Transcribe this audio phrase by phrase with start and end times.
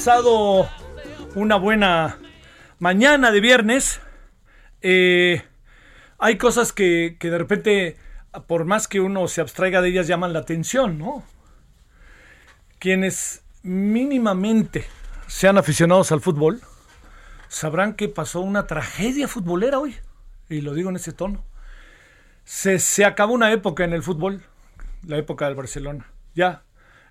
[0.00, 0.66] Pasado
[1.34, 2.18] una buena
[2.78, 4.00] mañana de viernes.
[4.80, 5.42] Eh,
[6.16, 7.98] hay cosas que, que de repente,
[8.46, 11.22] por más que uno se abstraiga de ellas, llaman la atención, ¿no?
[12.78, 14.86] Quienes mínimamente
[15.26, 16.62] sean aficionados al fútbol,
[17.48, 19.96] sabrán que pasó una tragedia futbolera hoy.
[20.48, 21.44] Y lo digo en ese tono.
[22.44, 24.42] Se, se acabó una época en el fútbol,
[25.06, 26.10] la época del Barcelona.
[26.34, 26.62] Ya,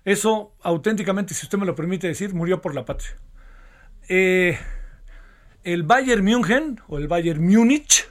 [0.04, 3.16] eso auténticamente, si usted me lo permite decir, murió por la patria.
[4.08, 4.58] Eh,
[5.62, 8.08] el Bayern München o el Bayern Múnich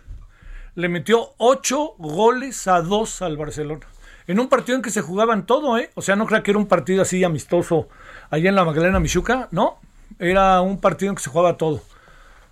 [0.75, 3.85] le metió 8 goles a 2 al Barcelona.
[4.27, 5.89] En un partido en que se jugaban todo, ¿eh?
[5.95, 7.89] O sea, no creo que era un partido así amistoso
[8.29, 9.79] allá en la Magdalena Michuca, no.
[10.19, 11.81] Era un partido en que se jugaba todo.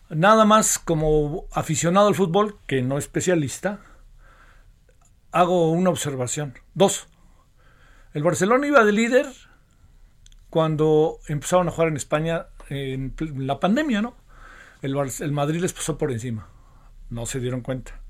[0.10, 3.80] Nada más como aficionado al fútbol, que no especialista,
[5.32, 6.56] hago una observación.
[6.74, 7.08] Dos.
[8.18, 9.28] El Barcelona iba de líder
[10.50, 14.16] cuando empezaron a jugar en España en la pandemia, ¿no?
[14.82, 16.48] El Madrid les pasó por encima.
[17.12, 18.02] No se dieron cuenta.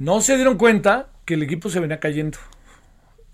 [0.00, 2.36] No se dieron cuenta que el equipo se venía cayendo.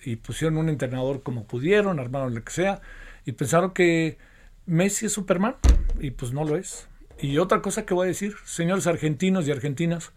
[0.04, 2.82] Y pusieron un entrenador como pudieron, armaron lo que sea.
[3.24, 4.18] Y pensaron que
[4.66, 5.56] Messi es Superman.
[6.00, 6.86] Y pues no lo es.
[7.18, 10.12] Y otra cosa que voy a decir, señores argentinos y argentinas,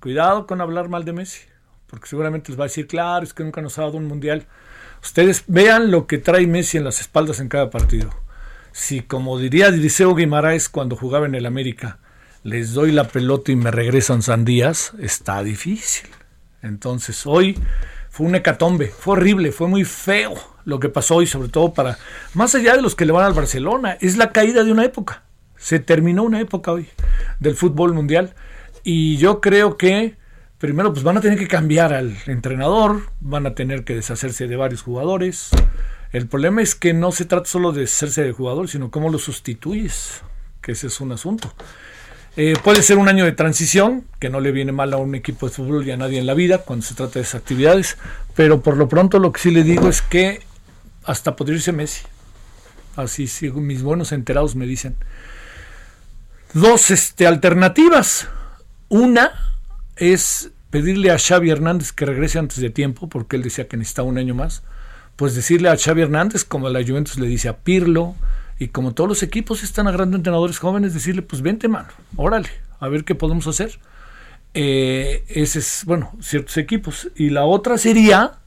[0.00, 1.42] cuidado con hablar mal de Messi.
[1.88, 4.46] Porque seguramente les va a decir, claro, es que nunca nos ha dado un mundial.
[5.02, 8.10] Ustedes vean lo que trae Messi en las espaldas en cada partido.
[8.72, 11.98] Si, como diría Dirceu Guimaraes cuando jugaba en el América,
[12.42, 16.08] les doy la pelota y me regresan sandías, está difícil.
[16.62, 17.58] Entonces, hoy
[18.10, 21.98] fue un hecatombe, fue horrible, fue muy feo lo que pasó hoy, sobre todo para,
[22.34, 25.22] más allá de los que le van al Barcelona, es la caída de una época.
[25.56, 26.88] Se terminó una época hoy
[27.38, 28.34] del fútbol mundial
[28.84, 30.16] y yo creo que
[30.60, 34.56] primero pues van a tener que cambiar al entrenador, van a tener que deshacerse de
[34.56, 35.48] varios jugadores.
[36.12, 39.22] El problema es que no se trata solo de deshacerse de jugadores, sino cómo los
[39.22, 40.20] sustituyes,
[40.60, 41.52] que ese es un asunto.
[42.36, 45.48] Eh, puede ser un año de transición, que no le viene mal a un equipo
[45.48, 47.96] de fútbol y a nadie en la vida cuando se trata de esas actividades,
[48.36, 50.42] pero por lo pronto lo que sí le digo es que
[51.04, 52.02] hasta podría irse Messi.
[52.96, 54.96] Así sí, mis buenos enterados me dicen.
[56.52, 58.28] Dos este, alternativas.
[58.88, 59.49] Una
[60.00, 64.08] es pedirle a Xavi Hernández que regrese antes de tiempo, porque él decía que necesitaba
[64.08, 64.62] un año más.
[65.14, 68.14] Pues decirle a Xavi Hernández, como la Juventus le dice a Pirlo,
[68.58, 72.88] y como todos los equipos están agarrando entrenadores jóvenes, decirle, pues vente, mano, órale, a
[72.88, 73.78] ver qué podemos hacer.
[74.54, 77.10] Eh, ese es, bueno, ciertos equipos.
[77.14, 78.38] Y la otra sería,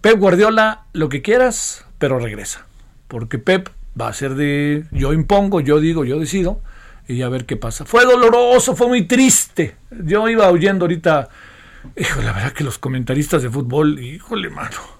[0.00, 2.66] Pep Guardiola, lo que quieras, pero regresa.
[3.08, 3.70] Porque Pep
[4.00, 6.60] va a ser de, yo impongo, yo digo, yo decido,
[7.08, 7.84] y a ver qué pasa.
[7.84, 9.76] Fue doloroso, fue muy triste.
[9.90, 11.28] Yo iba oyendo ahorita,
[11.96, 14.98] hijo, la verdad que los comentaristas de fútbol, híjole, mano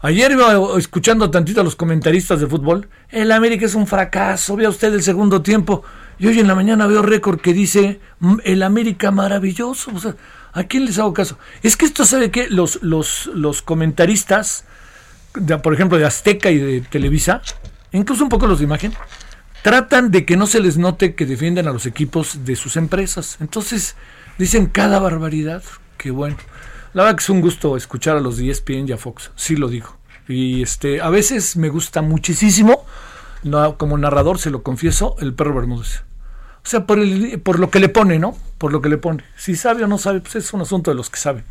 [0.00, 2.88] Ayer iba escuchando tantito a los comentaristas de fútbol.
[3.08, 4.54] El América es un fracaso.
[4.54, 5.82] Vea usted el segundo tiempo.
[6.20, 8.00] Y hoy en la mañana veo récord que dice
[8.44, 9.90] el América maravilloso.
[9.92, 10.14] O sea,
[10.52, 11.36] ¿a quién les hago caso?
[11.64, 14.66] Es que esto sabe que los, los, los comentaristas,
[15.62, 17.42] por ejemplo, de Azteca y de Televisa,
[17.90, 18.92] incluso un poco los de imagen,
[19.68, 23.36] tratan de que no se les note que defienden a los equipos de sus empresas.
[23.38, 23.96] Entonces,
[24.38, 25.62] dicen cada barbaridad.
[25.98, 26.38] Qué bueno.
[26.94, 29.56] La verdad que es un gusto escuchar a los de ESPN y a Fox, sí
[29.56, 29.98] lo digo.
[30.26, 32.86] Y este, a veces me gusta muchísimo,
[33.76, 36.02] como narrador se lo confieso, el perro Bermúdez.
[36.64, 38.38] O sea, por, el, por lo que le pone, ¿no?
[38.56, 39.22] Por lo que le pone.
[39.36, 41.44] Si sabe o no sabe, pues es un asunto de los que saben.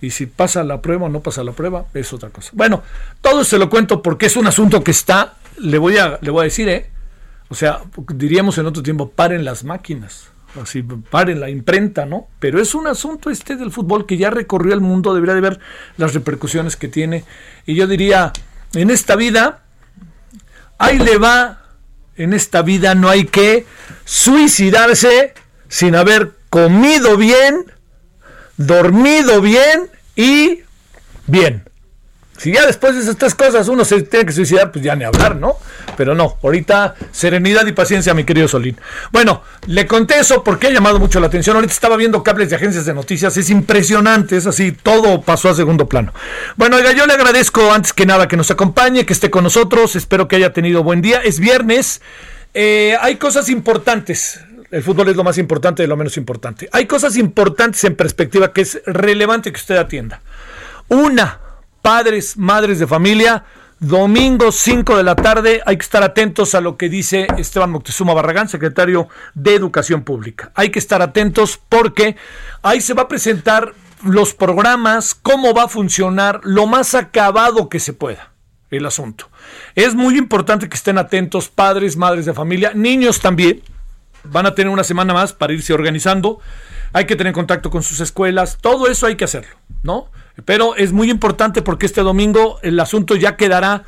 [0.00, 2.50] Y si pasa la prueba o no pasa la prueba, es otra cosa.
[2.54, 2.82] Bueno,
[3.20, 6.40] todo se lo cuento porque es un asunto que está, le voy a, le voy
[6.40, 6.90] a decir, ¿eh?
[7.48, 7.80] O sea,
[8.14, 10.30] diríamos en otro tiempo, paren las máquinas
[10.60, 12.28] así paren la imprenta, ¿no?
[12.38, 15.60] Pero es un asunto este del fútbol que ya recorrió el mundo, debería de ver
[15.96, 17.24] las repercusiones que tiene.
[17.66, 18.32] Y yo diría,
[18.74, 19.62] en esta vida,
[20.78, 21.62] ahí le va,
[22.16, 23.66] en esta vida no hay que
[24.04, 25.34] suicidarse
[25.68, 27.66] sin haber comido bien,
[28.56, 30.62] dormido bien y
[31.26, 31.64] bien.
[32.38, 35.04] Si ya después de esas tres cosas uno se tiene que suicidar, pues ya ni
[35.04, 35.56] hablar, ¿no?
[35.96, 38.80] Pero no, ahorita serenidad y paciencia, mi querido Solín.
[39.10, 41.56] Bueno, le conté eso porque ha llamado mucho la atención.
[41.56, 45.54] Ahorita estaba viendo cables de agencias de noticias, es impresionante, es así, todo pasó a
[45.54, 46.14] segundo plano.
[46.56, 49.96] Bueno, oiga, yo le agradezco antes que nada que nos acompañe, que esté con nosotros,
[49.96, 51.20] espero que haya tenido buen día.
[51.24, 52.02] Es viernes,
[52.54, 54.40] eh, hay cosas importantes.
[54.70, 56.68] El fútbol es lo más importante de lo menos importante.
[56.72, 60.20] Hay cosas importantes en perspectiva que es relevante que usted atienda.
[60.88, 61.40] Una,
[61.82, 63.44] padres, madres de familia,
[63.80, 68.14] domingo 5 de la tarde, hay que estar atentos a lo que dice Esteban Moctezuma
[68.14, 70.50] Barragán, secretario de Educación Pública.
[70.54, 72.16] Hay que estar atentos porque
[72.62, 77.80] ahí se va a presentar los programas, cómo va a funcionar, lo más acabado que
[77.80, 78.32] se pueda
[78.70, 79.28] el asunto.
[79.74, 83.62] Es muy importante que estén atentos padres, madres de familia, niños también.
[84.24, 86.40] Van a tener una semana más para irse organizando.
[86.92, 88.58] Hay que tener contacto con sus escuelas.
[88.60, 90.10] Todo eso hay que hacerlo, ¿no?
[90.44, 93.84] Pero es muy importante porque este domingo el asunto ya quedará,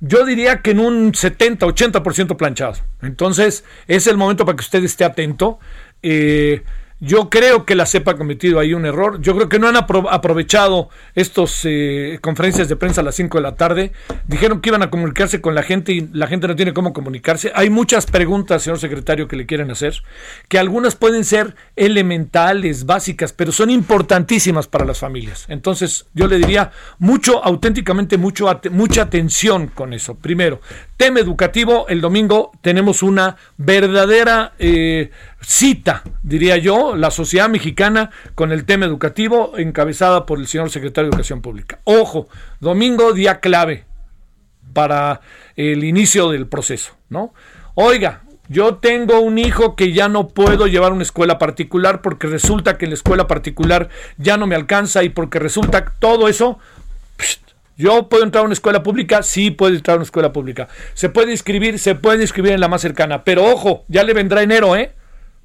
[0.00, 2.74] yo diría que en un 70, 80% planchado.
[3.02, 5.58] Entonces es el momento para que usted esté atento.
[6.02, 6.62] Eh,
[6.98, 9.20] yo creo que la CEPA ha cometido ahí un error.
[9.20, 13.42] Yo creo que no han aprovechado estas eh, conferencias de prensa a las 5 de
[13.42, 13.92] la tarde.
[14.26, 17.52] Dijeron que iban a comunicarse con la gente y la gente no tiene cómo comunicarse.
[17.54, 20.02] Hay muchas preguntas, señor secretario, que le quieren hacer,
[20.48, 25.44] que algunas pueden ser elementales, básicas, pero son importantísimas para las familias.
[25.48, 30.14] Entonces, yo le diría mucho, auténticamente mucho, mucha atención con eso.
[30.14, 30.60] Primero,
[30.96, 34.52] tema educativo, el domingo tenemos una verdadera...
[34.58, 35.10] Eh,
[35.46, 41.08] cita, diría yo, la sociedad mexicana con el tema educativo encabezada por el señor secretario
[41.08, 41.78] de Educación Pública.
[41.84, 43.84] Ojo, domingo día clave
[44.72, 45.20] para
[45.54, 47.32] el inicio del proceso, ¿no?
[47.74, 52.26] Oiga, yo tengo un hijo que ya no puedo llevar a una escuela particular porque
[52.26, 53.88] resulta que la escuela particular
[54.18, 56.58] ya no me alcanza y porque resulta todo eso,
[57.76, 60.68] yo puedo entrar a una escuela pública, sí puedo entrar a una escuela pública.
[60.94, 64.42] Se puede inscribir, se puede inscribir en la más cercana, pero ojo, ya le vendrá
[64.42, 64.92] enero, ¿eh?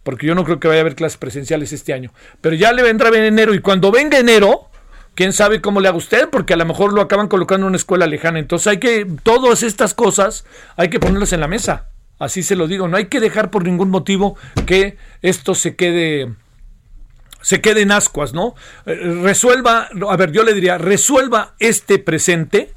[0.04, 2.12] porque yo no creo que vaya a haber clases presenciales este año.
[2.42, 4.70] Pero ya le vendrá en enero y cuando venga enero,
[5.16, 7.78] quién sabe cómo le haga usted, porque a lo mejor lo acaban colocando en una
[7.78, 8.40] escuela lejana.
[8.40, 10.46] Entonces hay que, todas estas cosas
[10.76, 11.88] hay que ponerlas en la mesa.
[12.20, 16.34] Así se lo digo, no hay que dejar por ningún motivo que esto se quede
[17.42, 18.56] se quede en ascuas, ¿no?
[18.86, 22.74] Eh, resuelva, a ver, yo le diría, resuelva este presente,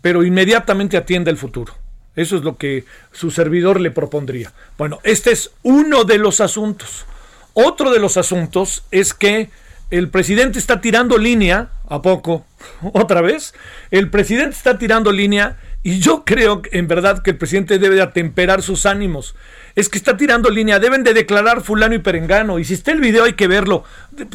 [0.00, 1.74] pero inmediatamente atienda el futuro.
[2.16, 4.52] Eso es lo que su servidor le propondría.
[4.76, 7.06] Bueno, este es uno de los asuntos.
[7.54, 9.50] otro de los asuntos es que
[9.90, 12.44] el presidente está tirando línea, ¿a poco?
[12.92, 13.54] ¿Otra vez?
[13.90, 18.02] El presidente está tirando línea y yo creo en verdad que el presidente debe de
[18.02, 19.34] atemperar sus ánimos.
[19.78, 22.58] Es que está tirando línea, deben de declarar fulano y perengano.
[22.58, 23.84] Y si está el video hay que verlo.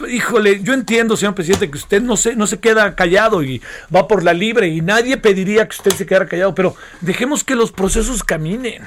[0.09, 3.61] Híjole, yo entiendo, señor presidente, que usted no se, no se queda callado y
[3.93, 7.55] va por la libre y nadie pediría que usted se quedara callado, pero dejemos que
[7.55, 8.83] los procesos caminen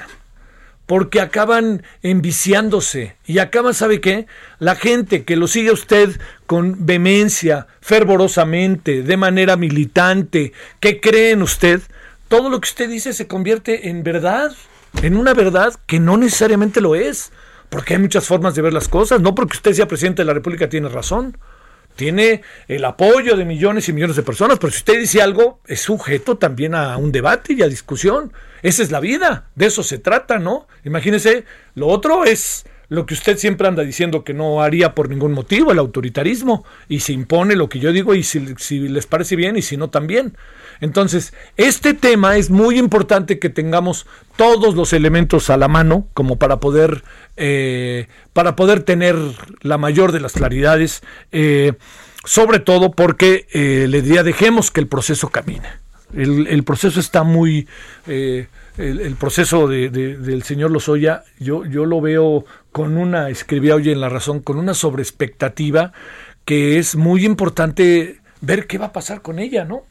[0.87, 4.25] porque acaban enviciándose y acaban, ¿sabe qué?
[4.57, 11.33] La gente que lo sigue a usted con vehemencia, fervorosamente, de manera militante, que cree
[11.33, 11.81] en usted,
[12.29, 14.53] todo lo que usted dice se convierte en verdad,
[15.01, 17.31] en una verdad que no necesariamente lo es,
[17.69, 20.33] porque hay muchas formas de ver las cosas, no porque usted sea presidente de la
[20.33, 21.37] República tiene razón
[21.97, 25.81] tiene el apoyo de millones y millones de personas, pero si usted dice algo, es
[25.81, 28.31] sujeto también a un debate y a discusión.
[28.61, 30.67] Esa es la vida, de eso se trata, ¿no?
[30.85, 31.43] Imagínese,
[31.75, 35.71] lo otro es lo que usted siempre anda diciendo que no haría por ningún motivo,
[35.71, 39.61] el autoritarismo, y se impone lo que yo digo y si, les parece bien y
[39.61, 40.37] si no también.
[40.81, 44.05] Entonces, este tema es muy importante que tengamos
[44.35, 47.03] todos los elementos a la mano como para poder,
[47.35, 49.15] eh, para poder tener
[49.61, 51.73] la mayor de las claridades, eh,
[52.25, 55.69] sobre todo porque eh, le diría, dejemos que el proceso camine.
[56.13, 57.67] El, proceso está muy...
[58.07, 64.07] el, proceso del señor Lozoya, yo, yo lo veo con una, escribía hoy en La
[64.07, 65.91] Razón, con una sobreexpectativa
[66.45, 69.83] que es muy importante ver qué va a pasar con ella, ¿no?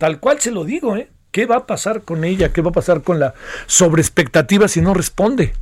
[0.00, 1.10] Tal cual se lo digo, ¿eh?
[1.30, 2.52] ¿Qué va a pasar con ella?
[2.52, 3.34] ¿Qué va a pasar con la
[3.66, 5.52] sobreexpectativa si no responde?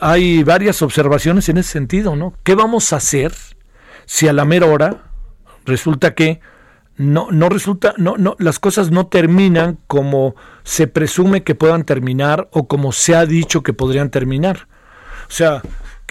[0.00, 2.34] Hay varias observaciones en ese sentido, ¿no?
[2.42, 3.32] ¿Qué vamos a hacer
[4.04, 5.04] si a la mera hora
[5.64, 6.40] resulta que
[6.96, 12.48] no, no resulta, no, no, las cosas no terminan como se presume que puedan terminar
[12.52, 14.66] o como se ha dicho que podrían terminar?
[15.28, 15.62] O sea,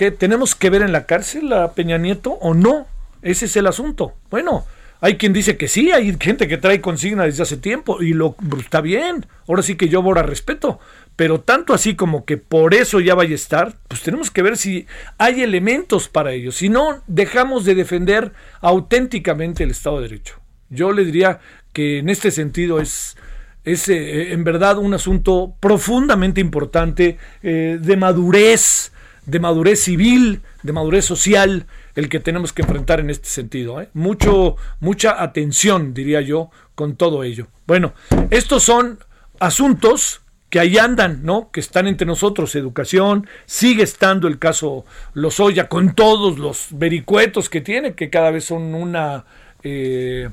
[0.02, 2.88] ¿Qué tenemos que ver en la cárcel a Peña Nieto o no?
[3.22, 4.16] Ese es el asunto.
[4.32, 4.66] Bueno,
[5.02, 8.36] hay quien dice que sí, hay gente que trae consigna desde hace tiempo y lo
[8.60, 9.26] está bien.
[9.48, 10.80] Ahora sí que yo ahora respeto,
[11.16, 14.58] pero tanto así como que por eso ya vaya a estar, pues tenemos que ver
[14.58, 14.86] si
[15.18, 16.52] hay elementos para ello.
[16.52, 18.32] Si no, dejamos de defender
[18.62, 20.40] auténticamente el Estado de Derecho.
[20.70, 21.40] Yo le diría
[21.74, 23.18] que en este sentido es
[23.64, 28.92] es eh, en verdad un asunto profundamente importante eh, de madurez
[29.26, 33.82] de madurez civil, de madurez social, el que tenemos que enfrentar en este sentido.
[33.82, 33.90] ¿eh?
[33.94, 37.48] Mucho, mucha atención, diría yo, con todo ello.
[37.68, 37.94] Bueno,
[38.30, 39.00] estos son
[39.40, 41.50] asuntos que ahí andan, ¿no?
[41.50, 47.62] Que están entre nosotros, educación, sigue estando el caso Lozoya con todos los vericuetos que
[47.62, 49.24] tiene, que cada vez son una
[49.64, 50.30] eh,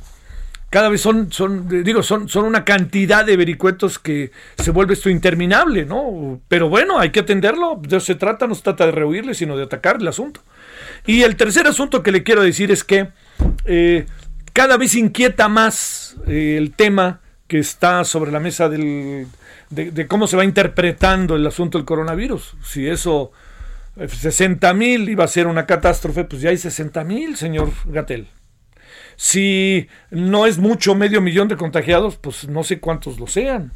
[0.71, 5.09] cada vez son, son digo, son, son una cantidad de vericuetos que se vuelve esto
[5.09, 6.41] interminable, ¿no?
[6.49, 9.97] Pero bueno, hay que atenderlo, se trata, no se trata de rehuirle, sino de atacar
[10.01, 10.43] el asunto.
[11.09, 13.09] Y el tercer asunto que le quiero decir es que
[13.65, 14.05] eh,
[14.53, 19.27] cada vez inquieta más eh, el tema que está sobre la mesa del,
[19.71, 22.57] de, de, cómo se va interpretando el asunto del coronavirus.
[22.63, 23.33] Si eso,
[24.07, 28.29] 60 eh, mil iba a ser una catástrofe, pues ya hay 60 mil, señor Gatel.
[29.17, 33.73] Si no es mucho medio millón de contagiados, pues no sé cuántos lo sean.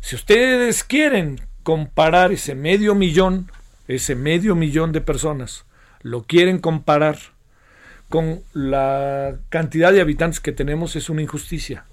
[0.00, 3.52] Si ustedes quieren comparar ese medio millón,
[3.86, 5.64] ese medio millón de personas,
[6.02, 7.18] lo quieren comparar
[8.08, 11.84] con la cantidad de habitantes que tenemos, es una injusticia.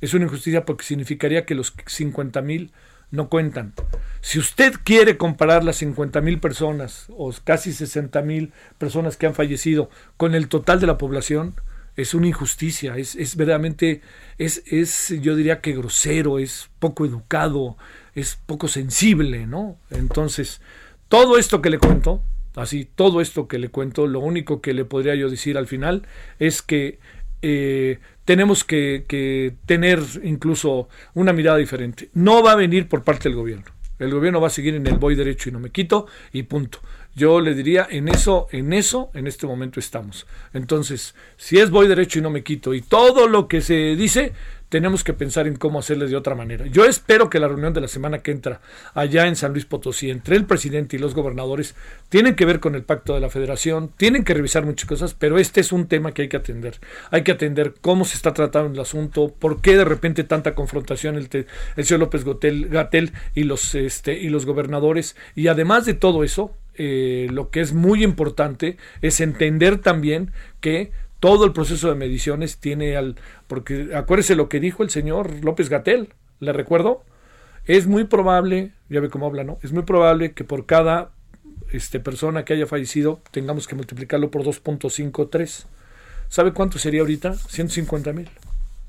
[0.00, 2.72] Es una injusticia porque significaría que los 50 mil
[3.10, 3.72] no cuentan.
[4.20, 9.34] Si usted quiere comparar las 50 mil personas o casi 60 mil personas que han
[9.34, 11.54] fallecido con el total de la población,
[11.96, 14.02] es una injusticia, es, es verdaderamente,
[14.38, 17.76] es, es, yo diría que grosero, es poco educado,
[18.14, 19.76] es poco sensible, ¿no?
[19.90, 20.60] Entonces,
[21.08, 22.22] todo esto que le cuento,
[22.60, 26.06] así, todo esto que le cuento, lo único que le podría yo decir al final
[26.38, 26.98] es que
[27.42, 32.10] eh, tenemos que, que tener incluso una mirada diferente.
[32.14, 33.66] No va a venir por parte del gobierno.
[33.98, 36.80] El gobierno va a seguir en el voy derecho y no me quito y punto.
[37.16, 40.26] Yo le diría, en eso, en eso, en este momento estamos.
[40.52, 44.32] Entonces, si es voy derecho y no me quito, y todo lo que se dice,
[44.68, 46.66] tenemos que pensar en cómo hacerle de otra manera.
[46.66, 48.60] Yo espero que la reunión de la semana que entra
[48.94, 51.74] allá en San Luis Potosí entre el presidente y los gobernadores
[52.08, 55.38] tienen que ver con el pacto de la federación, tienen que revisar muchas cosas, pero
[55.38, 56.78] este es un tema que hay que atender.
[57.10, 61.16] Hay que atender cómo se está tratando el asunto, por qué de repente tanta confrontación
[61.16, 61.28] el,
[61.76, 65.16] el señor López Gatel y los, este, y los gobernadores.
[65.34, 70.92] Y además de todo eso, eh, lo que es muy importante es entender también que
[71.20, 73.16] todo el proceso de mediciones tiene al...
[73.46, 77.04] Porque acuérdese lo que dijo el señor López Gatel, ¿le recuerdo?
[77.64, 79.58] Es muy probable, ya ve cómo habla, ¿no?
[79.62, 81.10] Es muy probable que por cada
[81.72, 85.66] este, persona que haya fallecido tengamos que multiplicarlo por 2.53.
[86.28, 87.34] ¿Sabe cuánto sería ahorita?
[87.34, 88.30] 150 mil.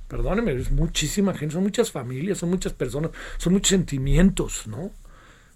[0.07, 4.91] Perdóneme, es muchísima gente, son muchas familias, son muchas personas, son muchos sentimientos, ¿no?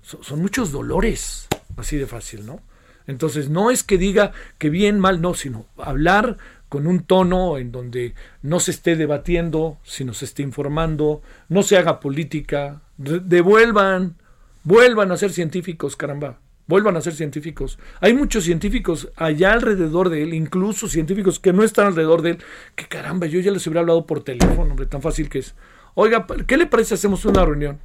[0.01, 2.61] Son, son muchos dolores, así de fácil, ¿no?
[3.07, 6.37] Entonces, no es que diga que bien, mal, no, sino hablar
[6.73, 11.77] con un tono en donde no se esté debatiendo, sino se esté informando, no se
[11.77, 14.15] haga política, de- devuelvan,
[14.63, 17.77] vuelvan a ser científicos, caramba, vuelvan a ser científicos.
[18.01, 22.37] Hay muchos científicos allá alrededor de él, incluso científicos que no están alrededor de él,
[22.75, 25.53] que caramba, yo ya les hubiera hablado por teléfono, hombre, tan fácil que es.
[25.93, 27.77] Oiga, ¿qué le parece si hacemos una reunión?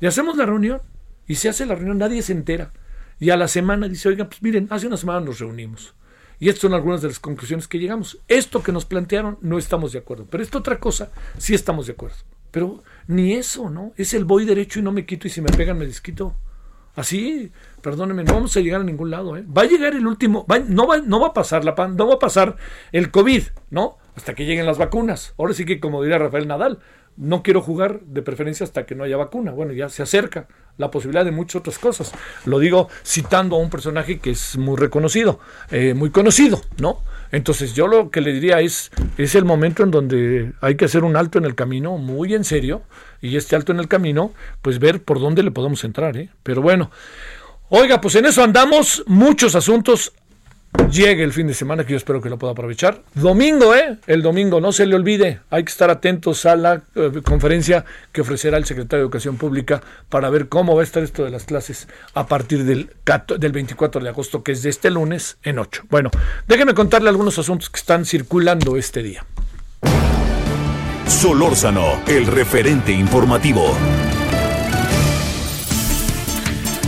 [0.00, 0.82] Y hacemos la reunión,
[1.26, 2.72] y se hace la reunión, nadie se entera.
[3.18, 5.96] Y a la semana dice, oiga, pues miren, hace una semana nos reunimos.
[6.38, 8.18] Y estas son algunas de las conclusiones que llegamos.
[8.28, 11.92] Esto que nos plantearon no estamos de acuerdo, pero esta otra cosa sí estamos de
[11.94, 12.16] acuerdo.
[12.50, 13.92] Pero ni eso, ¿no?
[13.96, 16.34] Es el voy derecho y no me quito y si me pegan me desquito.
[16.94, 17.52] Así,
[17.82, 19.44] perdónenme, no vamos a llegar a ningún lado, ¿eh?
[19.46, 22.06] Va a llegar el último, va- no, va, no va a pasar la pan, no
[22.08, 22.56] va a pasar
[22.90, 23.98] el COVID, ¿no?
[24.14, 25.34] Hasta que lleguen las vacunas.
[25.36, 26.78] Ahora sí que, como diría Rafael Nadal,
[27.16, 29.52] no quiero jugar de preferencia hasta que no haya vacuna.
[29.52, 32.12] Bueno, ya se acerca la posibilidad de muchas otras cosas.
[32.44, 37.00] Lo digo citando a un personaje que es muy reconocido, eh, muy conocido, ¿no?
[37.32, 41.04] Entonces yo lo que le diría es, es el momento en donde hay que hacer
[41.04, 42.82] un alto en el camino, muy en serio,
[43.20, 44.32] y este alto en el camino,
[44.62, 46.30] pues ver por dónde le podemos entrar, ¿eh?
[46.42, 46.90] Pero bueno,
[47.68, 50.12] oiga, pues en eso andamos, muchos asuntos.
[50.90, 53.02] Llegue el fin de semana que yo espero que lo pueda aprovechar.
[53.14, 53.98] Domingo, ¿eh?
[54.06, 55.40] El domingo, no se le olvide.
[55.50, 59.82] Hay que estar atentos a la eh, conferencia que ofrecerá el secretario de Educación Pública
[60.08, 62.90] para ver cómo va a estar esto de las clases a partir del,
[63.38, 65.84] del 24 de agosto, que es de este lunes en 8.
[65.90, 66.10] Bueno,
[66.46, 69.24] déjeme contarle algunos asuntos que están circulando este día.
[71.06, 73.74] Solórzano, el referente informativo.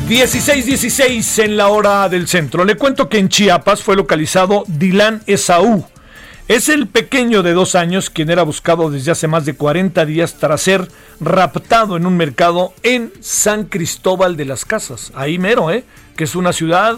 [0.08, 2.64] 16-16 en la hora del centro.
[2.64, 5.84] Le cuento que en Chiapas fue localizado Dilan Esaú.
[6.48, 10.36] Es el pequeño de dos años quien era buscado desde hace más de 40 días
[10.38, 10.88] tras ser
[11.20, 15.12] raptado en un mercado en San Cristóbal de las Casas.
[15.14, 15.84] Ahí mero, ¿eh?
[16.16, 16.96] Que es una ciudad,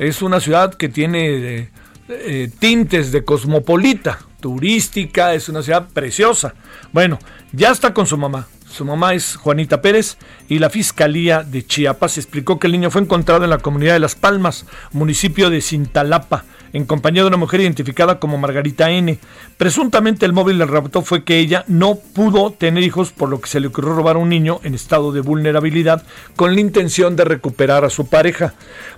[0.00, 1.70] es una ciudad que tiene eh,
[2.08, 6.54] eh, tintes de cosmopolita, turística, es una ciudad preciosa.
[6.92, 7.20] Bueno,
[7.52, 8.48] ya está con su mamá.
[8.70, 10.16] Su mamá es Juanita Pérez
[10.48, 13.98] y la Fiscalía de Chiapas explicó que el niño fue encontrado en la comunidad de
[14.00, 19.18] Las Palmas, municipio de Cintalapa, en compañía de una mujer identificada como Margarita N.
[19.56, 23.48] Presuntamente el móvil del rapto fue que ella no pudo tener hijos, por lo que
[23.48, 26.04] se le ocurrió robar a un niño en estado de vulnerabilidad
[26.36, 28.54] con la intención de recuperar a su pareja.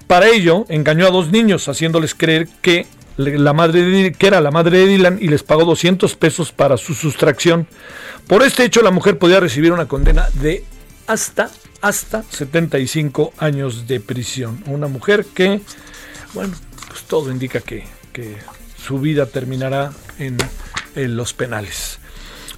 [0.06, 4.50] Para ello, engañó a dos niños, haciéndoles creer que la madre de- que era la
[4.50, 7.66] madre de Dylan y les pagó 200 pesos para su sustracción.
[8.26, 10.64] Por este hecho, la mujer podía recibir una condena de
[11.06, 14.62] hasta, hasta 75 años de prisión.
[14.66, 15.60] Una mujer que,
[16.32, 16.54] bueno,
[16.88, 18.36] pues todo indica que, que
[18.76, 20.38] su vida terminará en,
[20.94, 21.98] en los penales.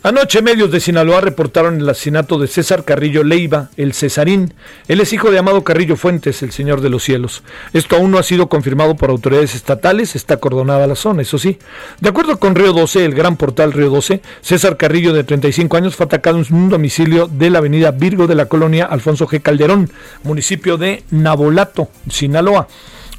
[0.06, 4.52] Anoche medios de Sinaloa reportaron el asesinato de César Carrillo Leiva, el Cesarín.
[4.86, 7.42] Él es hijo de Amado Carrillo Fuentes, el Señor de los Cielos.
[7.72, 11.58] Esto aún no ha sido confirmado por autoridades estatales, está acordonada la zona, eso sí.
[12.02, 15.96] De acuerdo con Río 12, el gran portal Río 12, César Carrillo, de 35 años,
[15.96, 19.40] fue atacado en un domicilio de la avenida Virgo de la colonia Alfonso G.
[19.40, 19.90] Calderón,
[20.22, 22.68] municipio de Nabolato, Sinaloa.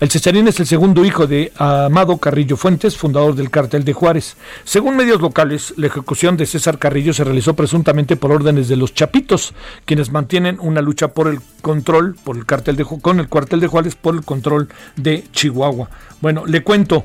[0.01, 4.35] El Cesarín es el segundo hijo de Amado Carrillo Fuentes, fundador del cártel de Juárez.
[4.65, 8.93] Según medios locales, la ejecución de César Carrillo se realizó presuntamente por órdenes de los
[8.93, 9.53] Chapitos,
[9.85, 13.67] quienes mantienen una lucha por el control, por el cártel de con el cuartel de
[13.67, 15.89] Juárez por el control de Chihuahua.
[16.19, 17.03] Bueno, le cuento,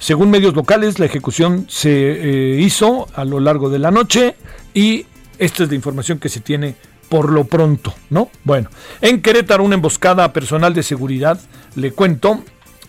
[0.00, 4.34] según medios locales, la ejecución se eh, hizo a lo largo de la noche
[4.74, 5.06] y
[5.38, 6.74] esta es la información que se tiene
[7.12, 8.30] por lo pronto, ¿no?
[8.42, 8.70] Bueno,
[9.02, 11.38] en Querétaro una emboscada a personal de seguridad,
[11.74, 12.42] le cuento,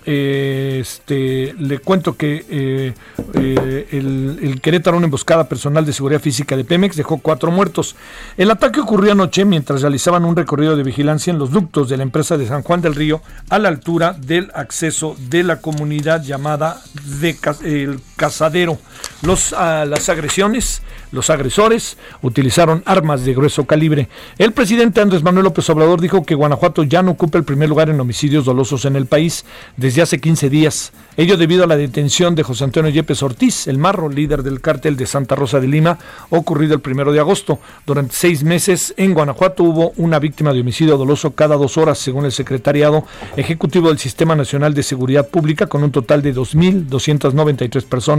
[0.06, 2.94] eh, este, le cuento que eh,
[3.34, 7.98] eh, el, Querétaro una emboscada personal de seguridad física de Pemex dejó cuatro muertos.
[8.38, 12.04] El ataque ocurrió anoche mientras realizaban un recorrido de vigilancia en los ductos de la
[12.04, 16.82] empresa de San Juan del Río a la altura del acceso de la comunidad llamada
[17.20, 18.78] de el Cazadero.
[19.22, 20.82] Los, ah, las agresiones
[21.14, 24.10] los agresores utilizaron armas de grueso calibre.
[24.40, 27.92] El presidente Andrés Manuel López Obrador dijo que Guanajuato ya no ocupa el primer lugar
[27.92, 29.46] en homicidios dolosos en el país
[29.78, 30.92] desde hace 15 días.
[31.16, 34.98] Ello debido a la detención de José Antonio Yepes Ortiz, el marro líder del cártel
[34.98, 36.00] de Santa Rosa de Lima,
[36.32, 37.60] ocurrido el primero de agosto.
[37.86, 42.26] Durante seis meses en Guanajuato hubo una víctima de homicidio doloso cada dos horas, según
[42.26, 43.06] el secretariado
[43.38, 48.13] ejecutivo del Sistema Nacional de Seguridad Pública, con un total de 2.293 personas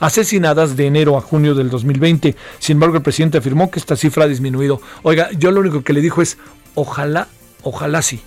[0.00, 2.36] asesinadas de enero a junio del 2020.
[2.58, 4.80] Sin embargo, el presidente afirmó que esta cifra ha disminuido.
[5.02, 6.38] Oiga, yo lo único que le dijo es,
[6.74, 7.28] ojalá,
[7.62, 8.20] ojalá sí.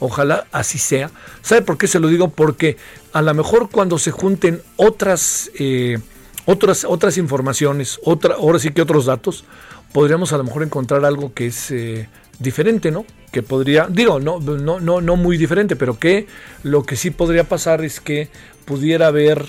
[0.00, 1.10] Ojalá así sea.
[1.42, 2.28] ¿Sabe por qué se lo digo?
[2.28, 2.76] Porque
[3.12, 5.98] a lo mejor cuando se junten otras, eh,
[6.46, 9.44] otras, otras informaciones, otra, ahora sí que otros datos,
[9.92, 13.04] podríamos a lo mejor encontrar algo que es eh, diferente, ¿no?
[13.32, 16.26] Que podría, digo, no, no, no, no muy diferente, pero que
[16.62, 18.28] lo que sí podría pasar es que
[18.64, 19.46] pudiera haber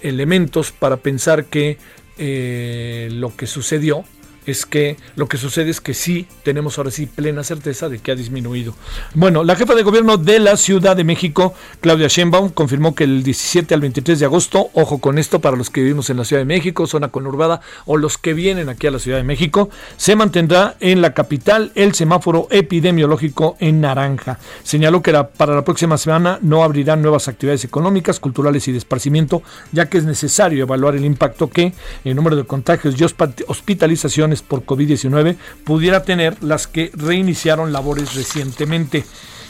[0.00, 1.78] elementos para pensar que
[2.18, 4.04] eh, lo que sucedió
[4.46, 8.12] es que lo que sucede es que sí tenemos ahora sí plena certeza de que
[8.12, 8.74] ha disminuido.
[9.14, 13.22] Bueno, la jefa de gobierno de la Ciudad de México, Claudia Sheinbaum, confirmó que el
[13.22, 16.40] 17 al 23 de agosto, ojo con esto para los que vivimos en la Ciudad
[16.40, 20.16] de México, zona conurbada o los que vienen aquí a la Ciudad de México, se
[20.16, 24.38] mantendrá en la capital el semáforo epidemiológico en naranja.
[24.62, 29.42] Señaló que para la próxima semana no abrirán nuevas actividades económicas, culturales y de esparcimiento,
[29.72, 31.72] ya que es necesario evaluar el impacto que
[32.04, 33.04] el número de contagios y
[33.46, 39.04] hospitalizaciones por COVID-19 pudiera tener las que reiniciaron labores recientemente.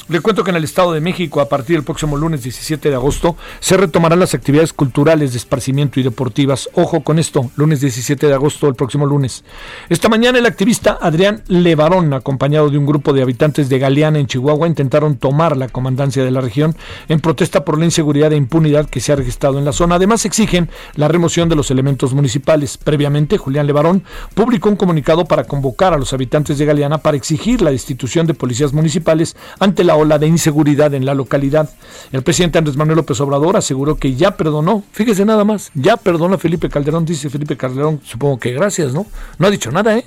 [0.08, 2.94] Le cuento que en el Estado de México, a partir del próximo lunes 17 de
[2.94, 6.70] agosto, se retomarán las actividades culturales de esparcimiento y deportivas.
[6.74, 9.42] Ojo con esto, lunes 17 de agosto, el próximo lunes.
[9.88, 14.28] Esta mañana el activista Adrián Levarón, acompañado de un grupo de habitantes de Galeana en
[14.28, 16.76] Chihuahua, intentaron tomar la comandancia de la región
[17.08, 19.96] en protesta por la inseguridad e impunidad que se ha registrado en la zona.
[19.96, 22.76] Además, exigen la remoción de los elementos municipales.
[22.78, 27.60] Previamente, Julián Levarón publicó un comunicado para convocar a los habitantes de Galeana para exigir
[27.60, 31.70] la destitución de policías municipales ante la ola de inseguridad en la localidad.
[32.12, 36.34] El presidente Andrés Manuel López Obrador aseguró que ya perdonó, fíjese nada más, ya perdonó
[36.34, 39.06] a Felipe Calderón, dice Felipe Calderón, supongo que gracias, ¿no?
[39.38, 40.04] No ha dicho nada, ¿eh?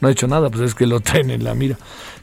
[0.00, 1.78] No ha dicho nada, pues es que lo traen en la mira.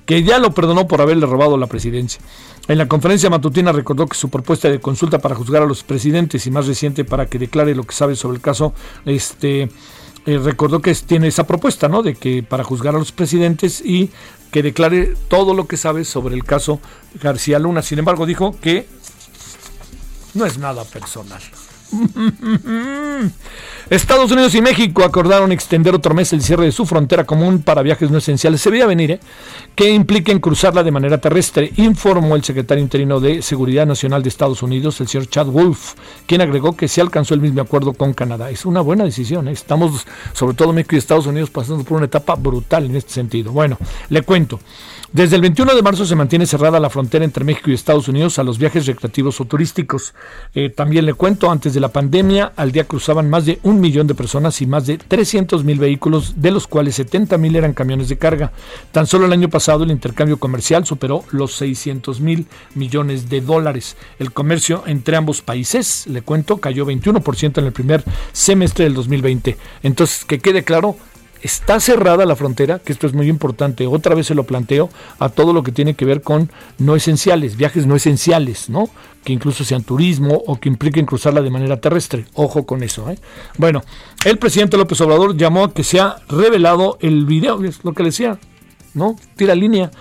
[0.06, 2.22] Que ya lo perdonó por haberle robado la presidencia.
[2.68, 6.46] En la conferencia matutina recordó que su propuesta de consulta para juzgar a los presidentes
[6.46, 8.74] y más reciente para que declare lo que sabe sobre el caso,
[9.06, 9.70] este
[10.26, 12.04] eh, recordó que tiene esa propuesta, ¿no?
[12.04, 14.12] De que para juzgar a los presidentes y
[14.52, 16.80] que declare todo lo que sabe sobre el caso
[17.22, 17.82] García Luna.
[17.82, 18.88] Sin embargo, dijo que
[20.34, 21.42] no es nada personal.
[23.90, 27.82] Estados Unidos y México acordaron extender otro mes el cierre de su frontera común para
[27.82, 28.62] viajes no esenciales.
[28.62, 29.20] Se veía venir, ¿eh?
[29.74, 34.62] Que impliquen cruzarla de manera terrestre, informó el secretario interino de Seguridad Nacional de Estados
[34.62, 35.94] Unidos, el señor Chad Wolf,
[36.28, 38.52] quien agregó que se alcanzó el mismo acuerdo con Canadá.
[38.52, 39.48] Es una buena decisión.
[39.48, 39.54] ¿eh?
[39.54, 43.52] Estamos, sobre todo México y Estados Unidos, pasando por una etapa brutal en este sentido.
[43.52, 43.78] Bueno,
[44.10, 44.60] le cuento.
[45.12, 48.38] Desde el 21 de marzo se mantiene cerrada la frontera entre México y Estados Unidos
[48.38, 50.14] a los viajes recreativos o turísticos.
[50.54, 54.06] Eh, también le cuento, antes de la pandemia, al día cruzaban más de un millón
[54.06, 58.08] de personas y más de 300 mil vehículos, de los cuales 70 mil eran camiones
[58.08, 58.52] de carga.
[58.92, 62.46] Tan solo el año pasado el intercambio comercial superó los 600 mil
[62.76, 63.98] millones de dólares.
[64.20, 69.58] El comercio entre ambos países, le cuento, cayó 21% en el primer semestre del 2020.
[69.82, 70.98] Entonces, que quede claro,
[71.42, 75.30] está cerrada la frontera, que esto es muy importante, otra vez se lo planteo, a
[75.30, 78.90] todo lo que tiene que ver con no esenciales, viajes no esenciales, ¿no?
[79.24, 82.26] Que incluso sean turismo o que impliquen cruzarla de manera terrestre.
[82.34, 83.20] Ojo con eso, ¿eh?
[83.58, 83.82] Bueno,
[84.26, 88.04] el presidente López Obrador llamó a que se ha revelado el video, es lo que
[88.04, 88.40] decía,
[88.94, 89.16] ¿no?
[89.36, 89.92] Tira línea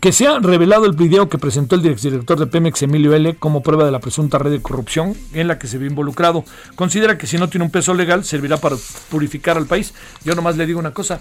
[0.00, 3.62] que se ha revelado el video que presentó el director de Pemex, Emilio L., como
[3.62, 6.44] prueba de la presunta red de corrupción en la que se vio involucrado.
[6.76, 8.76] Considera que si no tiene un peso legal, servirá para
[9.10, 9.94] purificar al país.
[10.24, 11.20] Yo nomás le digo una cosa,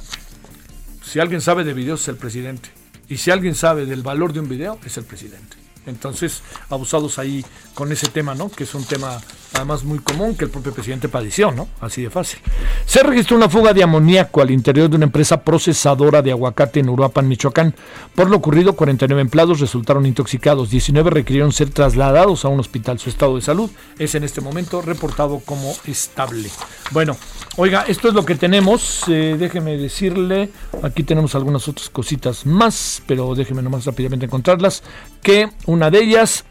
[1.04, 2.70] si alguien sabe de videos es el presidente.
[3.10, 5.67] Y si alguien sabe del valor de un video, es el presidente.
[5.88, 8.50] Entonces, abusados ahí con ese tema, ¿no?
[8.50, 9.20] Que es un tema
[9.54, 11.68] además muy común que el propio presidente padeció, ¿no?
[11.82, 12.40] Así de fácil.
[12.86, 16.90] Se registró una fuga de amoníaco al interior de una empresa procesadora de aguacate en
[16.90, 17.74] Uruapan, Michoacán.
[18.14, 23.00] Por lo ocurrido, 49 empleados resultaron intoxicados, 19 requirieron ser trasladados a un hospital.
[23.00, 26.50] Su estado de salud es en este momento reportado como estable.
[26.92, 27.18] Bueno,
[27.58, 29.04] oiga, esto es lo que tenemos.
[29.08, 30.52] Eh, déjeme decirle,
[30.84, 34.84] aquí tenemos algunas otras cositas más, pero déjeme nomás rápidamente encontrarlas,
[35.22, 36.44] que una de ellas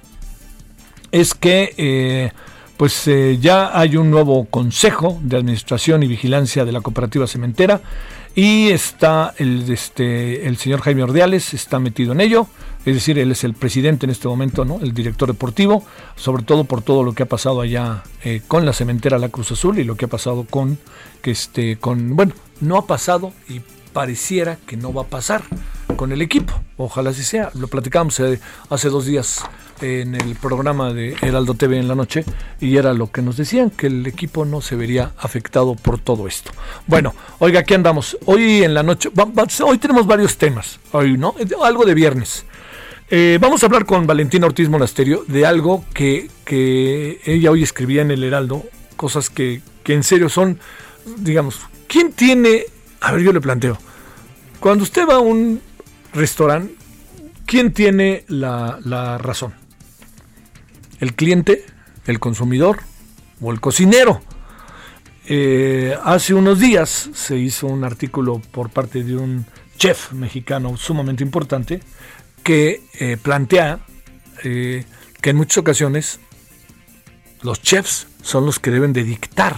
[1.10, 2.30] es que eh,
[2.76, 7.80] pues eh, ya hay un nuevo consejo de administración y vigilancia de la cooperativa cementera
[8.36, 12.46] y está el, este, el señor Jaime Ordiales, está metido en ello,
[12.84, 14.78] es decir, él es el presidente en este momento, ¿no?
[14.80, 15.84] el director deportivo,
[16.14, 19.50] sobre todo por todo lo que ha pasado allá eh, con la cementera La Cruz
[19.50, 20.78] Azul y lo que ha pasado con,
[21.20, 23.60] que este, con, bueno, no ha pasado y
[23.96, 25.42] pareciera que no va a pasar
[25.96, 26.52] con el equipo.
[26.76, 27.50] Ojalá así sea.
[27.54, 29.42] Lo platicamos eh, hace dos días
[29.80, 32.22] en el programa de Heraldo TV en la noche
[32.60, 36.28] y era lo que nos decían, que el equipo no se vería afectado por todo
[36.28, 36.50] esto.
[36.86, 38.18] Bueno, oiga, aquí andamos.
[38.26, 39.08] Hoy en la noche,
[39.64, 41.34] hoy tenemos varios temas, hoy, ¿no?
[41.62, 42.44] Algo de viernes.
[43.08, 48.02] Eh, vamos a hablar con Valentina Ortiz Monasterio de algo que, que ella hoy escribía
[48.02, 48.62] en el Heraldo,
[48.98, 50.60] cosas que, que en serio son,
[51.16, 52.64] digamos, ¿quién tiene,
[53.00, 53.78] a ver, yo le planteo,
[54.60, 55.60] cuando usted va a un
[56.12, 56.74] restaurante,
[57.44, 59.54] ¿quién tiene la, razón?
[61.00, 61.64] ¿El cliente,
[62.06, 62.80] el consumidor
[63.40, 64.20] o el cocinero?
[65.28, 69.44] Eh, hace unos días se hizo un artículo por parte de un
[69.76, 71.80] chef mexicano sumamente importante
[72.42, 73.80] que eh, plantea
[74.44, 74.84] eh,
[75.20, 76.20] que en muchas ocasiones
[77.42, 79.56] los chefs son los que deben de dictar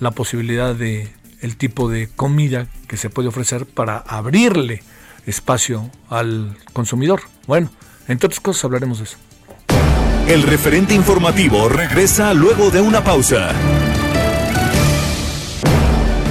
[0.00, 1.08] la posibilidad de
[1.44, 4.82] el tipo de comida que se puede ofrecer para abrirle
[5.26, 7.20] espacio al consumidor.
[7.46, 7.70] Bueno,
[8.08, 9.18] entre otras cosas hablaremos de eso.
[10.26, 13.52] El referente informativo regresa luego de una pausa.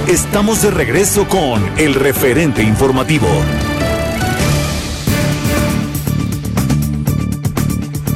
[0.08, 3.28] Estamos de regreso con el referente informativo.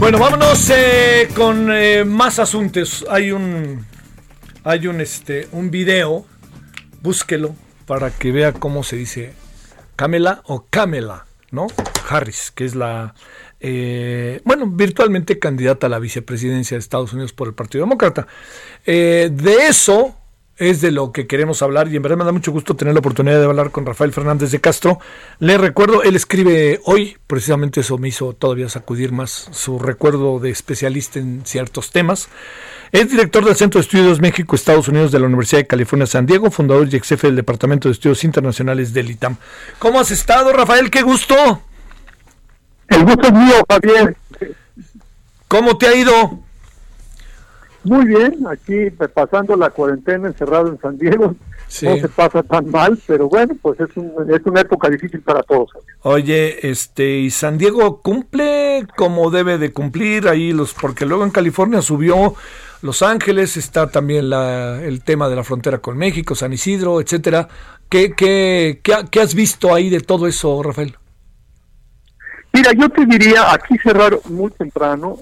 [0.01, 3.07] Bueno, vámonos eh, con eh, más asuntos.
[3.09, 3.87] Hay un
[4.65, 6.27] hay un este un video,
[7.03, 7.55] búsquelo
[7.87, 9.33] para que vea cómo se dice
[9.97, 11.67] Camela o Camela, ¿no?
[12.09, 13.15] Harris, que es la
[13.61, 18.27] eh, bueno, virtualmente candidata a la vicepresidencia de Estados Unidos por el Partido Demócrata.
[18.85, 20.15] de eso
[20.59, 23.01] es de lo que queremos hablar y en verdad me da mucho gusto tener la
[23.01, 24.99] oportunidad de hablar con Rafael Fernández de Castro.
[25.39, 30.51] Le recuerdo, él escribe hoy, precisamente eso me hizo todavía sacudir más su recuerdo de
[30.51, 32.29] especialista en ciertos temas.
[32.91, 36.51] Es director del Centro de Estudios México-Estados Unidos de la Universidad de California San Diego,
[36.51, 39.37] fundador y ex jefe del Departamento de Estudios Internacionales del ITAM.
[39.79, 40.91] ¿Cómo has estado, Rafael?
[40.91, 41.35] ¡Qué gusto!
[42.89, 44.17] El gusto es mío, Javier.
[45.49, 46.41] ¿Cómo te ha ido?
[47.85, 51.35] Muy bien, aquí pues, pasando la cuarentena encerrado en San Diego.
[51.83, 55.71] No se pasa tan mal, pero bueno, pues es, es una época difícil para todos.
[56.01, 61.31] Oye, este, ¿y San Diego cumple como debe de cumplir ahí los porque luego en
[61.31, 62.35] California subió
[62.83, 67.49] Los Ángeles, está también la, el tema de la frontera con México, San Isidro, etcétera.
[67.89, 70.97] ¿Qué, qué, qué, qué has visto ahí de todo eso, Rafael?
[72.53, 75.17] Mira, yo te diría, aquí cerrar muy temprano,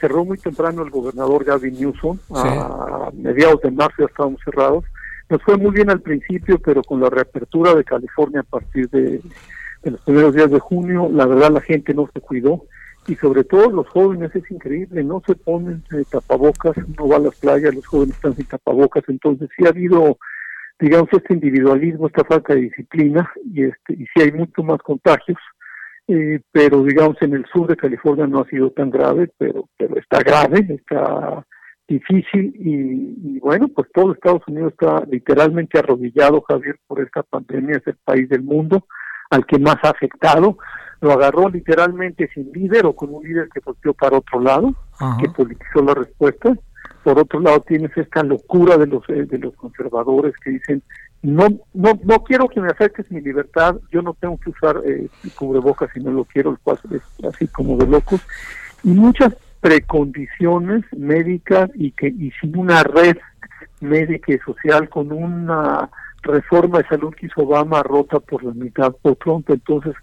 [0.00, 4.84] cerró muy temprano el gobernador Gavin Newsom, a mediados de marzo ya estábamos cerrados.
[5.28, 9.20] Nos fue muy bien al principio, pero con la reapertura de California a partir de,
[9.82, 12.64] los primeros días de junio, la verdad la gente no se cuidó
[13.08, 17.20] y sobre todo los jóvenes es increíble, no se ponen eh, tapabocas, no va a
[17.20, 20.18] las playas, los jóvenes están sin tapabocas, entonces sí ha habido,
[20.78, 25.38] digamos, este individualismo, esta falta de disciplina y este y sí hay mucho más contagios
[26.10, 29.98] eh, pero digamos en el sur de California no ha sido tan grave, pero pero
[29.98, 31.44] está grave, está
[31.86, 37.86] difícil y, bueno, pues todo Estados Unidos está literalmente arrodillado, Javier, por esta pandemia, es
[37.86, 38.86] el país del mundo
[39.30, 40.58] al que más ha afectado,
[41.00, 44.74] lo agarró literalmente sin líder o con un líder que volteó para otro lado,
[45.20, 46.56] que politizó la respuesta.
[47.04, 50.82] Por otro lado tienes esta locura de los eh, de los conservadores que dicen
[51.22, 55.08] no, no, no quiero que me afectes mi libertad, yo no tengo que usar eh,
[55.34, 58.20] cubrebocas si no lo quiero, el cual es así como de locos,
[58.84, 63.16] y muchas precondiciones médicas y que y sin una red
[63.80, 65.90] médica y social con una
[66.22, 69.94] reforma de salud que hizo Obama rota por la mitad por Trump, entonces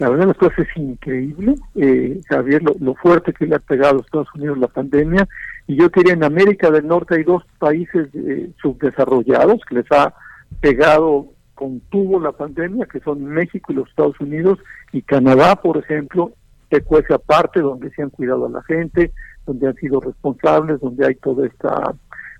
[0.00, 4.00] la verdad las cosas es increíble, eh, Javier, lo, fuerte que le ha pegado a
[4.00, 5.28] Estados Unidos la pandemia,
[5.66, 10.14] y yo diría en América del Norte hay dos países eh, subdesarrollados que les ha
[10.60, 14.58] pegado contuvo la pandemia, que son México y los Estados Unidos,
[14.92, 16.32] y Canadá, por ejemplo,
[16.70, 19.12] que cuece aparte, donde se han cuidado a la gente,
[19.44, 21.94] donde han sido responsables, donde hay toda esta,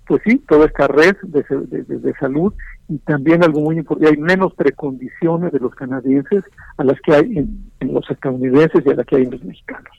[0.06, 2.54] pues sí, toda esta red de, salud,
[2.90, 6.42] y también algo muy importante, hay menos precondiciones de los canadienses
[6.76, 9.92] a las que hay en, los estadounidenses y a las que hay en los mexicanos.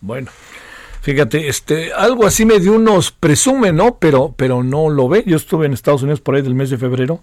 [0.00, 0.28] bueno.
[1.02, 3.98] Fíjate, este, algo así me dio unos presume, ¿no?
[4.00, 5.22] Pero, pero no lo ve.
[5.24, 7.20] Yo estuve en Estados Unidos por ahí del mes de febrero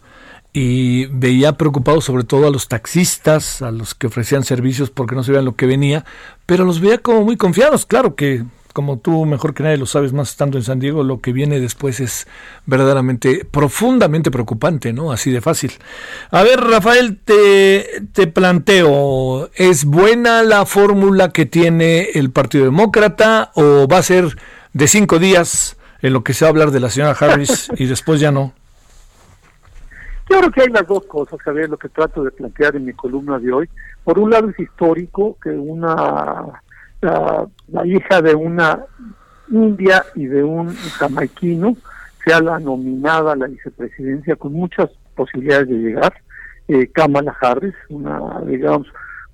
[0.53, 5.23] y veía preocupado sobre todo a los taxistas, a los que ofrecían servicios porque no
[5.23, 6.05] sabían lo que venía,
[6.45, 7.85] pero los veía como muy confiados.
[7.85, 11.21] Claro que como tú mejor que nadie lo sabes más estando en San Diego, lo
[11.21, 12.27] que viene después es
[12.65, 15.11] verdaderamente profundamente preocupante, ¿no?
[15.11, 15.71] Así de fácil.
[16.31, 23.51] A ver, Rafael, te, te planteo, ¿es buena la fórmula que tiene el Partido Demócrata
[23.53, 24.37] o va a ser
[24.73, 27.85] de cinco días en lo que se va a hablar de la señora Harris y
[27.85, 28.53] después ya no?
[30.29, 32.93] Yo creo que hay las dos cosas, Javier, lo que trato de plantear en mi
[32.93, 33.69] columna de hoy.
[34.03, 36.62] Por un lado es histórico que una
[37.03, 37.47] la,
[37.85, 38.85] hija de una
[39.49, 41.75] india y de un jamaiquino
[42.23, 46.13] sea la nominada a la vicepresidencia con muchas posibilidades de llegar.
[46.67, 48.87] Eh, Kamala Harris, una, digamos,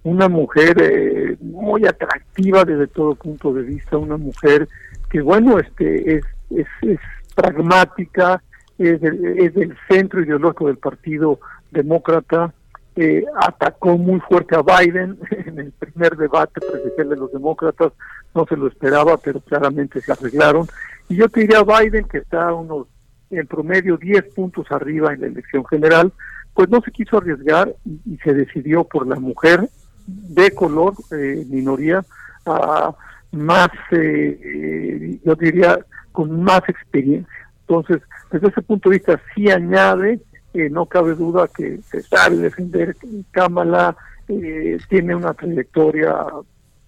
[0.03, 4.67] una mujer eh, muy atractiva desde todo punto de vista, una mujer
[5.11, 6.99] que, bueno, este es, es, es
[7.35, 8.41] pragmática,
[8.79, 11.39] es del, es del centro ideológico del Partido
[11.71, 12.53] Demócrata,
[12.95, 17.93] eh, atacó muy fuerte a Biden en el primer debate presidencial de los demócratas,
[18.33, 20.67] no se lo esperaba, pero claramente se arreglaron.
[21.07, 22.87] Y yo te diría a Biden, que está unos,
[23.29, 26.11] en promedio, 10 puntos arriba en la elección general,
[26.53, 29.69] pues no se quiso arriesgar y, se decidió por la mujer
[30.05, 32.03] de color, eh, minoría,
[32.45, 32.93] a
[33.31, 35.79] más, eh, yo diría,
[36.11, 37.33] con más experiencia.
[37.61, 40.19] Entonces, desde ese punto de vista, sí añade,
[40.53, 42.95] no cabe duda que se sabe defender
[43.31, 43.95] Kamala,
[44.89, 46.25] tiene una trayectoria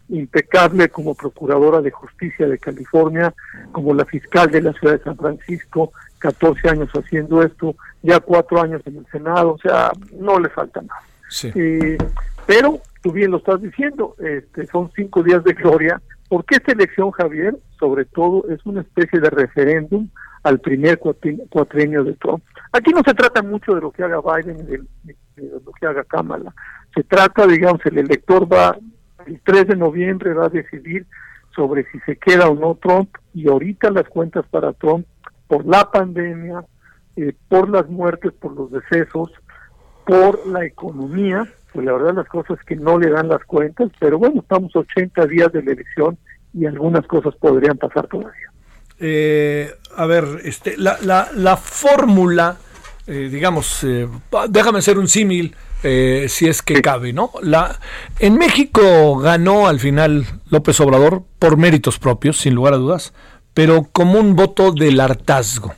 [0.09, 3.33] impecable como procuradora de justicia de California,
[3.71, 8.61] como la fiscal de la ciudad de San Francisco, 14 años haciendo esto, ya cuatro
[8.61, 11.01] años en el Senado, o sea, no le falta nada.
[11.55, 11.97] Eh,
[12.45, 17.11] pero tú bien lo estás diciendo, este, son cinco días de gloria, porque esta elección,
[17.11, 20.09] Javier, sobre todo, es una especie de referéndum
[20.43, 22.43] al primer cuatrienio de Trump.
[22.71, 24.83] Aquí no se trata mucho de lo que haga Biden de,
[25.37, 26.53] lo que haga Kamala.
[26.95, 28.77] Se trata, digamos, el elector va,
[29.25, 31.05] el 3 de noviembre va a decidir
[31.55, 35.05] sobre si se queda o no Trump, y ahorita las cuentas para Trump,
[35.47, 36.63] por la pandemia,
[37.17, 39.31] eh, por las muertes, por los decesos,
[40.05, 44.17] por la economía, pues la verdad las cosas que no le dan las cuentas, pero
[44.17, 46.17] bueno, estamos 80 días de la elección
[46.53, 48.50] y algunas cosas podrían pasar todavía.
[49.01, 52.57] Eh, a ver, este, la, la, la fórmula,
[53.07, 54.07] eh, digamos, eh,
[54.49, 57.31] déjame hacer un símil, si es que cabe, ¿no?
[57.41, 57.79] La,
[58.19, 63.13] en México ganó al final López Obrador por méritos propios, sin lugar a dudas,
[63.55, 65.73] pero como un voto del hartazgo.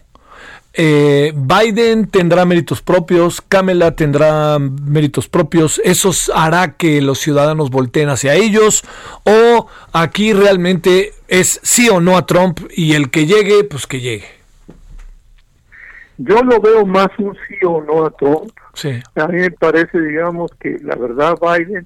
[0.75, 8.09] Eh, Biden tendrá méritos propios, Kamala tendrá méritos propios, ¿eso hará que los ciudadanos volteen
[8.09, 8.83] hacia ellos?
[9.23, 13.99] ¿O aquí realmente es sí o no a Trump y el que llegue, pues que
[13.99, 14.25] llegue?
[16.17, 18.51] Yo lo veo más un sí o no a Trump.
[18.73, 18.99] Sí.
[19.15, 21.85] A mí me parece, digamos, que la verdad Biden,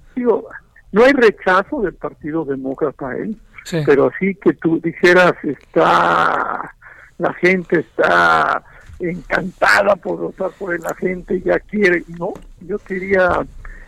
[0.94, 3.36] no hay rechazo del Partido Demócrata a él,
[3.86, 6.74] pero así que tú dijeras, está,
[7.18, 8.64] la gente está
[9.00, 13.46] encantada por votar por la gente ya quiere no yo quería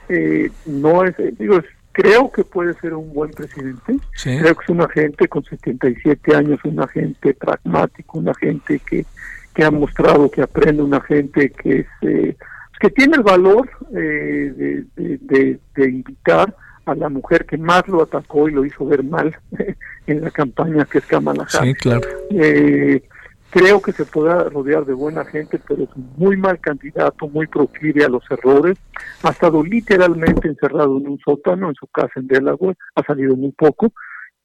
[0.08, 3.98] eh, no es digo creo que puede ser un buen presidente.
[4.24, 9.06] Creo que es una gente con 77 años una gente pragmático una gente que
[9.54, 12.36] que ha mostrado que aprende una gente que es eh,
[12.80, 18.48] que tiene el valor eh, de, de, invitar a la mujer que más lo atacó
[18.48, 19.36] y lo hizo ver mal
[20.08, 22.08] en la campaña que es Kamala Sí, claro.
[22.32, 23.04] Eh,
[23.52, 28.06] Creo que se podrá rodear de buena gente, pero es muy mal candidato, muy proclive
[28.06, 28.78] a los errores.
[29.24, 33.52] Ha estado literalmente encerrado en un sótano en su casa en Delaware, ha salido muy
[33.54, 33.92] poco,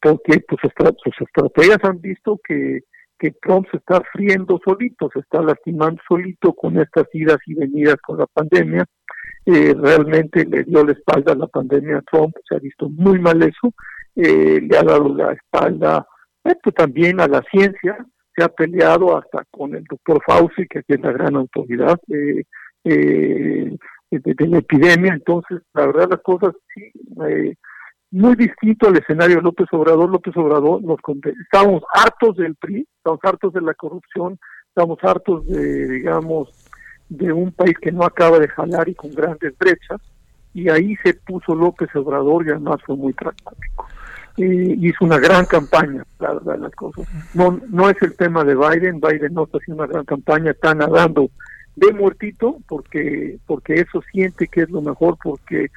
[0.00, 0.60] porque pues,
[1.02, 2.80] sus estrategias han visto que,
[3.18, 7.96] que Trump se está friendo solito, se está lastimando solito con estas idas y venidas
[8.06, 8.86] con la pandemia.
[9.46, 13.18] Eh, realmente le dio la espalda a la pandemia a Trump, se ha visto muy
[13.18, 13.74] mal eso,
[14.16, 16.06] eh, le ha dado la espalda
[16.44, 17.98] eh, pues, también a la ciencia,
[18.34, 22.44] se ha peleado hasta con el doctor Fauci, que es la gran autoridad eh,
[22.84, 23.76] eh,
[24.10, 25.12] de, la epidemia.
[25.14, 26.90] Entonces, la verdad, las cosas sí,
[27.26, 27.54] eh,
[28.10, 30.10] muy distinto al escenario de López Obrador.
[30.10, 30.98] López Obrador, nos
[31.42, 36.48] estamos hartos del PRI, estamos hartos de la corrupción, estamos hartos de, digamos,
[37.08, 40.00] de un país que no acaba de jalar y con grandes brechas.
[40.52, 43.86] Y ahí se puso López Obrador y además fue muy pragmático
[44.36, 47.06] y hizo una gran campaña, la verdad, las cosas.
[47.34, 50.74] No, no es el tema de Biden, Biden no está haciendo una gran campaña, está
[50.74, 51.30] nadando
[51.76, 55.70] de muertito porque porque eso siente que es lo mejor, porque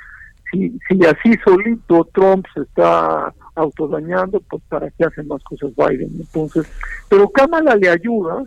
[0.51, 6.11] si, si así solito Trump se está autodañando, pues para qué hace más cosas Biden.
[6.19, 6.67] Entonces,
[7.09, 8.43] pero Kamala le ayuda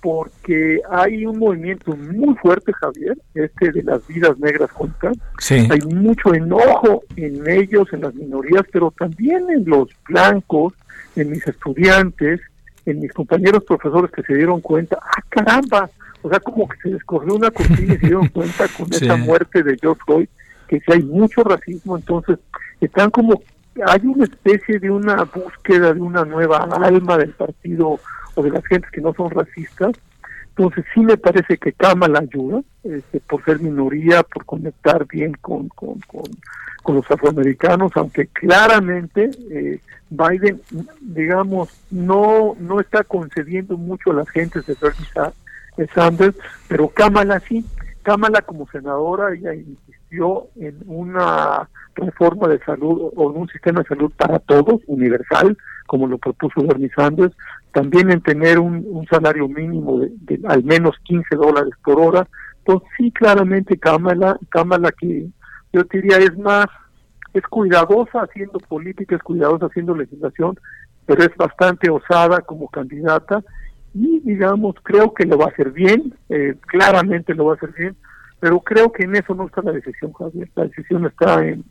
[0.00, 5.16] porque hay un movimiento muy fuerte, Javier, este de las vidas negras juntas.
[5.50, 10.72] Hay mucho enojo en ellos, en las minorías, pero también en los blancos,
[11.16, 12.40] en mis estudiantes,
[12.86, 15.90] en mis compañeros profesores que se dieron cuenta, ah, caramba,
[16.22, 19.62] o sea, como que se descorrió una cortina y se dieron cuenta con esa muerte
[19.62, 20.28] de George Floyd,
[20.68, 22.38] que si hay mucho racismo, entonces
[22.80, 23.42] están como,
[23.86, 28.00] hay una especie de una búsqueda de una nueva alma del partido
[28.42, 29.92] de las gentes que no son racistas.
[30.50, 35.68] Entonces sí me parece que Kamala ayuda, este, por ser minoría, por conectar bien con,
[35.68, 36.24] con, con,
[36.94, 39.78] los afroamericanos, aunque claramente eh,
[40.10, 40.60] Biden,
[41.00, 46.36] digamos, no, no está concediendo mucho a las gentes de Bernie Sanders,
[46.68, 47.64] pero Kamala sí.
[48.02, 53.88] Kamala como senadora, ella insistió en una reforma de salud o en un sistema de
[53.88, 57.34] salud para todos, universal, como lo propuso Bernie Sanders,
[57.72, 62.28] también en tener un, salario mínimo de, al menos 15 dólares por hora.
[62.58, 65.28] Entonces sí, claramente Kamala, Kamala que
[65.72, 66.66] yo diría es más
[67.32, 70.58] es cuidadosa haciendo política, es cuidadosa haciendo legislación,
[71.06, 73.42] pero es bastante osada como candidata
[73.94, 77.72] y digamos, creo que lo va a hacer bien, eh, claramente lo va a hacer
[77.72, 77.96] bien,
[78.38, 80.48] pero creo que en eso no está la decisión, Javier.
[80.54, 81.64] La decisión está en,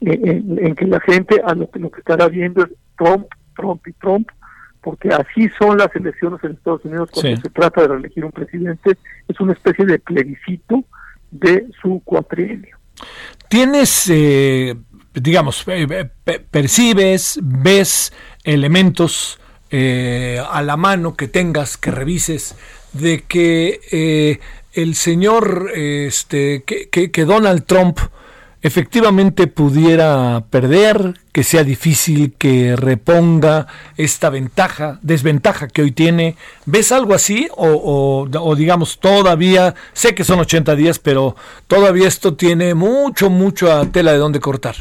[0.00, 3.26] en, que la gente a lo que, lo que estará viendo es Trump,
[3.56, 4.28] Trump y Trump,
[4.86, 8.96] porque así son las elecciones en Estados Unidos cuando se trata de elegir un presidente,
[9.26, 10.84] es una especie de plebiscito
[11.32, 12.78] de su cuatrienio.
[13.48, 14.76] Tienes, eh,
[15.12, 16.08] digamos, eh,
[16.52, 18.12] percibes, ves
[18.44, 19.40] elementos
[19.72, 22.54] eh, a la mano que tengas, que revises,
[22.92, 24.38] de que
[24.72, 27.98] el señor, este, que, que, Donald Trump
[28.62, 36.36] efectivamente pudiera perder, que sea difícil que reponga esta ventaja, desventaja que hoy tiene.
[36.64, 37.48] ¿Ves algo así?
[37.56, 41.36] O, o, digamos, todavía, sé que son 80 días, pero
[41.66, 44.74] todavía esto tiene mucho, mucho a tela de dónde cortar.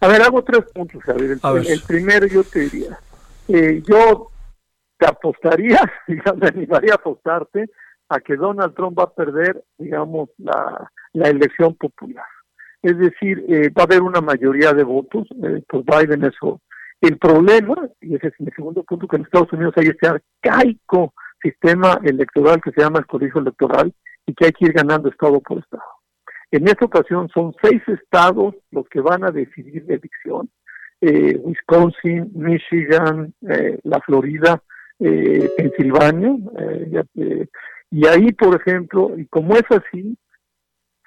[0.00, 1.38] A ver, hago tres puntos, Javier.
[1.42, 2.98] El, el primero yo te diría,
[3.48, 4.30] eh, yo
[4.98, 7.70] te apostaría, digamos, me animaría a apostarte
[8.08, 12.26] a que Donald Trump va a perder, digamos, la, la elección popular.
[12.82, 16.60] Es decir, eh, va a haber una mayoría de votos eh, por Biden, eso.
[17.00, 21.14] El problema, y ese es mi segundo punto, que en Estados Unidos hay este arcaico
[21.42, 23.92] sistema electoral que se llama el colegio electoral
[24.26, 25.82] y que hay que ir ganando estado por estado.
[26.50, 30.50] En esta ocasión son seis estados los que van a decidir la elección.
[31.00, 34.62] Eh, Wisconsin, Michigan, eh, la Florida,
[34.98, 36.34] eh, Pensilvania,
[37.14, 37.46] eh,
[37.90, 40.16] y ahí, por ejemplo, y como es así,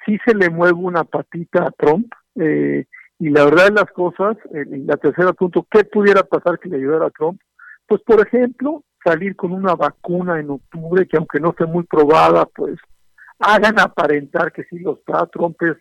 [0.06, 2.86] sí se le mueve una patita a Trump, eh,
[3.20, 6.78] y la verdad de las cosas, en la tercera punto, ¿qué pudiera pasar que le
[6.78, 7.40] ayudara a Trump?
[7.88, 12.46] Pues, por ejemplo, salir con una vacuna en octubre que aunque no esté muy probada,
[12.46, 12.78] pues
[13.40, 15.26] hagan aparentar que sí lo está.
[15.28, 15.78] Trump es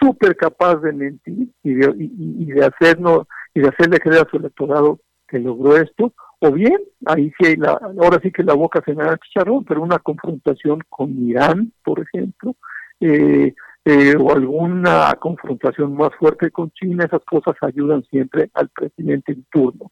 [0.00, 4.36] súper capaz de mentir y de, y, de hacernos y de hacerle creer a su
[4.36, 8.94] electorado que logró esto, o bien, ahí sí, la, ahora sí que la boca se
[8.94, 12.56] me da chicharrón, pero una confrontación con Irán, por ejemplo,
[13.00, 19.32] eh, eh, o alguna confrontación más fuerte con China, esas cosas ayudan siempre al presidente
[19.32, 19.90] en turno.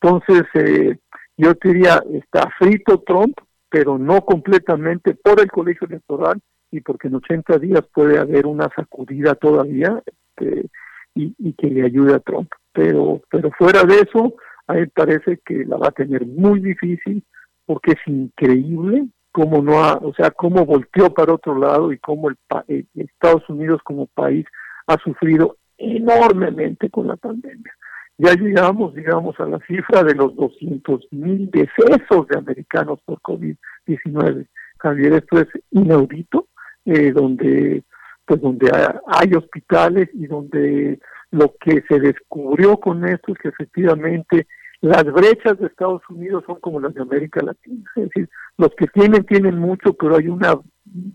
[0.00, 0.98] Entonces, eh,
[1.36, 3.36] yo diría, está frito Trump,
[3.68, 6.40] pero no completamente por el colegio electoral
[6.70, 10.66] y porque en 80 días puede haber una sacudida todavía este,
[11.14, 12.50] y, y que le ayude a Trump.
[12.72, 14.34] Pero, pero fuera de eso,
[14.68, 17.24] a mí parece que la va a tener muy difícil
[17.66, 22.28] porque es increíble cómo no ha, o sea, cómo volteó para otro lado y cómo
[22.28, 22.36] el,
[22.68, 24.46] eh, Estados Unidos como país
[24.86, 27.72] ha sufrido enormemente con la pandemia.
[28.16, 34.46] Ya llegamos, digamos, a la cifra de los 200 mil decesos de americanos por COVID-19.
[34.78, 36.46] Javier, esto es inaudito,
[36.84, 37.82] eh, donde
[38.26, 38.70] pues donde
[39.08, 41.00] hay hospitales y donde
[41.32, 44.46] lo que se descubrió con esto es que efectivamente
[44.84, 48.28] las brechas de Estados Unidos son como las de América Latina, es decir,
[48.58, 50.58] los que tienen tienen mucho, pero hay una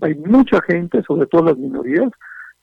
[0.01, 2.09] hay mucha gente, sobre todo las minorías,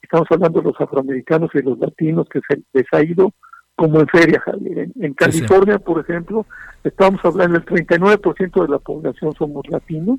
[0.03, 3.33] estamos hablando de los afroamericanos y los latinos que se les ha ido
[3.77, 4.89] como en feria, Javier.
[5.01, 6.45] En, California, por ejemplo,
[6.83, 10.19] estamos hablando del 39% de la población somos latinos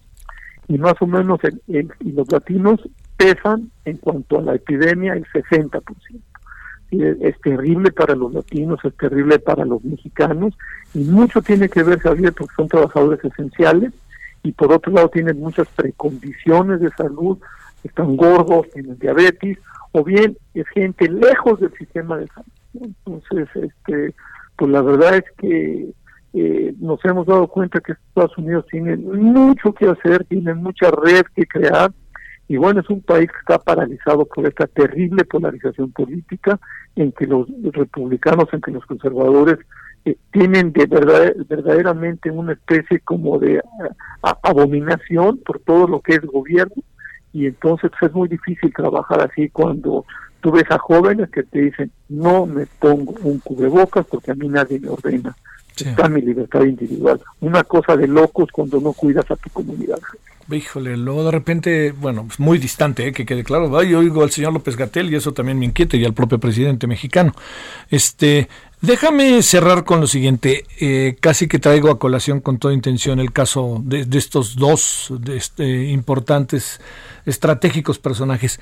[0.69, 2.79] y más o menos el, y los latinos
[3.17, 5.81] pesan en cuanto a la epidemia el 60%
[6.91, 10.57] es, terrible para los latinos, es terrible para los mexicanos
[10.93, 13.93] y mucho tiene que ver, Javier, porque son trabajadores esenciales
[14.43, 17.37] y por otro lado tienen muchas precondiciones de salud,
[17.83, 19.57] están gordos, tienen diabetes
[19.91, 22.47] o bien es gente lejos del sistema de salud.
[22.81, 24.13] Entonces, este,
[24.55, 25.91] pues la verdad es que
[26.33, 31.23] eh, nos hemos dado cuenta que Estados Unidos tiene mucho que hacer, tiene mucha red
[31.35, 31.91] que crear
[32.47, 36.59] y bueno, es un país que está paralizado por esta terrible polarización política
[36.95, 39.57] en que los republicanos, en que los conservadores
[40.05, 43.61] eh, tienen de verdad, verdaderamente una especie como de
[44.41, 46.83] abominación por todo lo que es gobierno
[47.33, 50.05] y entonces pues, es muy difícil trabajar así cuando
[50.39, 54.47] tú ves a jóvenes que te dicen no me pongo un cubrebocas porque a mí
[54.47, 55.35] nadie me ordena.
[55.75, 57.21] Está mi libertad individual.
[57.39, 59.99] Una cosa de locos cuando no cuidas a tu comunidad.
[60.49, 63.11] Híjole, luego de repente, bueno, pues muy distante, ¿eh?
[63.11, 63.83] que quede claro.
[63.83, 66.87] Yo oigo al señor López Gatel y eso también me inquieta y al propio presidente
[66.87, 67.33] mexicano.
[67.89, 68.47] Este,
[68.79, 70.63] déjame cerrar con lo siguiente.
[70.79, 75.35] Eh, casi que traigo a colación con toda intención el caso de, estos dos de
[75.35, 76.79] este, importantes,
[77.25, 78.61] estratégicos personajes.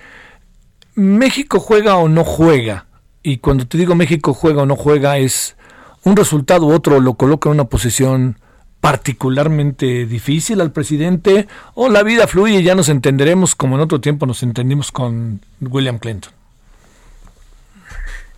[0.96, 2.88] ¿México juega o no juega?
[3.22, 5.56] Y cuando te digo México juega o no juega es
[6.04, 8.40] un resultado u otro lo coloca en una posición
[8.86, 14.00] particularmente difícil al presidente o la vida fluye y ya nos entenderemos como en otro
[14.00, 16.32] tiempo nos entendimos con William Clinton?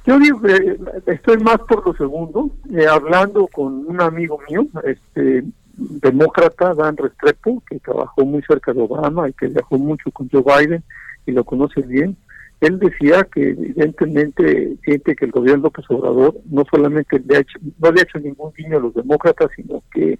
[0.05, 0.77] Yo digo que
[1.07, 5.43] estoy más por lo segundo, eh, hablando con un amigo mío, este
[5.73, 10.43] demócrata, Dan Restrepo, que trabajó muy cerca de Obama y que viajó mucho con Joe
[10.43, 10.81] Biden
[11.25, 12.15] y lo conoce bien.
[12.59, 17.59] Él decía que evidentemente siente que el gobierno López Obrador no solamente le ha hecho,
[17.79, 20.17] no le ha hecho ningún guiño a los demócratas, sino que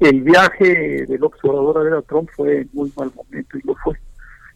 [0.00, 3.66] el viaje de López Obrador a ver a Trump fue en muy mal momento y
[3.66, 3.96] lo fue.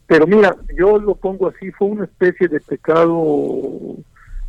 [0.06, 3.96] Pero mira, yo lo pongo así, fue una especie de pecado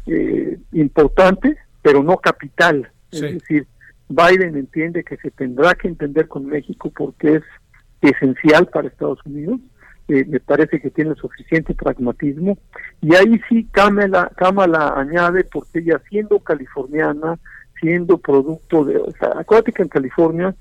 [0.07, 2.89] eh, importante, pero no capital.
[3.11, 3.67] Es decir,
[4.09, 7.43] Biden entiende que se tendrá que entender con México porque es
[8.01, 9.59] esencial para Estados Unidos.
[10.09, 12.57] Eh, me parece que tiene suficiente pragmatismo.
[13.01, 17.39] Y ahí sí Kamala, Kamala añade, porque ella siendo californiana,
[17.79, 18.97] siendo producto de...
[18.97, 20.55] O sea, acuérdate que en California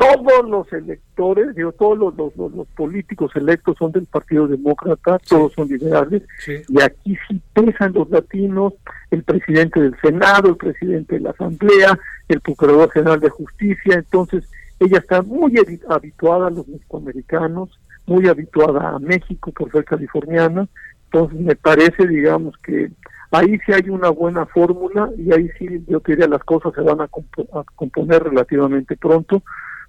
[0.00, 5.68] todos los electores, digo, todos los, los, políticos electos son del Partido Demócrata, todos son
[5.68, 8.72] liberales, y aquí sí pesan los latinos,
[9.10, 11.98] el presidente del Senado, el presidente de la Asamblea,
[12.28, 14.48] el Procurador General de Justicia, entonces
[14.78, 15.52] ella está muy
[15.86, 20.68] habituada a los mexicoamericanos, muy habituada a México por ser californiana,
[21.04, 22.90] entonces me parece, digamos, que
[23.30, 27.00] ahí sí hay una buena fórmula y ahí sí yo diría las cosas se van
[27.00, 27.08] a
[27.76, 29.42] componer relativamente pronto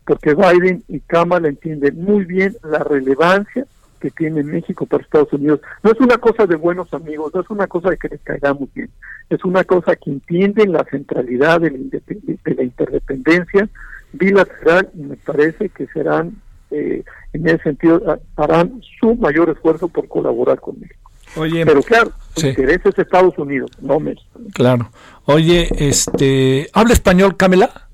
[0.06, 3.66] porque Biden y Kamala entienden muy bien la relevancia
[4.00, 5.62] que tiene México para Estados Unidos.
[5.84, 8.74] No es una cosa de buenos amigos, no es una cosa de que les caigamos
[8.74, 8.90] bien,
[9.30, 13.70] es una cosa que entienden la centralidad de la, interdependencia
[14.14, 16.36] bilateral y me parece que serán,
[16.72, 17.04] eh,
[17.34, 21.12] en ese sentido, harán su mayor esfuerzo por colaborar con México.
[21.38, 24.40] Oye, pero claro, su interés es Estados Unidos, no México.
[24.54, 24.92] Claro.
[25.26, 27.88] Oye, este, ¿habla español, Kamala?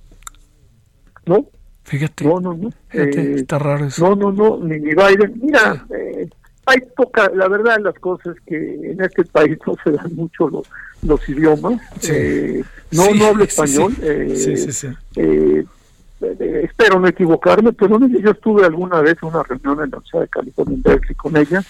[1.26, 1.46] No.
[1.84, 2.26] Fíjate.
[2.26, 2.70] No, no, no.
[2.92, 4.10] Eh, está raro eso.
[4.10, 5.40] No, no, no, ni, ni Biden.
[5.42, 6.28] Mira, eh,
[6.66, 10.68] hay poca, la verdad, las cosas que en este país no se dan mucho los,
[11.04, 11.80] los idiomas.
[12.10, 13.94] Eh, no, no hablo español.
[14.36, 14.88] Sí, sí, sí.
[16.20, 20.28] Espero no equivocarme, pero yo estuve alguna vez en una reunión en la Universidad de
[20.28, 21.62] California en Berkeley con ella.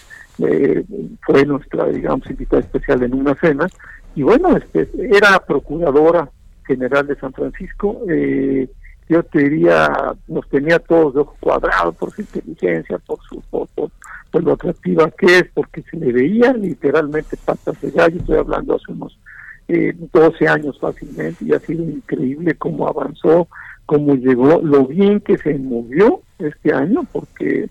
[1.26, 3.66] fue nuestra, digamos, invitada especial en una cena.
[4.14, 6.30] Y bueno, este, era procuradora
[6.66, 8.00] general de San Francisco.
[8.08, 8.68] Eh,
[9.08, 13.68] yo te diría, nos tenía todos de ojo cuadrado por su inteligencia, por su por,
[14.30, 18.76] por, lo atractiva que es, porque se le veían literalmente patas de gallo, estoy hablando
[18.76, 19.18] hace unos
[19.68, 23.48] eh, 12 años fácilmente, y ha sido increíble cómo avanzó,
[23.88, 27.70] cómo llegó, lo bien que se movió este año, porque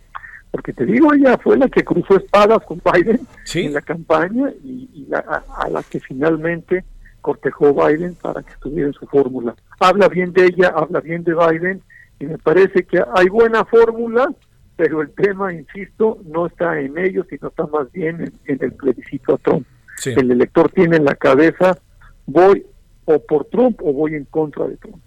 [0.49, 3.19] porque te digo, ella fue la que cruzó espadas con Biden
[3.53, 6.83] en la campaña y, a la que finalmente
[7.21, 9.53] cortejó Biden para que estuviera en su fórmula.
[9.79, 11.83] Habla bien de ella, habla bien de Biden
[12.19, 14.33] y me parece que hay buena fórmula,
[14.75, 19.35] pero el tema, insisto, no está en ellos, sino está más bien en, el plebiscito
[19.35, 19.67] a Trump.
[20.03, 21.77] El elector tiene en la cabeza,
[22.25, 22.65] voy
[23.05, 24.97] o por Trump o voy en contra de Trump.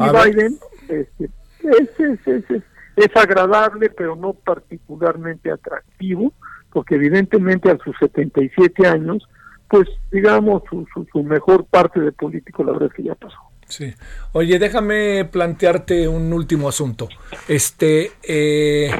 [0.00, 1.30] Y Biden este,
[1.62, 2.62] es, es, es,
[2.96, 6.32] es, agradable, pero no particularmente atractivo,
[6.72, 9.28] porque evidentemente a sus 77 años,
[9.68, 13.36] pues digamos, su, su, mejor parte de político la verdad es que ya pasó.
[13.68, 13.94] Sí.
[14.32, 17.08] Oye, déjame plantearte un último asunto.
[17.46, 18.90] Este, eh,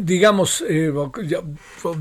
[0.00, 0.92] digamos, eh,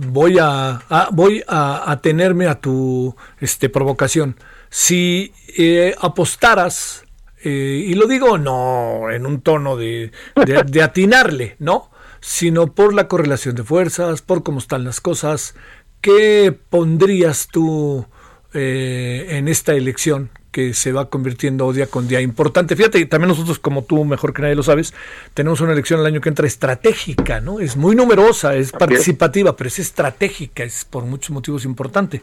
[0.07, 0.79] voy a,
[1.11, 4.35] voy a, a, tenerme a tu este, provocación.
[4.69, 7.03] Si eh, apostaras,
[7.43, 10.11] y lo digo no en un tono de,
[10.45, 11.89] de, de atinarle, ¿no?
[12.21, 15.55] sino por la correlación de fuerzas, por cómo están las cosas,
[16.01, 18.05] ¿Qué pondrías tú
[18.53, 22.77] eh, en esta elección que se va convirtiendo día con día importante?
[22.77, 24.93] Fíjate, también nosotros, como tú mejor que nadie lo sabes,
[25.33, 27.59] tenemos una elección el año que entra estratégica, ¿no?
[27.59, 32.21] Es muy numerosa, es participativa, pero es estratégica, es por muchos motivos importante.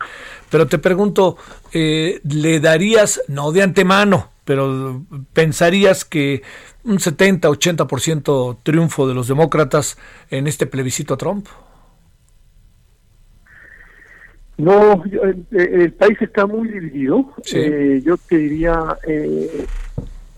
[0.48, 1.36] Pero te pregunto,
[1.72, 6.42] eh, ¿le darías, no de antemano, pero pensarías que
[6.84, 9.98] un 70-80% triunfo de los demócratas
[10.30, 11.48] en este plebiscito a Trump?
[14.56, 15.02] No,
[15.50, 17.34] el, país está muy dividido.
[17.52, 19.66] Eh, yo te diría, eh,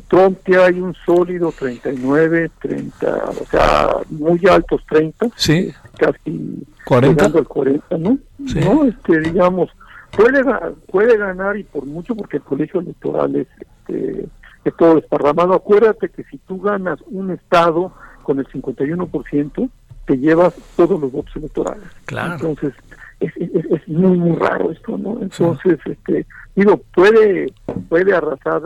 [0.09, 5.29] Trump que hay un sólido 39, 30, o sea, muy altos 30.
[5.37, 5.73] Sí.
[5.99, 7.27] Casi 40.
[7.27, 8.19] al 40, ¿no?
[8.39, 8.85] ¿no?
[8.85, 9.71] Este, digamos,
[10.17, 10.43] puede,
[10.91, 13.47] puede ganar y por mucho porque el colegio electoral es,
[13.89, 14.29] este,
[14.65, 15.55] es todo desparramado.
[15.55, 19.71] Acuérdate que si tú ganas un estado con el 51%,
[20.07, 21.85] te llevas todos los votos electorales.
[22.07, 22.35] Claro.
[22.35, 22.75] Entonces,
[23.21, 26.25] es, es, muy muy raro esto no entonces este
[26.55, 27.53] digo puede
[27.89, 28.63] puede arrasar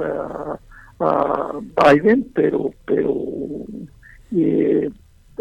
[1.01, 1.53] a,
[1.91, 3.14] Biden pero pero
[4.37, 4.91] eh,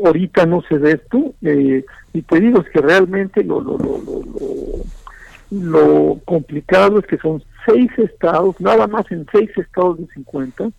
[0.04, 4.00] ahorita no se ve esto eh, y te digo es que realmente lo lo, lo,
[5.52, 10.70] lo complicado es que son seis estados, nada más en seis estados de 50,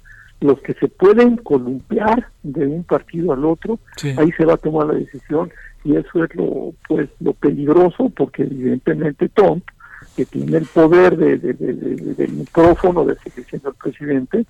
[0.41, 3.79] los que se pueden columpiar de un partido al otro,
[4.17, 5.51] ahí se va a tomar la decisión.
[5.85, 9.65] Y eso es lo pues lo peligroso porque evidentemente Trump
[10.17, 14.47] que tiene el poder de, del micrófono de seguir siendo el presidente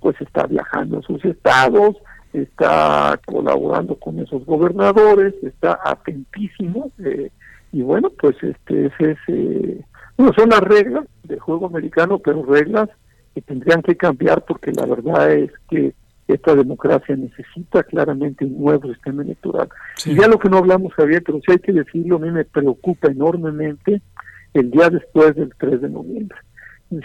[0.00, 1.96] pues está viajando a sus estados
[2.32, 7.30] está colaborando con esos gobernadores está atentísimo eh,
[7.72, 9.80] y bueno pues este ese es eh,
[10.16, 12.88] bueno, son las reglas del juego americano pero reglas
[13.34, 15.94] que tendrían que cambiar porque la verdad es que
[16.28, 19.68] esta democracia necesita claramente un nuevo sistema electoral.
[20.04, 22.44] Y ya lo que no hablamos, Javier, pero si hay que decirlo, a mí me
[22.44, 24.00] preocupa enormemente
[24.54, 26.38] el día después del 3 de noviembre.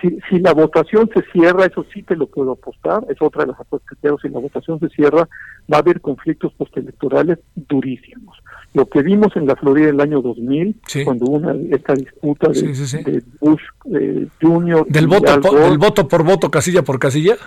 [0.01, 3.51] Si, si la votación se cierra, eso sí te lo puedo apostar, es otra de
[3.51, 5.29] las apuestas que hago, si la votación se cierra,
[5.71, 8.37] va a haber conflictos postelectorales durísimos.
[8.77, 13.23] Lo que vimos en la Florida el año 2000, cuando hubo una, esta disputa de,
[13.41, 14.85] Bush eh, Jr.
[14.85, 17.37] Del voto, por, del voto por voto, casilla por casilla.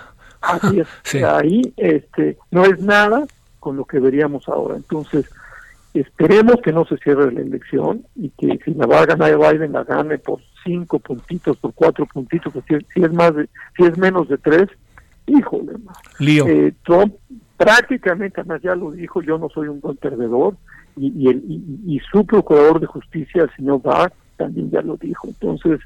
[0.41, 1.15] Así es.
[1.23, 3.29] Ahí este, no es nada
[3.61, 4.75] con lo que veríamos ahora.
[4.75, 5.31] Entonces,
[5.95, 9.71] esperemos que no se cierre la elección y que si la va a ganar Biden
[9.71, 13.97] la gane por cinco puntitos, por cuatro puntitos, si, si es más de, si es
[13.97, 14.69] menos de tres,
[15.29, 15.75] híjole,
[16.19, 16.49] Lío.
[16.49, 17.15] Eh, Trump
[17.57, 20.57] prácticamente, además ya lo dijo, yo no soy un buen perdedor
[20.97, 21.43] y, y, el,
[21.87, 25.29] y, su procurador de justicia, el señor Barr, también ya lo dijo.
[25.29, 25.81] Entonces,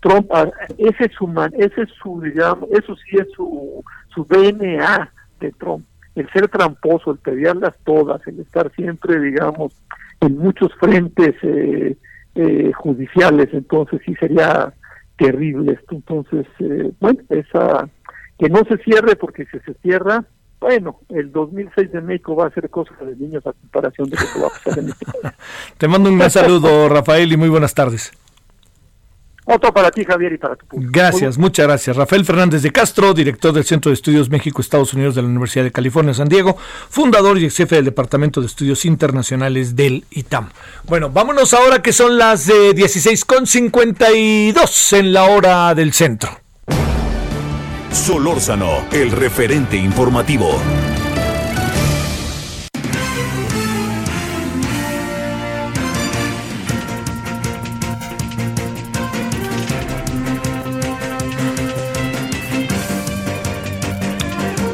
[0.00, 3.84] Trump, ah, ese es su, ese es su, digamos, eso sí es su,
[4.14, 5.84] su DNA de Trump,
[6.14, 9.72] el ser tramposo, el pelearlas todas, el estar siempre, digamos,
[10.20, 11.96] en muchos frentes eh,
[12.34, 14.72] eh, judiciales, entonces sí sería
[15.16, 15.94] terrible esto.
[15.94, 17.88] Entonces, eh, bueno, esa
[18.38, 20.24] que no se cierre porque si se cierra,
[20.60, 24.32] bueno, el 2006 de México va a ser cosa de niños a comparación de lo
[24.32, 25.34] que va a pasar en este país.
[25.78, 28.12] Te mando un gran saludo, Rafael, y muy buenas tardes.
[29.52, 30.92] Otro para ti, Javier, y para tu público.
[30.94, 31.96] Gracias, muchas gracias.
[31.96, 35.72] Rafael Fernández de Castro, director del Centro de Estudios México-Estados Unidos de la Universidad de
[35.72, 36.56] California, San Diego,
[36.88, 40.50] fundador y ex jefe del Departamento de Estudios Internacionales del ITAM.
[40.84, 46.30] Bueno, vámonos ahora que son las de 16.52 en la hora del centro.
[47.92, 50.58] Solórzano, el referente informativo.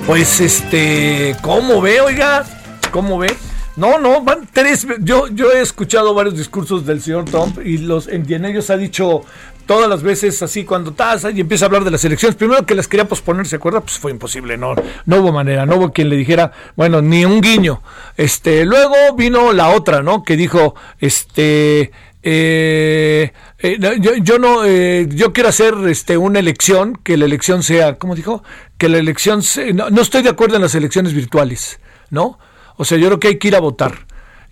[0.07, 2.45] Pues este, ¿cómo ve, oiga?
[2.93, 3.37] ¿Cómo ve?
[3.77, 4.87] No, no, van tres.
[5.01, 9.23] Yo, yo he escuchado varios discursos del señor Trump y los en, ellos ha dicho
[9.67, 12.37] todas las veces así cuando tasa y empieza a hablar de las elecciones.
[12.37, 13.81] Primero que las quería posponer, ¿se acuerda?
[13.81, 17.41] Pues fue imposible, no, no hubo manera, no hubo quien le dijera, bueno, ni un
[17.41, 17.83] guiño.
[18.17, 20.23] Este, luego vino la otra, ¿no?
[20.23, 21.91] Que dijo, este,
[22.29, 23.79] eh, eh,
[24.21, 28.43] yo, no, eh, yo quiero hacer este, una elección, que la elección sea, ¿cómo dijo?
[28.79, 29.43] Que la elección,
[29.75, 31.79] no, estoy de acuerdo en las elecciones virtuales,
[32.11, 32.41] ¿no?
[32.77, 34.07] O sea, yo creo que hay que ir a votar.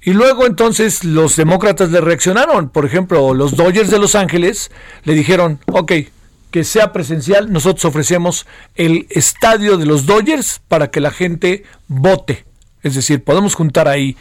[0.05, 2.69] Y luego entonces los demócratas le reaccionaron.
[2.69, 4.71] Por ejemplo, los Dodgers de Los Ángeles
[5.05, 5.93] le dijeron, ok,
[6.51, 12.45] que sea presencial, nosotros ofrecemos el estadio de los Dodgers para que la gente vote.
[12.83, 14.17] Es decir, podemos juntar ahí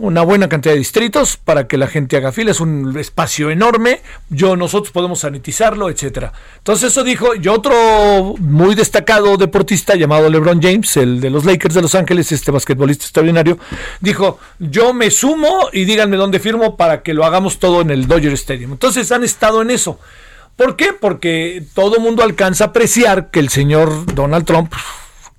[0.00, 4.00] una buena cantidad de distritos para que la gente haga fila, es un espacio enorme,
[4.30, 6.32] yo nosotros podemos sanitizarlo, etcétera.
[6.56, 11.74] Entonces eso dijo, y otro muy destacado deportista llamado LeBron James, el de los Lakers
[11.74, 13.58] de Los Ángeles, este basquetbolista extraordinario,
[14.00, 18.08] dijo, "Yo me sumo y díganme dónde firmo para que lo hagamos todo en el
[18.08, 20.00] Dodger Stadium." Entonces han estado en eso.
[20.56, 20.94] ¿Por qué?
[20.94, 24.72] Porque todo mundo alcanza a apreciar que el señor Donald Trump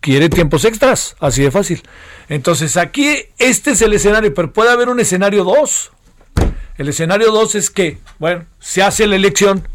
[0.01, 1.81] quiere tiempos extras, así de fácil.
[2.31, 5.91] Entonces aquí este es el escenario, pero puede haber un escenario 2.
[6.77, 9.67] El escenario 2 es que, bueno, se hace la elección,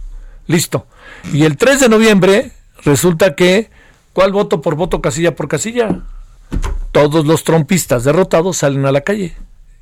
[0.46, 0.86] listo.
[1.34, 2.52] Y el 3 de noviembre
[2.82, 3.68] resulta que,
[4.14, 6.00] ¿cuál voto por voto, casilla por casilla?
[6.92, 9.36] Todos los trompistas derrotados salen a la calle.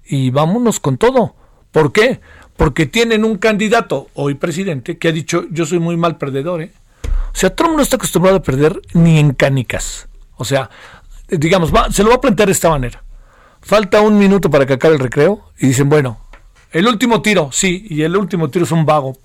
[0.05, 1.37] Y vámonos con todo.
[1.71, 2.21] ¿Por qué?
[2.57, 6.63] Porque tienen un candidato, hoy presidente, que ha dicho, yo soy muy mal perdedor.
[6.63, 6.73] ¿eh?
[7.05, 10.09] O sea, Trump no está acostumbrado a perder ni en canicas.
[10.37, 10.71] O sea,
[11.29, 13.03] digamos, se lo va a plantear de esta manera.
[13.61, 16.21] Falta un minuto para que acabe el recreo y dicen, bueno,
[16.75, 19.17] el último tiro, sí, y el último tiro es un vago,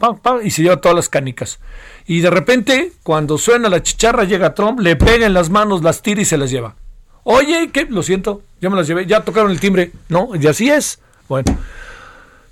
[0.44, 1.60] y se lleva todas las canicas.
[2.06, 6.04] Y de repente, cuando suena la chicharra, llega Trump, le pega en las manos, las
[6.04, 6.76] tira y se las lleva.
[7.24, 7.86] Oye, ¿qué?
[7.90, 9.92] Lo siento, ya me las llevé, ya tocaron el timbre.
[10.10, 11.00] No, y así es.
[11.28, 11.58] Bueno,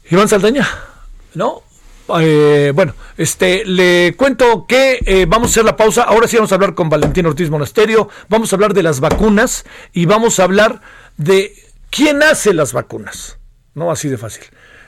[0.10, 0.68] Iván Saldaña,
[1.36, 1.62] ¿no?
[2.20, 6.04] Eh, bueno, este, le cuento que eh, vamos a hacer la pausa.
[6.04, 8.10] Ahora sí vamos a hablar con Valentín Ortiz Monasterio.
[8.30, 10.82] Vamos a hablar de las vacunas y vamos a hablar
[11.18, 11.54] de
[11.90, 13.38] quién hace las vacunas.
[13.74, 14.44] No así de fácil.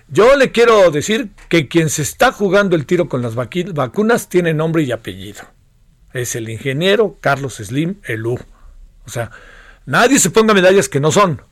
[0.07, 4.53] Yo le quiero decir que quien se está jugando el tiro con las vacunas tiene
[4.53, 5.41] nombre y apellido.
[6.13, 8.39] Es el ingeniero Carlos Slim Elú.
[9.05, 9.29] O sea,
[9.85, 11.43] nadie se ponga medallas que no son.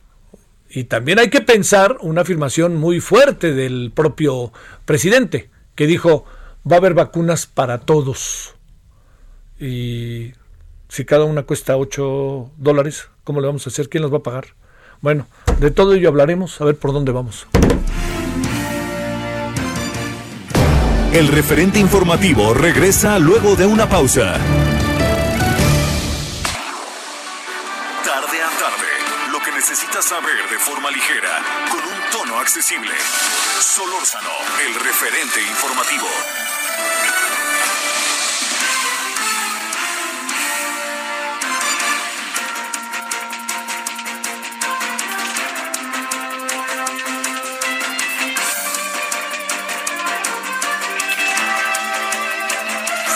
[0.70, 4.52] Y también hay que pensar una afirmación muy fuerte del propio
[4.84, 6.24] presidente, que dijo,
[6.68, 8.56] va a haber vacunas para todos.
[9.60, 10.32] Y
[10.88, 13.88] si cada una cuesta 8 dólares, ¿cómo le vamos a hacer?
[13.88, 14.56] ¿Quién los va a pagar?
[15.02, 15.28] Bueno,
[15.60, 17.46] de todo ello hablaremos, a ver por dónde vamos.
[21.12, 24.32] El referente informativo regresa luego de una pausa.
[28.04, 31.38] Tarde a tarde, lo que necesitas saber de forma ligera,
[31.70, 31.97] con un
[32.40, 32.94] accesible.
[33.60, 34.30] Solórzano,
[34.60, 36.08] el referente informativo.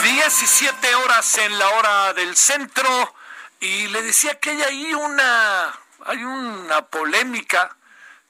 [0.03, 3.15] Diecisiete horas en la hora del centro
[3.61, 5.73] y le decía que hay ahí una
[6.05, 7.77] hay una polémica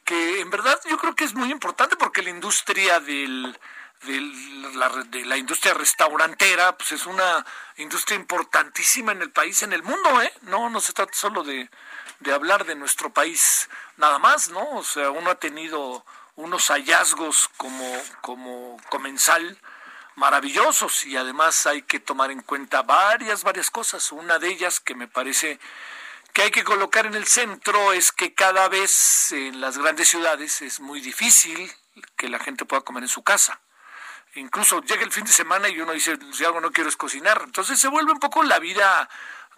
[0.05, 3.59] que en verdad yo creo que es muy importante porque la industria del,
[4.03, 7.45] de la industria restaurantera pues es una
[7.77, 10.33] industria importantísima en el país, en el mundo, ¿eh?
[10.43, 11.71] No, no se trata solo de,
[12.21, 14.77] de hablar de nuestro país nada más, ¿no?
[14.77, 16.05] O sea, uno ha tenido
[16.37, 19.59] unos hallazgos como, como comensal
[20.15, 24.13] maravillosos y además hay que tomar en cuenta varias, varias cosas.
[24.13, 25.59] Una de ellas que me parece
[26.33, 30.63] que hay que colocar en el centro es que cada vez en las grandes ciudades
[30.63, 31.71] es muy difícil
[32.17, 33.61] que la gente pueda comer en su casa.
[34.35, 37.43] Incluso llega el fin de semana y uno dice, si algo no quiero es cocinar.
[37.45, 39.09] Entonces se vuelve un poco la vida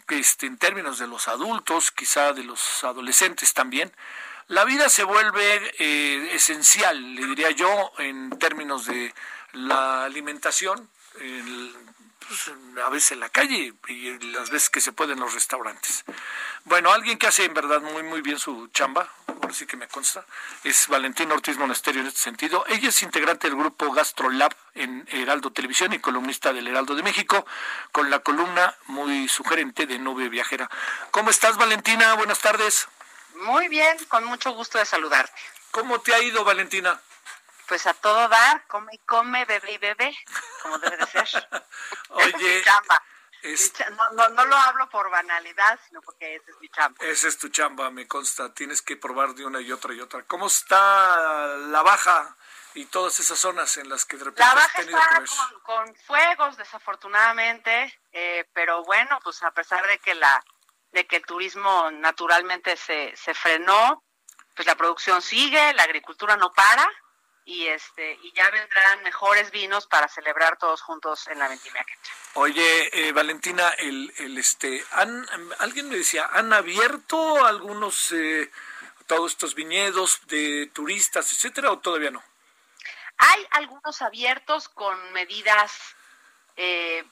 [0.09, 3.93] este, en términos de los adultos, quizá de los adolescentes también.
[4.49, 9.15] La vida se vuelve eh, esencial, le diría yo, en términos de
[9.53, 11.75] la alimentación, el,
[12.29, 12.51] pues,
[12.85, 16.05] a veces en la calle y las veces que se puede en los restaurantes.
[16.65, 19.09] Bueno, alguien que hace en verdad muy muy bien su chamba,
[19.41, 20.25] por sí que me consta,
[20.63, 22.65] es Valentín Ortiz Monasterio en este sentido.
[22.69, 27.47] Ella es integrante del grupo GastroLab en Heraldo Televisión y columnista del Heraldo de México,
[27.93, 30.71] con la columna muy sugerente de Nube Viajera.
[31.11, 32.15] ¿Cómo estás, Valentina?
[32.15, 32.89] Buenas tardes.
[33.37, 35.41] Muy bien, con mucho gusto de saludarte.
[35.71, 37.01] ¿Cómo te ha ido, Valentina?
[37.67, 40.17] Pues a todo dar, come y come, bebe y bebe,
[40.63, 41.29] como debe de ser.
[42.09, 43.03] Oye, chamba.
[44.15, 47.05] No, no, lo hablo por banalidad, sino porque ese es mi chamba.
[47.05, 48.55] Esa es tu chamba, me consta.
[48.55, 50.23] Tienes que probar de una y otra y otra.
[50.23, 52.37] ¿Cómo está la baja
[52.73, 55.25] y todas esas zonas en las que de repente La baja está
[55.63, 60.43] con, fuegos, desafortunadamente, eh, pero bueno, pues a pesar de que la
[60.93, 64.05] de que el turismo naturalmente se, se frenó,
[64.55, 66.89] pues la producción sigue, la agricultura no para,
[67.45, 71.85] y este y ya vendrán mejores vinos para celebrar todos juntos en la vendimia
[72.37, 75.25] Oye, eh, Valentina, el, el este, han,
[75.61, 78.51] alguien me decía, ¿han abierto algunos eh,
[79.07, 82.25] todos estos viñedos de turistas, etcétera, o todavía no?
[83.19, 85.95] Hay algunos abiertos con medidas,
[86.57, 87.05] eh,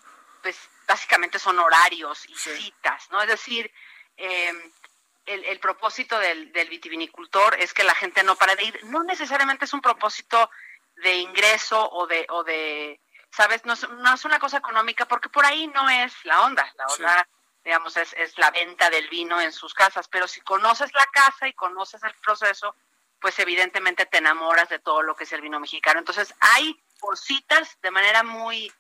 [0.42, 0.56] pues
[0.88, 3.22] básicamente son horarios y citas, ¿no?
[3.22, 3.72] Es decir,
[4.16, 4.72] eh,
[5.32, 8.80] el, propósito del, vitivinicultor es que la gente no para de ir.
[8.84, 10.50] No necesariamente es un propósito
[10.96, 13.64] de ingreso o de, o de ¿sabes?
[13.64, 16.70] No es, una cosa económica porque por ahí no es la onda.
[16.76, 17.28] La onda,
[17.64, 20.08] digamos, es, es la venta del vino en sus casas.
[20.08, 22.74] Pero si conoces la casa y conoces el proceso,
[23.20, 25.98] pues evidentemente te enamoras de todo lo que es el vino mexicano.
[25.98, 28.72] Entonces hay por citas de manera muy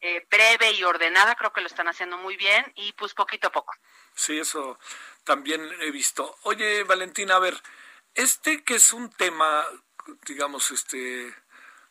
[0.00, 3.52] eh, breve y ordenada, creo que lo están haciendo muy bien y pues poquito a
[3.52, 3.74] poco.
[4.14, 4.78] Sí, eso
[5.24, 6.38] también he visto.
[6.42, 7.60] Oye, Valentina, a ver,
[8.14, 9.66] este que es un tema,
[10.26, 11.34] digamos, este,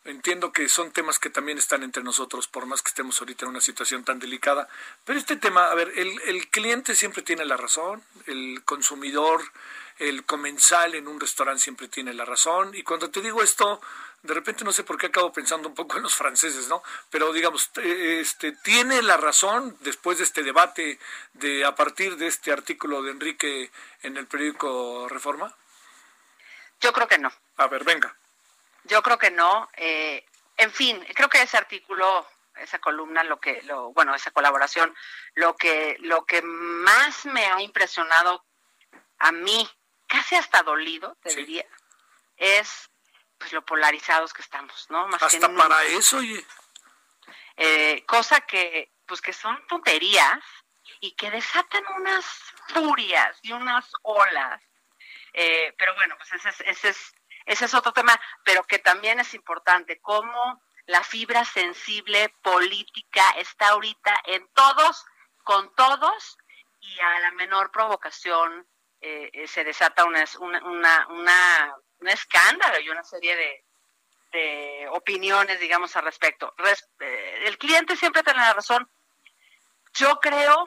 [0.05, 3.51] entiendo que son temas que también están entre nosotros, por más que estemos ahorita en
[3.51, 4.68] una situación tan delicada,
[5.05, 9.41] pero este tema, a ver, el, el cliente siempre tiene la razón, el consumidor,
[9.97, 13.82] el comensal en un restaurante siempre tiene la razón, y cuando te digo esto,
[14.24, 16.84] de repente no sé por qué acabo pensando un poco en los franceses, ¿no?
[17.09, 20.99] Pero digamos, este tiene la razón después de este debate
[21.34, 23.72] de a partir de este artículo de Enrique
[24.03, 25.55] en el periódico Reforma.
[26.82, 27.32] Yo creo que no.
[27.57, 28.15] A ver, venga.
[28.86, 29.70] Yo creo que no.
[29.76, 30.26] Eh,
[30.57, 34.93] en fin, creo que ese artículo, esa columna, lo que, lo, bueno, esa colaboración,
[35.36, 38.45] lo que, lo que más me ha impresionado
[39.20, 39.70] a mí,
[40.07, 41.65] casi hasta dolido, te diría,
[42.38, 42.89] es
[43.40, 45.08] pues lo polarizados que estamos, ¿no?
[45.08, 46.46] Más Hasta para eso, oye.
[47.58, 50.40] Eh, cosa que, pues que son tonterías
[51.00, 52.26] y que desatan unas
[52.68, 54.62] furias y unas olas.
[55.34, 57.14] Eh, pero bueno, pues ese es, ese es
[57.50, 63.70] ese es otro tema, pero que también es importante, cómo la fibra sensible política está
[63.70, 65.04] ahorita en todos,
[65.44, 66.38] con todos,
[66.80, 68.68] y a la menor provocación
[69.02, 73.64] eh, eh, se desata una, una, una, un escándalo y una serie de,
[74.91, 76.54] opiniones, digamos, al respecto.
[77.00, 78.88] Eh, el cliente siempre tiene la razón.
[79.93, 80.66] Yo creo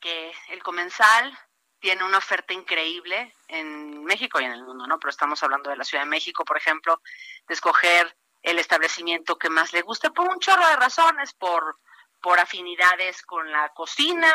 [0.00, 1.36] que el comensal
[1.80, 4.98] tiene una oferta increíble en México y en el mundo, ¿no?
[4.98, 7.00] Pero estamos hablando de la Ciudad de México, por ejemplo,
[7.48, 11.76] de escoger el establecimiento que más le guste por un chorro de razones, por
[12.24, 14.32] por afinidades con la cocina,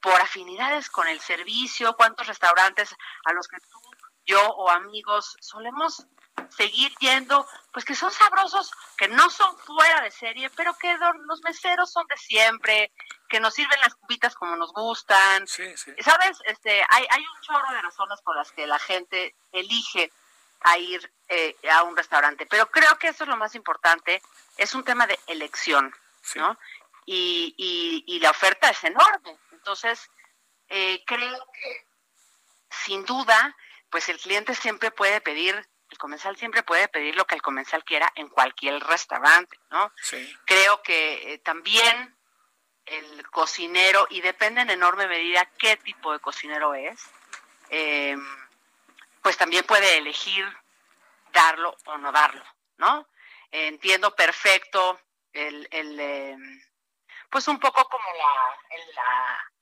[0.00, 2.92] por afinidades con el servicio, cuántos restaurantes
[3.26, 3.80] a los que tú,
[4.28, 6.06] yo o amigos solemos
[6.50, 11.40] seguir yendo, pues que son sabrosos, que no son fuera de serie, pero que los
[11.42, 12.92] meseros son de siempre,
[13.28, 15.46] que nos sirven las cubitas como nos gustan.
[15.48, 16.38] ¿Sabes?
[16.44, 20.12] Este, hay, hay un chorro de razones por las que la gente elige
[20.60, 24.22] a ir eh, a un restaurante, pero creo que eso es lo más importante,
[24.56, 25.92] es un tema de elección,
[26.34, 26.56] ¿no?
[27.10, 29.38] y, y, la oferta es enorme.
[29.52, 30.10] Entonces,
[30.68, 31.86] eh, creo que
[32.70, 33.56] sin duda,
[33.90, 35.54] pues el cliente siempre puede pedir,
[35.90, 39.92] el comensal siempre puede pedir lo que el comensal quiera en cualquier restaurante, ¿no?
[40.44, 42.16] Creo que eh, también
[42.86, 47.00] el cocinero, y depende en enorme medida qué tipo de cocinero es,
[47.70, 48.24] em,
[49.22, 50.46] pues también puede elegir
[51.32, 52.44] darlo o no darlo,
[52.78, 53.06] ¿no?
[53.50, 55.00] entiendo perfecto
[55.32, 56.62] el, el em,
[57.30, 59.52] pues un poco como la,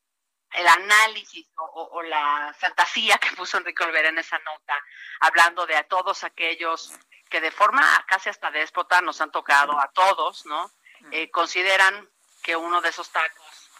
[0.57, 4.75] el análisis o, la fantasía que puso Enrique Olvera en esa nota,
[5.21, 6.93] hablando de a todos aquellos
[7.29, 10.71] que de forma casi hasta déspota nos han tocado a todos, ¿no?
[11.11, 12.09] Eh, consideran
[12.43, 13.71] que uno de esos tacos,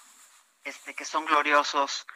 [0.65, 2.07] este, que son gloriosos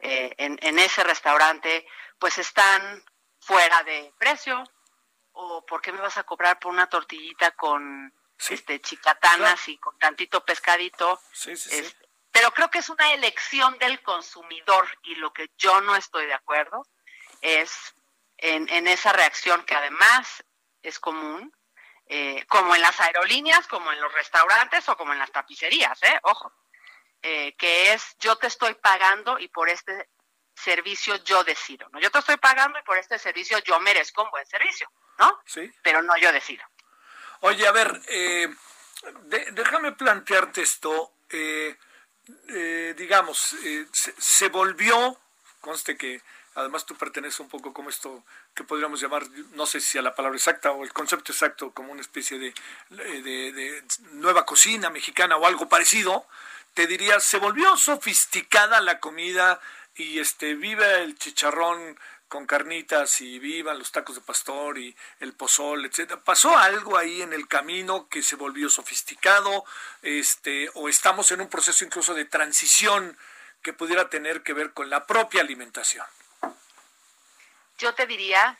[0.00, 1.86] eh, en, en ese restaurante,
[2.18, 3.04] pues están
[3.40, 4.64] fuera de precio,
[5.32, 8.12] o por qué me vas a cobrar por una tortillita con
[8.48, 11.20] este chicatanas y con tantito pescadito.
[12.32, 16.34] Pero creo que es una elección del consumidor y lo que yo no estoy de
[16.34, 16.86] acuerdo
[17.40, 17.94] es
[18.36, 20.44] en, en esa reacción que además
[20.82, 21.52] es común,
[22.06, 26.18] eh, como en las aerolíneas, como en los restaurantes o como en las tapicerías, ¿eh?
[26.22, 26.52] ojo,
[27.22, 30.08] eh, que es yo te estoy pagando y por este
[30.54, 32.00] servicio yo decido, ¿no?
[32.00, 35.40] Yo te estoy pagando y por este servicio yo merezco un buen servicio, ¿no?
[35.46, 35.70] Sí.
[35.82, 36.64] Pero no yo decido.
[37.40, 38.48] Oye, a ver, eh,
[39.52, 41.12] déjame plantearte esto.
[41.30, 41.76] Eh,
[42.48, 43.56] eh, digamos,
[43.92, 45.18] se, volvió,
[45.60, 46.22] conste que
[46.54, 48.24] además tú perteneces un poco como esto
[48.54, 51.92] que podríamos llamar, no sé si a la palabra exacta o el concepto exacto, como
[51.92, 52.52] una especie de,
[52.90, 56.26] de nueva cocina mexicana o algo parecido,
[56.74, 59.60] te diría, se volvió sofisticada la comida
[59.94, 61.98] y este vive el chicharrón
[62.28, 66.22] con carnitas y vivan los tacos de pastor y el pozol, etcétera.
[66.22, 69.64] ¿Pasó algo ahí en el camino que se volvió sofisticado?
[70.02, 73.18] Este, o estamos en un proceso incluso de transición
[73.62, 76.06] que pudiera tener que ver con la propia alimentación.
[77.78, 78.58] Yo te diría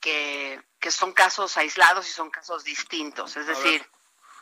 [0.00, 3.36] que, son casos aislados y son casos distintos.
[3.36, 3.86] Es decir,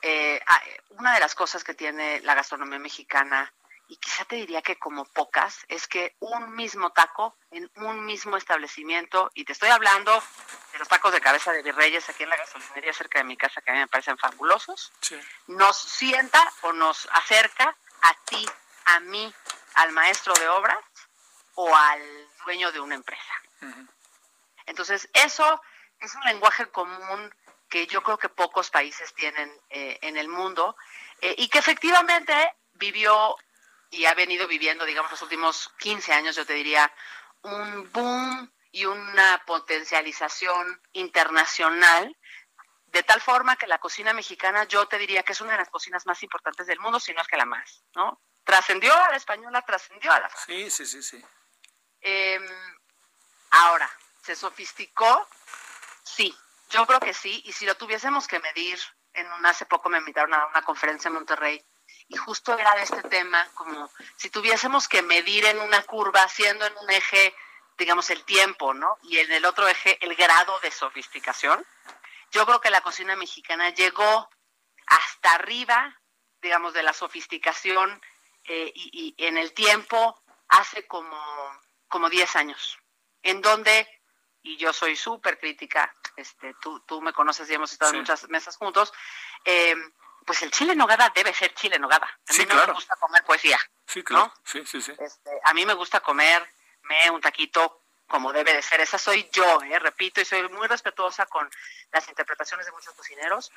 [0.03, 3.53] eh, ah, una de las cosas que tiene la gastronomía mexicana
[3.89, 8.37] y quizá te diría que como pocas, es que un mismo taco en un mismo
[8.37, 10.23] establecimiento, y te estoy hablando
[10.73, 13.63] de los tacos de cabeza de virreyes aquí en la gasolinería cerca de mi casa,
[13.63, 14.93] que a mí me parecen fabulosos,
[15.47, 18.47] nos sienta o nos acerca a ti,
[18.85, 19.35] a mí,
[19.75, 20.79] al maestro de obras
[21.55, 23.33] o al dueño de una empresa.
[24.67, 25.63] Entonces, eso
[25.99, 27.35] es un lenguaje común
[27.71, 30.77] que yo creo que pocos países tienen eh, en el mundo
[31.23, 32.35] eh, y que efectivamente
[32.75, 33.37] vivió
[33.91, 36.93] y ha venido viviendo, digamos, los últimos 15 años, yo te diría,
[37.43, 42.17] un boom y una potencialización internacional,
[42.87, 45.71] de tal forma que la cocina mexicana yo te diría que es una de las
[45.71, 48.21] cocinas más importantes del mundo, si no es que la más, ¿no?
[48.45, 51.23] Trascendió a la española, trascendió a la Sí, sí, sí, sí.
[52.01, 52.47] Em,
[53.51, 53.91] ahora,
[54.23, 55.29] ¿se sofisticó?
[56.03, 56.35] Sí,
[56.71, 58.79] yo creo que sí, y si lo tuviésemos que medir,
[59.13, 61.65] en un, hace poco me invitaron a una conferencia en Monterrey,
[62.09, 66.65] y justo era de este tema, como si tuviésemos que medir en una curva, siendo
[66.65, 67.35] en un eje,
[67.77, 68.99] digamos, el tiempo, ¿no?
[69.03, 71.65] Y en el otro eje el grado de sofisticación.
[72.31, 74.29] Yo creo que la cocina mexicana llegó
[74.87, 76.01] hasta arriba,
[76.41, 78.01] digamos, de la sofisticación
[78.45, 81.19] eh, y, en el tiempo hace como,
[81.89, 82.79] como 10 años,
[83.23, 83.87] en donde,
[84.43, 88.27] y yo soy súper crítica, este, tú, tú me conoces y hemos estado en muchas
[88.31, 88.95] mesas juntos,
[89.45, 89.77] eh,
[90.29, 92.07] pues el chile en nogada debe ser chile en nogada.
[92.07, 93.59] A mí no me gusta comer poesía.
[93.87, 94.31] Sí, claro.
[94.45, 94.93] Sí, sí, sí.
[94.99, 96.47] Este, a mí me gusta comer
[96.83, 98.83] me un taquito como debe de ser.
[98.83, 99.79] Esa soy yo, ¿eh?
[99.79, 101.51] repito, y soy muy respetuosa con
[101.93, 103.51] las interpretaciones de muchos cocineros,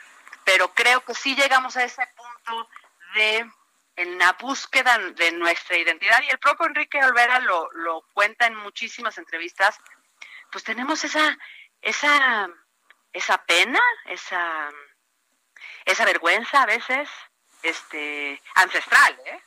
[0.45, 2.69] pero creo que sí llegamos a ese punto
[3.15, 3.51] de
[3.97, 8.55] en la búsqueda de nuestra identidad, y el propio Enrique Olvera lo, lo cuenta en
[8.55, 9.77] muchísimas entrevistas,
[10.49, 11.37] pues tenemos esa,
[11.81, 12.49] esa,
[13.11, 14.71] esa pena, esa,
[15.91, 17.09] esa vergüenza a veces,
[17.63, 19.41] este, ancestral, ¿eh?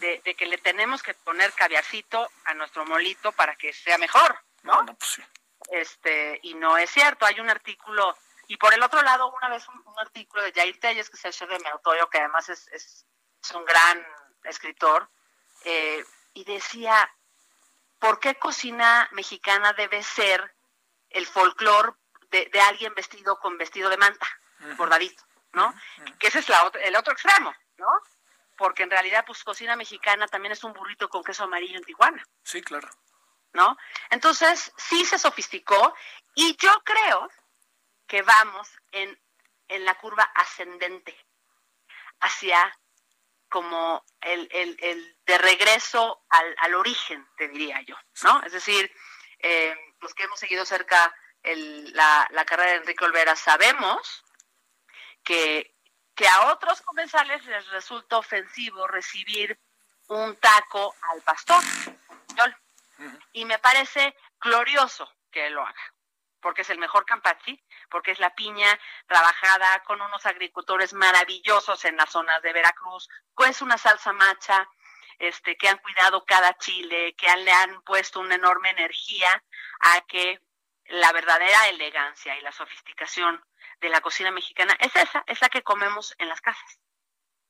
[0.00, 4.84] de, que le tenemos que poner caviarcito a nuestro molito para que sea mejor, ¿no?
[4.86, 5.20] Pues
[5.70, 8.16] este, y no es cierto, hay un artículo,
[8.48, 11.32] y por el otro lado, una vez un, artículo de Jair Telles, que es el
[11.32, 13.06] chef de Meutoyo, que además es, es,
[13.54, 14.04] un gran
[14.44, 15.08] escritor,
[15.64, 17.10] eh, y decía,
[17.98, 20.54] ¿por qué cocina mexicana debe ser
[21.10, 21.92] el folclore
[22.30, 24.26] de, alguien vestido con vestido de manta,
[24.76, 25.22] bordadito,
[25.54, 25.74] ¿no?
[26.18, 27.88] Que ese es la, el otro extremo, ¿no?
[28.56, 32.22] porque en realidad pues cocina mexicana también es un burrito con queso amarillo en Tijuana.
[32.42, 32.88] Sí, claro.
[33.52, 33.76] ¿No?
[34.10, 35.94] Entonces, sí se sofisticó
[36.34, 37.30] y yo creo
[38.06, 39.18] que vamos en,
[39.68, 41.16] en la curva ascendente
[42.20, 42.76] hacia
[43.48, 48.42] como el, el, el de regreso al, al, origen, te diría yo, ¿no?
[48.42, 48.92] Es decir,
[49.38, 54.23] eh, los que hemos seguido cerca el, la, la carrera de Enrique Olvera sabemos
[55.24, 55.74] que
[56.14, 59.58] que a otros comensales les resulta ofensivo recibir
[60.08, 61.62] un taco al pastor.
[63.32, 65.94] Y me parece glorioso que él lo haga,
[66.40, 67.60] porque es el mejor campachi,
[67.90, 73.60] porque es la piña trabajada con unos agricultores maravillosos en las zonas de Veracruz, pues
[73.62, 74.68] una salsa macha,
[75.18, 79.42] este, que han cuidado cada chile, que le han puesto una enorme energía
[79.80, 80.40] a que
[80.86, 83.42] la verdadera elegancia y la sofisticación
[83.84, 86.78] de la cocina mexicana es esa, es la que comemos en las casas.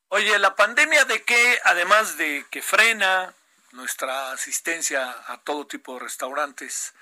[0.09, 3.32] Oye, la pandemia de qué, además de que frena
[3.70, 6.93] nuestra asistencia a todo tipo de restaurantes,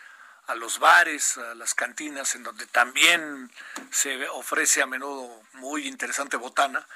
[0.47, 3.51] a los bares, a las cantinas, en donde también
[3.91, 6.87] se ofrece a menudo muy interesante botana.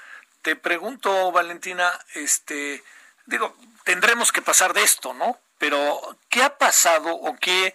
[0.43, 2.83] Te pregunto, Valentina, este,
[3.25, 5.39] digo, tendremos que pasar de esto, ¿no?
[5.57, 7.73] Pero, ¿qué ha pasado o qué,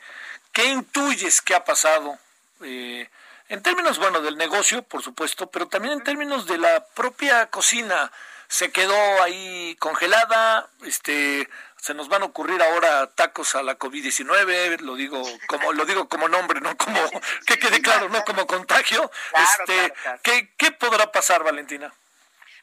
[0.52, 2.16] qué intuyes que ha pasado
[2.60, 3.08] eh,
[3.48, 8.10] en términos, bueno, del negocio, por supuesto, pero también en términos de la propia cocina.
[8.48, 11.48] Se quedó ahí congelada, este,
[11.82, 16.08] se nos van a ocurrir ahora tacos a la COVID-19, lo digo como lo digo
[16.08, 17.00] como nombre, no como
[17.46, 19.10] que quede claro, no como contagio.
[19.34, 19.92] este,
[20.56, 21.92] ¿qué, podrá pasar, Valentina?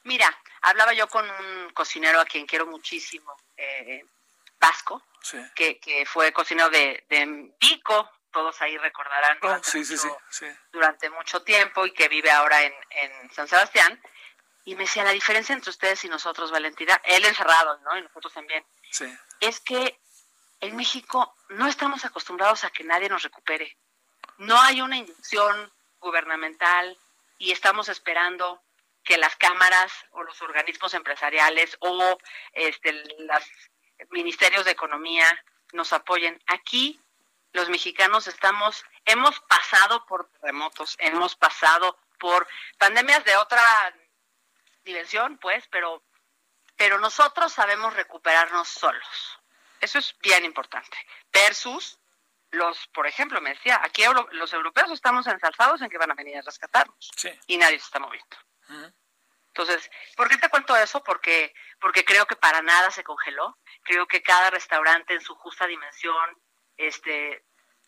[0.04, 4.06] Mira, hablaba yo con un cocinero a quien quiero muchísimo, eh,
[4.58, 5.04] Vasco,
[5.54, 9.60] que, que fue cocinero de, de Pico, todos ahí recordarán oh,
[10.72, 12.74] durante, mucho, tiempo y que vive ahora en,
[13.32, 14.02] San Sebastián.
[14.66, 17.98] Y me decía, la diferencia entre ustedes y nosotros, Valentina, él encerrado, ¿no?
[17.98, 18.64] Y nosotros también,
[19.40, 20.00] es que
[20.60, 23.78] en México no estamos acostumbrados a que nadie nos recupere.
[24.38, 26.98] No hay una inyección gubernamental
[27.38, 28.62] y estamos esperando
[29.04, 32.18] que las cámaras o los organismos empresariales o
[32.54, 33.44] este, los
[34.12, 35.26] ministerios de economía
[35.74, 36.42] nos apoyen.
[36.48, 37.00] Aquí
[37.54, 42.48] los mexicanos estamos, hemos pasado por terremotos, hemos pasado por
[42.78, 43.62] pandemias de otra
[44.84, 46.04] dimensión, pues, pero,
[46.76, 49.40] pero nosotros sabemos recuperarnos solos.
[49.82, 50.98] Eso es bien importante.
[51.32, 52.00] Versus
[52.52, 56.38] los, por ejemplo, me decía, aquí los europeos estamos ensalzados en que van a venir
[56.38, 57.12] a rescatarnos
[57.48, 58.38] y nadie se está moviendo.
[59.48, 61.04] Entonces, ¿por qué te cuento eso?
[61.04, 63.58] Porque, porque creo que para nada se congeló.
[63.84, 66.38] Creo que cada restaurante en su justa dimensión
[66.80, 67.44] este,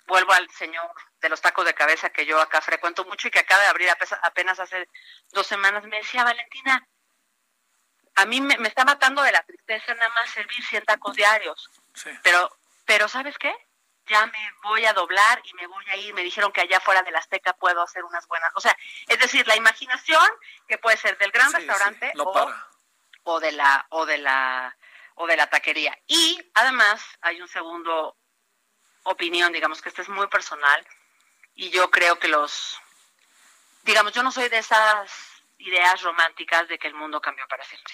[0.05, 3.39] vuelvo al señor de los tacos de cabeza que yo acá frecuento mucho y que
[3.39, 3.89] acaba de abrir
[4.23, 4.87] apenas hace
[5.31, 6.85] dos semanas, me decía, Valentina,
[8.15, 11.69] a mí me, está matando de la tristeza nada más servir 100 tacos diarios.
[12.23, 12.51] Pero,
[12.85, 13.55] pero ¿sabes qué?
[14.07, 16.13] Ya me voy a doblar y me voy a ir.
[16.13, 18.51] Me dijeron que allá fuera de la Azteca puedo hacer unas buenas.
[18.55, 18.75] O sea,
[19.07, 20.27] es decir, la imaginación
[20.67, 22.51] que puede ser del gran restaurante o,
[23.23, 24.75] o de la o de la
[25.15, 25.97] o de la taquería.
[26.07, 28.17] Y además hay un segundo
[29.03, 30.87] opinión, digamos que esto es muy personal
[31.55, 32.79] y yo creo que los,
[33.83, 35.11] digamos, yo no soy de esas
[35.57, 37.93] ideas románticas de que el mundo cambió para siempre.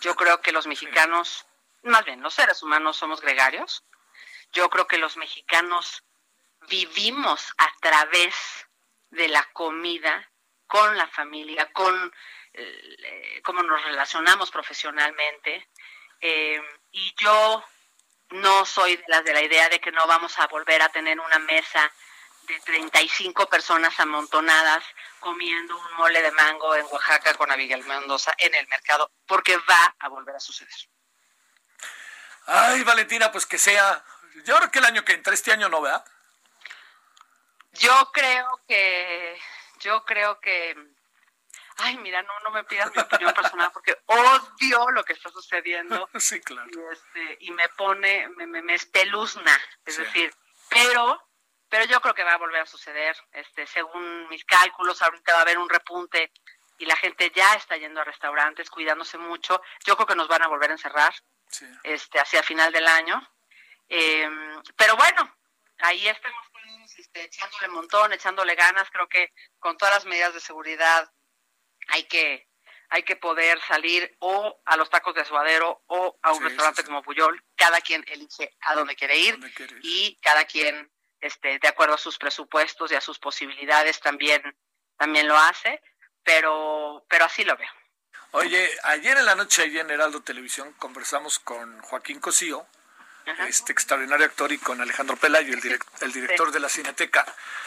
[0.00, 1.46] Yo creo que los mexicanos,
[1.82, 3.82] más bien los seres humanos somos gregarios.
[4.52, 6.04] Yo creo que los mexicanos
[6.68, 8.34] vivimos a través
[9.10, 10.30] de la comida,
[10.66, 12.12] con la familia, con
[12.52, 15.68] eh, cómo nos relacionamos profesionalmente.
[16.20, 16.62] Eh,
[16.92, 17.64] y yo
[18.30, 21.18] no soy de las de la idea de que no vamos a volver a tener
[21.20, 21.92] una mesa
[22.42, 24.84] de 35 personas amontonadas
[25.20, 29.94] comiendo un mole de mango en Oaxaca con Abigail Mendoza en el mercado, porque va
[29.98, 30.74] a volver a suceder.
[32.46, 34.04] Ay, Valentina, pues que sea,
[34.44, 36.04] Yo creo que el año que entra, este año no, ¿verdad?
[37.72, 39.40] Yo creo que,
[39.80, 40.76] yo creo que,
[41.78, 46.08] ay, mira, no, no me pidas mi opinión personal porque odio lo que está sucediendo.
[46.18, 46.68] sí, claro.
[46.70, 50.34] Y, este, y me pone, me, me, me espeluzna, es decir,
[50.68, 51.20] pero,
[51.68, 55.38] pero yo creo que va a volver a suceder, este, según mis cálculos, ahorita va
[55.38, 56.32] a haber un repunte
[56.78, 59.60] y la gente ya está yendo a restaurantes, cuidándose mucho.
[59.86, 61.14] Yo creo que nos van a volver a encerrar,
[61.82, 63.20] este, hacia final del año.
[63.88, 64.28] Eh,
[64.76, 65.36] pero bueno,
[65.78, 66.44] ahí estamos
[66.96, 68.90] este, echándole montón, echándole ganas.
[68.90, 71.10] Creo que con todas las medidas de seguridad
[71.88, 72.48] hay que
[72.90, 77.02] hay que poder salir o a los tacos de azuadero o a un restaurante como
[77.02, 77.42] Puyol.
[77.56, 79.38] Cada quien elige a dónde quiere ir
[79.82, 84.42] y cada quien, este, de acuerdo a sus presupuestos y a sus posibilidades, también
[84.96, 85.80] también lo hace.
[86.22, 87.70] Pero pero así lo veo.
[88.30, 92.66] Oye, ayer en la noche, allí en Heraldo Televisión, conversamos con Joaquín Cosío,
[93.46, 97.24] este extraordinario actor, y con Alejandro Pelayo, el, el director de la Cineteca.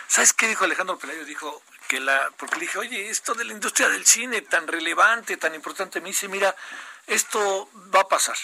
[0.07, 1.23] ¿Sabes qué dijo Alejandro Pelayo?
[1.23, 5.37] Dijo que la, porque le dije, oye, esto de la industria del cine tan relevante,
[5.37, 6.55] tan importante, me dice, mira,
[7.07, 8.37] esto va a pasar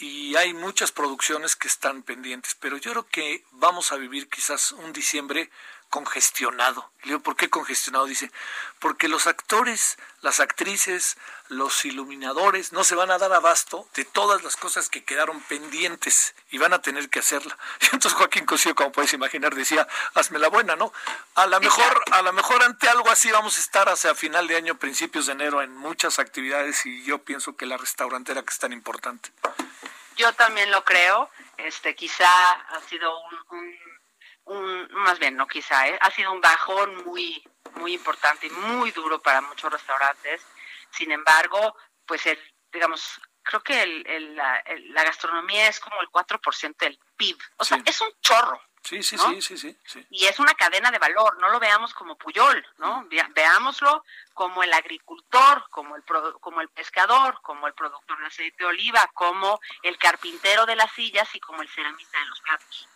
[0.00, 4.72] y hay muchas producciones que están pendientes, pero yo creo que vamos a vivir quizás
[4.72, 5.50] un diciembre
[5.90, 6.88] congestionado.
[7.02, 8.06] Le digo, ¿por qué congestionado?
[8.06, 8.30] Dice,
[8.78, 14.44] porque los actores, las actrices, los iluminadores no se van a dar abasto de todas
[14.44, 17.58] las cosas que quedaron pendientes y van a tener que hacerla.
[17.80, 20.92] Y entonces Joaquín Cosío, como puedes imaginar, decía, hazme la buena, ¿no?
[21.34, 24.56] A lo mejor, a lo mejor ante algo así vamos a estar hacia final de
[24.56, 28.58] año, principios de enero en muchas actividades y yo pienso que la restaurantera que es
[28.58, 29.30] tan importante.
[30.16, 33.78] Yo también lo creo, este quizá ha sido un
[34.90, 35.98] más bien no quizá, ¿eh?
[36.00, 37.42] ha sido un bajón muy,
[37.74, 40.44] muy importante y muy duro para muchos restaurantes.
[40.90, 42.38] Sin embargo, pues el,
[42.72, 47.38] digamos, creo que el, la, gastronomía es como el 4% del PIB.
[47.58, 48.60] O sea, es un chorro.
[48.82, 52.16] Sí, sí, sí, sí, sí, Y es una cadena de valor, no lo veamos como
[52.16, 53.06] Puyol, ¿no?
[53.34, 56.02] Veámoslo como el agricultor, como el,
[56.40, 60.90] como el pescador, como el productor de aceite de oliva, como el carpintero de las
[60.92, 62.88] sillas y como el ceramista de los platos.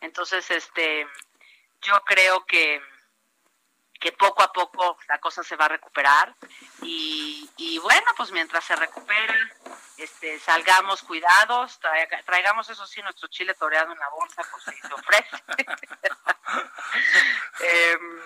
[0.00, 1.06] Entonces, este,
[1.82, 2.80] yo creo que,
[4.00, 6.34] que poco a poco la cosa se va a recuperar
[6.82, 9.34] y, bueno, pues mientras se recupera,
[9.98, 11.78] este, salgamos cuidados,
[12.24, 15.44] traigamos eso sí nuestro chile toreado en la bolsa por si se ofrece.
[17.60, 18.20] Em,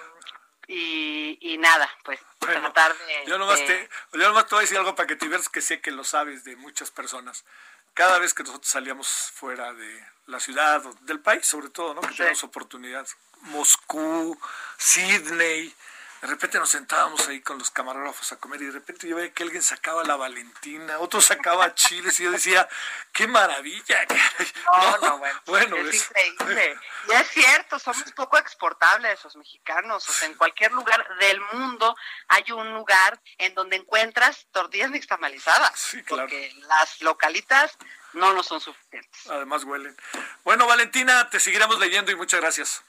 [0.68, 3.24] y, nada, pues tratar de...
[3.26, 5.60] Yo nomás, Te, yo nomás te voy a decir algo para que te veas que
[5.60, 7.44] sé que lo sabes de muchas personas
[7.94, 12.00] cada vez que nosotros salíamos fuera de la ciudad o del país, sobre todo, ¿no?
[12.00, 13.06] Que tenemos oportunidad.
[13.44, 14.38] Moscú,
[14.76, 15.74] Sydney,
[16.24, 19.34] de repente nos sentábamos ahí con los camarógrafos a comer y de repente yo veía
[19.34, 22.66] que alguien sacaba la Valentina, otro sacaba chiles y yo decía,
[23.12, 24.06] qué maravilla.
[24.74, 26.78] No, no, bueno, es, increíble.
[27.08, 30.08] Y es cierto, somos poco exportables los mexicanos.
[30.08, 31.94] O sea, en cualquier lugar del mundo
[32.28, 35.78] hay un lugar en donde encuentras tortillas nixtamalizadas.
[35.78, 36.22] Sí, claro.
[36.22, 37.76] Porque las localitas
[38.14, 39.26] no nos son suficientes.
[39.28, 39.94] Además huelen.
[40.42, 42.82] Bueno, Valentina, te seguiremos leyendo y muchas gracias.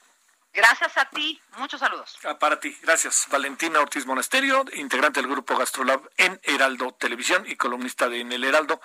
[0.56, 2.18] Gracias a ti, muchos saludos.
[2.24, 3.26] Ah, para ti, gracias.
[3.28, 8.42] Valentina Ortiz Monasterio, integrante del grupo Gastrolab en Heraldo Televisión y columnista de En el
[8.42, 8.80] Heraldo,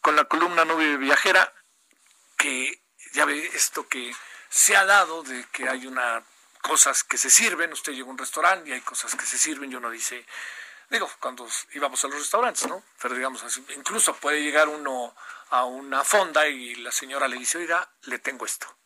[0.00, 1.52] con la columna Nube Viajera,
[2.38, 2.80] que
[3.12, 4.14] ya ve esto que
[4.50, 6.22] se ha dado de que hay una
[6.62, 9.72] cosas que se sirven, usted llega a un restaurante y hay cosas que se sirven
[9.72, 10.24] y uno dice,
[10.90, 12.84] digo, cuando íbamos a los restaurantes, ¿no?
[13.02, 15.12] Pero digamos así, incluso puede llegar uno
[15.50, 18.76] a una fonda y la señora le dice, oiga, le tengo esto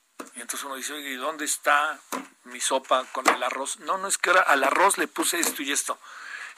[0.41, 2.01] y entonces uno dice, oye, ¿y dónde está
[2.45, 3.79] mi sopa con el arroz?
[3.81, 5.99] No, no es que ahora al arroz le puse esto y esto.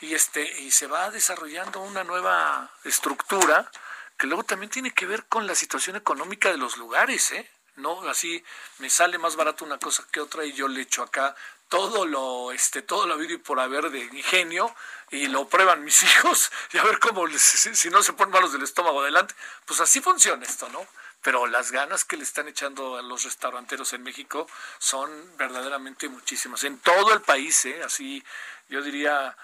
[0.01, 3.69] Y este, y se va desarrollando una nueva estructura
[4.17, 7.51] que luego también tiene que ver con la situación económica de los lugares, ¿eh?
[7.75, 8.45] No, así
[8.79, 11.35] me sale más barato una cosa que otra y yo le echo acá
[11.69, 14.73] todo lo, este, todo lo habido y por haber de ingenio
[15.11, 18.53] y lo prueban mis hijos y a ver cómo, si, si no se ponen malos
[18.53, 19.35] del estómago adelante.
[19.65, 20.87] Pues así funciona esto, ¿no?
[21.23, 26.65] Pero las ganas que le están echando a los restauranteros en México son verdaderamente muchísimas.
[26.65, 27.81] En todo el país, ¿eh?
[27.85, 28.23] así
[28.69, 29.37] yo diría,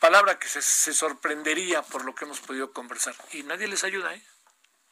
[0.00, 3.14] palabra que se, sorprendería por lo que hemos podido conversar.
[3.32, 4.22] Y nadie les ayuda, ¿eh?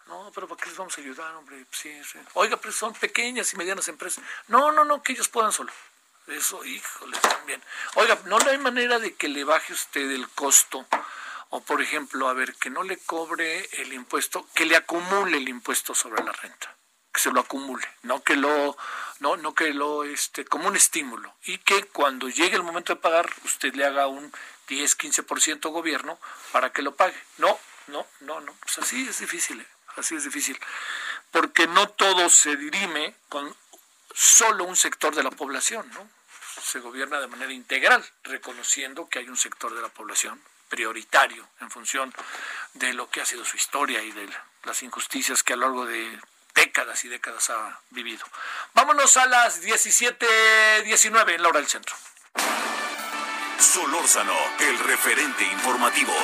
[0.06, 1.64] No, pero ¿para qué les vamos a ayudar, hombre?
[1.70, 2.18] Sí, sí.
[2.34, 4.22] Oiga, pero son pequeñas y medianas empresas.
[4.48, 5.72] No, no, no, que ellos puedan solo.
[6.26, 7.62] Eso, híjole, también.
[7.94, 10.86] Oiga, no hay manera de que le baje usted el costo
[11.54, 15.50] o por ejemplo, a ver, que no le cobre el impuesto, que le acumule el
[15.50, 16.74] impuesto sobre la renta,
[17.12, 18.74] que se lo acumule, no que lo,
[19.20, 23.00] no, no que lo, este, como un estímulo, y que cuando llegue el momento de
[23.02, 24.32] pagar, usted le haga un
[24.68, 26.18] 10, 15% gobierno
[26.52, 27.22] para que lo pague.
[27.36, 27.58] No,
[27.88, 29.66] no, no, no, pues así es difícil, ¿eh?
[29.96, 30.58] así es difícil.
[31.32, 33.54] porque no todo se dirime con
[34.14, 36.08] solo un sector de la población, ¿no?
[36.62, 40.40] Se gobierna de manera integral, reconociendo que hay un sector de la población
[40.72, 42.14] prioritario en función
[42.72, 44.26] de lo que ha sido su historia y de
[44.64, 46.18] las injusticias que a lo largo de
[46.54, 48.24] décadas y décadas ha vivido.
[48.72, 51.94] Vámonos a las 17:19 en la hora del centro.
[53.58, 56.14] Solórzano, el referente informativo.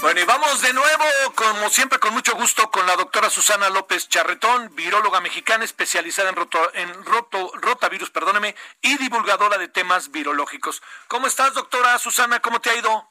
[0.00, 1.04] Bueno, y vamos de nuevo,
[1.34, 6.36] como siempre, con mucho gusto, con la doctora Susana López Charretón, viróloga mexicana especializada en,
[6.36, 10.82] roto, en roto, rotavirus, perdóneme, y divulgadora de temas virológicos.
[11.06, 12.40] ¿Cómo estás, doctora Susana?
[12.40, 13.10] ¿Cómo te ha ido?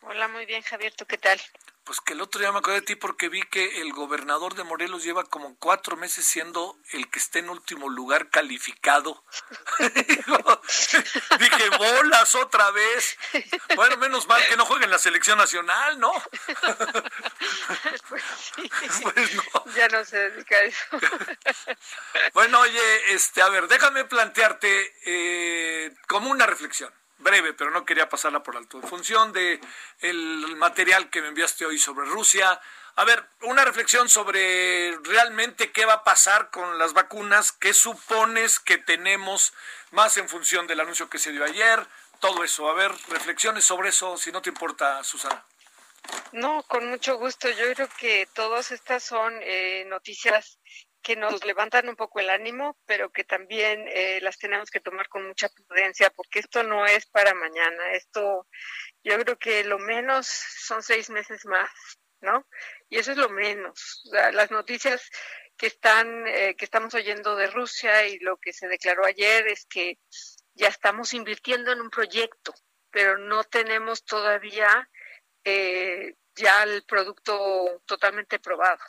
[0.00, 1.38] Hola, muy bien, Javier, ¿tú qué tal?
[1.86, 4.64] Pues que el otro día me acordé de ti porque vi que el gobernador de
[4.64, 9.22] Morelos lleva como cuatro meses siendo el que esté en último lugar calificado.
[11.38, 13.16] Dije, bolas otra vez.
[13.76, 16.12] Bueno, menos mal que no juegue en la selección nacional, ¿no?
[18.08, 18.24] pues
[18.56, 18.68] sí.
[19.02, 19.42] Pues no.
[19.76, 20.86] Ya no se dedica a eso.
[22.34, 28.08] bueno, oye, este, a ver, déjame plantearte eh, como una reflexión breve, pero no quería
[28.08, 28.78] pasarla por alto.
[28.78, 29.60] En función de
[30.00, 32.60] el material que me enviaste hoy sobre Rusia,
[32.98, 38.58] a ver, una reflexión sobre realmente qué va a pasar con las vacunas, qué supones
[38.58, 39.52] que tenemos
[39.90, 41.86] más en función del anuncio que se dio ayer,
[42.20, 42.70] todo eso.
[42.70, 45.44] A ver, reflexiones sobre eso, si no te importa, Susana.
[46.32, 47.48] No, con mucho gusto.
[47.50, 50.58] Yo creo que todas estas son eh, noticias
[51.06, 55.08] que nos levantan un poco el ánimo, pero que también eh, las tenemos que tomar
[55.08, 57.92] con mucha prudencia, porque esto no es para mañana.
[57.92, 58.48] Esto,
[59.04, 61.70] yo creo que lo menos son seis meses más,
[62.20, 62.44] ¿no?
[62.88, 64.02] Y eso es lo menos.
[64.32, 65.08] las noticias
[65.56, 69.64] que están, eh, que estamos oyendo de Rusia y lo que se declaró ayer es
[69.66, 70.00] que
[70.54, 72.52] ya estamos invirtiendo en un proyecto,
[72.90, 74.90] pero no tenemos todavía
[75.44, 78.84] eh, ya el producto totalmente probado.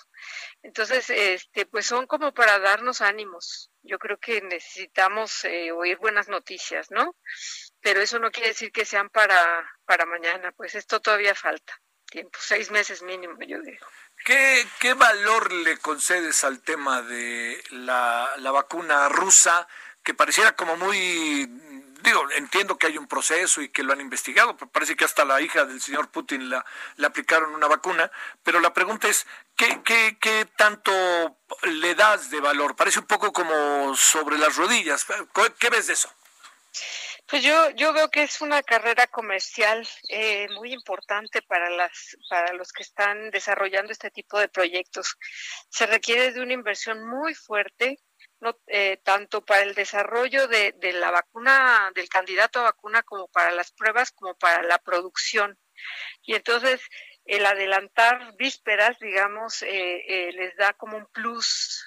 [0.61, 3.71] Entonces, este, pues son como para darnos ánimos.
[3.81, 7.15] Yo creo que necesitamos eh, oír buenas noticias, ¿no?
[7.81, 11.73] Pero eso no quiere decir que sean para, para mañana, pues esto todavía falta
[12.09, 13.85] tiempo, seis meses mínimo, yo digo.
[14.25, 19.67] ¿Qué, qué valor le concedes al tema de la, la vacuna rusa,
[20.03, 21.45] que pareciera como muy
[22.01, 25.25] digo, entiendo que hay un proceso y que lo han investigado, pero parece que hasta
[25.25, 26.65] la hija del señor Putin la,
[26.95, 28.11] le aplicaron una vacuna,
[28.43, 29.25] pero la pregunta es,
[29.55, 30.91] ¿qué, qué, qué tanto
[31.63, 32.75] le das de valor?
[32.75, 35.05] Parece un poco como sobre las rodillas.
[35.59, 36.11] ¿Qué ves de eso?
[37.29, 42.53] Pues yo, yo veo que es una carrera comercial eh, muy importante para, las, para
[42.53, 45.17] los que están desarrollando este tipo de proyectos.
[45.69, 47.99] Se requiere de una inversión muy fuerte
[48.39, 53.51] no, eh, tanto para el desarrollo de, la vacuna, del candidato a vacuna, como para
[53.51, 55.57] las pruebas, como para la producción.
[56.21, 56.81] Y entonces,
[57.25, 61.85] el adelantar vísperas, digamos, eh, eh, les da como un plus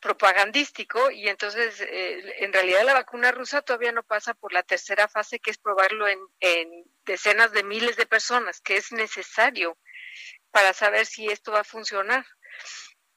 [0.00, 5.40] propagandístico y entonces en realidad la vacuna rusa todavía no pasa por la tercera fase
[5.40, 9.76] que es probarlo en, en, decenas de miles de personas que es necesario
[10.52, 12.24] para saber si esto va a funcionar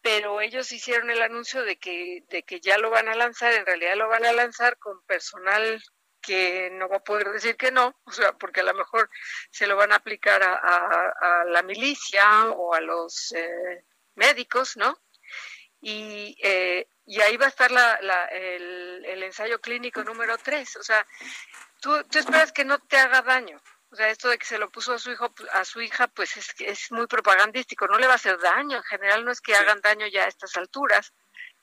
[0.01, 3.65] pero ellos hicieron el anuncio de que, de que ya lo van a lanzar, en
[3.65, 5.81] realidad lo van a lanzar con personal
[6.21, 9.09] que no va a poder decir que no, o sea, porque a lo mejor
[9.49, 14.95] se lo van a aplicar a, la milicia o a los eh, médicos, ¿no?
[15.81, 17.95] Y, eh, y ahí va a estar la,
[18.31, 21.05] el, el, ensayo clínico número tres, o sea,
[21.81, 23.59] tú, tú esperas que no te haga daño,
[23.91, 26.37] o sea, esto de que se lo puso a su hijo, a su hija, pues
[26.37, 27.87] es, es muy propagandístico.
[27.87, 28.77] No le va a hacer daño.
[28.77, 31.13] En general no es que hagan daño ya a estas alturas,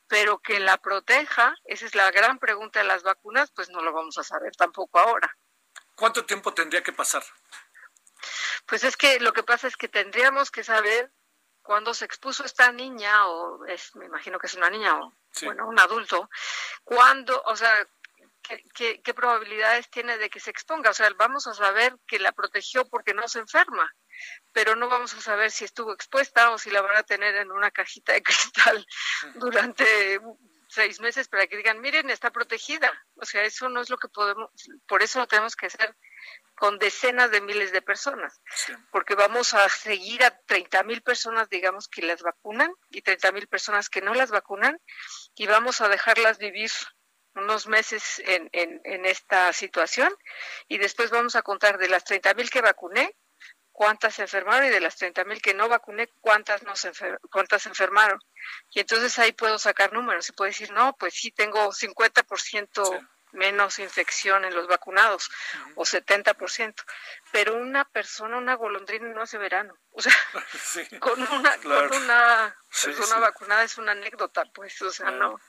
[0.09, 3.93] pero que la proteja, esa es la gran pregunta de las vacunas, pues no lo
[3.93, 5.35] vamos a saber tampoco ahora.
[5.95, 7.25] ¿Cuánto tiempo tendría que pasar?
[8.67, 11.11] Pues es que lo que pasa es que tendríamos que saber
[11.63, 15.67] cuándo se expuso esta niña, o es, me imagino que es una niña, o bueno,
[15.67, 16.31] un adulto,
[16.85, 17.87] cuándo, o sea,
[18.75, 20.91] ¿qué, probabilidades tiene de que se exponga?
[20.91, 23.95] O sea, vamos a saber que la protegió porque no se enferma,
[24.53, 27.51] pero no vamos a saber si estuvo expuesta o si la van a tener en
[27.51, 28.87] una cajita de cristal
[29.35, 30.21] durante
[30.69, 32.93] seis meses para que digan, miren, está protegida.
[33.17, 34.51] O sea, eso no es lo que podemos,
[34.87, 35.97] por eso lo tenemos que hacer
[36.55, 38.43] con decenas de miles de personas,
[38.91, 43.47] porque vamos a seguir a 30 mil personas, digamos, que las vacunan y 30 mil
[43.47, 44.81] personas que no las vacunan
[45.37, 46.71] y vamos a dejarlas vivir
[47.39, 50.15] unos meses en, en, esta situación
[50.69, 53.17] y después vamos a contar de las 30 mil que vacuné,
[53.73, 56.93] cuántas se enfermaron y de las 30 mil que no vacuné, cuántas, no se
[57.31, 58.19] cuántas se enfermaron.
[58.71, 63.79] Y entonces ahí puedo sacar números y puedo decir, no, pues sí tengo 50% menos
[63.79, 65.31] infección en los vacunados,
[65.75, 66.75] o 70%.
[67.33, 69.77] Pero una persona, una golondrina no hace verano.
[69.93, 70.13] O sea,
[71.01, 75.41] con una, con una persona vacunada es una anécdota, pues, o sea, no.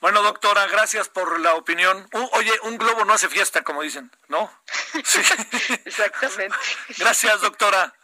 [0.00, 2.08] Bueno, doctora, gracias por la opinión.
[2.32, 4.50] oye, un globo no hace fiesta, como dicen, ¿no?
[5.04, 5.20] Sí.
[5.84, 6.56] Exactamente.
[6.98, 7.94] gracias, doctora.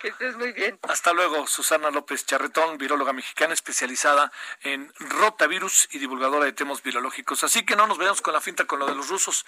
[0.00, 0.78] Que estés muy bien.
[0.88, 4.32] Hasta luego, Susana López Charretón, viróloga mexicana especializada
[4.62, 7.44] en rotavirus y divulgadora de temas biológicos.
[7.44, 9.46] Así que no nos veamos con la finta con lo de los rusos.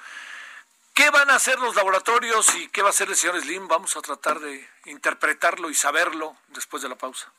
[0.95, 3.67] ¿Qué van a hacer los laboratorios y qué va a hacer el señor Slim?
[3.67, 7.33] Vamos a tratar de interpretarlo y saberlo después de la pausa.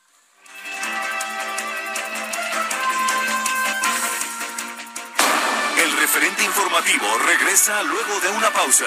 [6.04, 8.84] Referente informativo regresa luego de una pausa.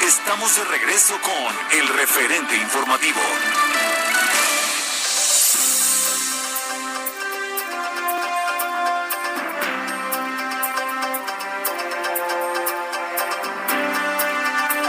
[0.00, 3.20] Estamos de regreso con el referente informativo.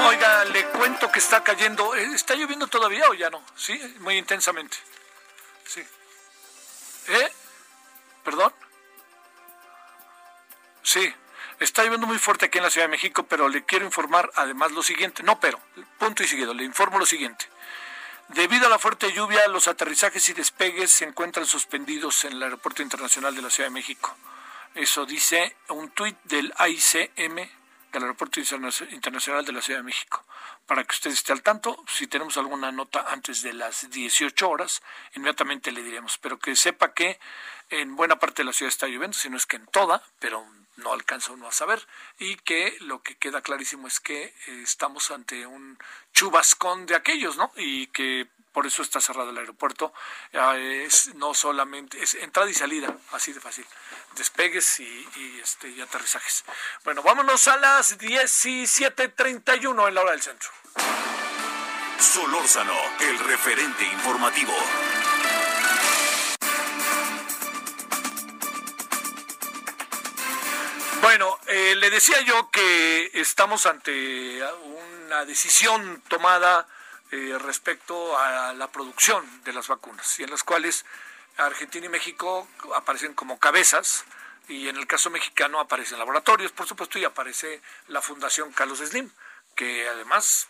[0.08, 1.94] Oiga, le cuento que está cayendo.
[1.96, 3.44] Eh, ¿Está lloviendo todavía o ya no?
[3.58, 4.78] Sí, muy intensamente.
[5.66, 5.82] Sí.
[7.10, 7.32] ¿Eh?
[8.24, 8.54] ¿Perdón?
[10.94, 11.12] Sí.
[11.60, 14.74] Está lloviendo muy fuerte aquí en la Ciudad de México, pero le quiero informar además
[14.74, 15.24] lo siguiente.
[15.24, 15.60] No, pero,
[15.98, 17.46] punto y seguido, le informo lo siguiente.
[18.28, 22.84] Debido a la fuerte lluvia, los aterrizajes y despegues se encuentran suspendidos en el Aeropuerto
[22.84, 24.16] Internacional de la Ciudad de México.
[24.76, 27.38] Eso dice un tuit del AICM,
[27.92, 30.24] del Aeropuerto Internacional de la Ciudad de México.
[30.68, 34.84] Para que usted esté al tanto, si tenemos alguna nota antes de las 18 horas,
[35.16, 36.20] inmediatamente le diremos.
[36.20, 37.20] Pero que sepa que
[37.72, 40.46] en buena parte de la ciudad está lloviendo, si no es que en toda, pero
[40.78, 41.86] no alcanza uno a saber
[42.20, 45.78] y que lo que queda clarísimo es que eh, estamos ante un
[46.14, 47.52] chubascón de aquellos, ¿no?
[47.56, 49.94] Y que por eso está cerrado el aeropuerto.
[50.56, 53.66] es no solamente, es entrada y salida, así de fácil.
[54.16, 56.46] Despegues y, este, y aterrizajes.
[56.84, 60.50] Bueno, vámonos a las 17.31 en la hora del centro.
[62.00, 64.54] Solórzano, el referente informativo.
[71.04, 74.42] Bueno, eh, le decía yo que estamos ante
[75.04, 76.66] una decisión tomada
[77.12, 80.86] eh, respecto a la producción de las vacunas y en las cuales
[81.36, 84.06] Argentina y México aparecen como cabezas
[84.48, 89.12] y en el caso mexicano aparecen laboratorios, por supuesto, y aparece la Fundación Carlos Slim,
[89.56, 90.48] que además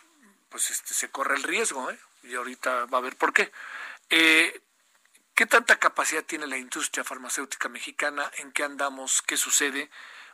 [0.50, 1.98] pues este, se corre el riesgo, ¿eh?
[2.22, 3.52] y ahorita va a ver por qué.
[5.36, 8.30] ¿Qué tanta capacidad tiene la industria farmacéutica mexicana?
[8.38, 9.24] ¿En qué andamos?
[9.24, 9.90] ¿Qué sucede?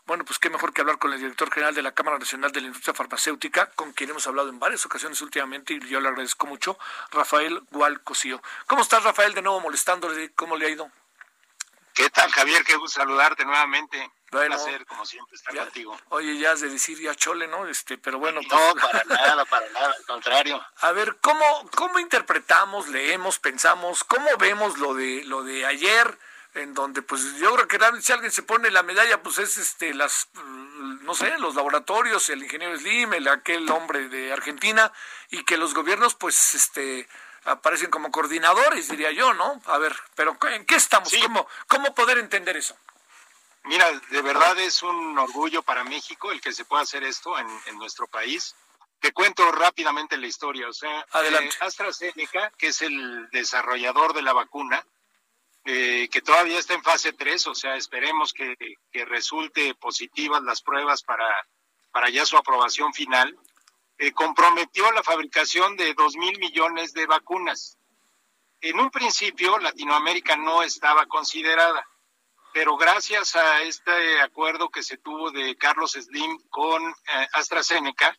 [0.10, 2.62] Bueno, pues qué mejor que hablar con el director general de la Cámara Nacional de
[2.62, 6.48] la Industria Farmacéutica, con quien hemos hablado en varias ocasiones últimamente y yo le agradezco
[6.48, 6.80] mucho,
[7.12, 8.42] Rafael Gualcosío.
[8.66, 9.36] ¿Cómo estás, Rafael?
[9.36, 10.92] De nuevo molestándole, ¿cómo le ha ido?
[11.94, 12.64] ¿Qué tal, Javier?
[12.64, 14.00] Qué gusto saludarte nuevamente.
[14.32, 15.96] Un placer, como siempre, estar contigo.
[16.10, 17.68] Oye, ya has de decir ya chole, ¿no?
[17.68, 18.42] Este, pero bueno.
[18.42, 20.60] No, pues, para nada, para nada, al contrario.
[20.78, 26.18] A ver, ¿cómo, cómo interpretamos, leemos, pensamos, cómo vemos lo de, lo de ayer?
[26.56, 29.94] En donde pues yo creo que si alguien se pone la medalla pues es este
[29.94, 30.30] las
[31.02, 34.92] no sé los laboratorios el ingeniero Slim el aquel hombre de Argentina
[35.30, 37.08] y que los gobiernos pues este
[37.46, 42.18] aparecen como coordinadores diría yo no a ver pero en qué estamos cómo cómo poder
[42.18, 42.76] entender eso
[43.66, 47.48] mira de verdad es un orgullo para México el que se pueda hacer esto en,
[47.68, 48.56] en nuestro país.
[49.00, 54.34] Te cuento rápidamente la historia o sea eh, AstraZeneca que es el desarrollador de la
[54.34, 54.84] vacuna
[55.66, 58.56] eh, que todavía está en fase 3, o sea, esperemos que,
[59.06, 61.28] resulte positivas las pruebas para,
[61.92, 63.38] para ya su aprobación final,
[63.98, 67.78] eh, comprometió la fabricación de 2 mil millones de vacunas.
[68.62, 71.86] En un principio, Latinoamérica no estaba considerada,
[72.54, 78.18] pero gracias a este acuerdo que se tuvo de Carlos Slim con eh, AstraZeneca,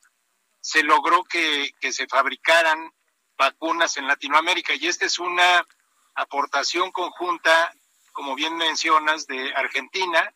[0.60, 2.92] se logró que, que se fabricaran
[3.36, 5.66] vacunas en Latinoamérica y esta es una
[6.14, 7.72] aportación conjunta,
[8.12, 10.32] como bien mencionas, de Argentina,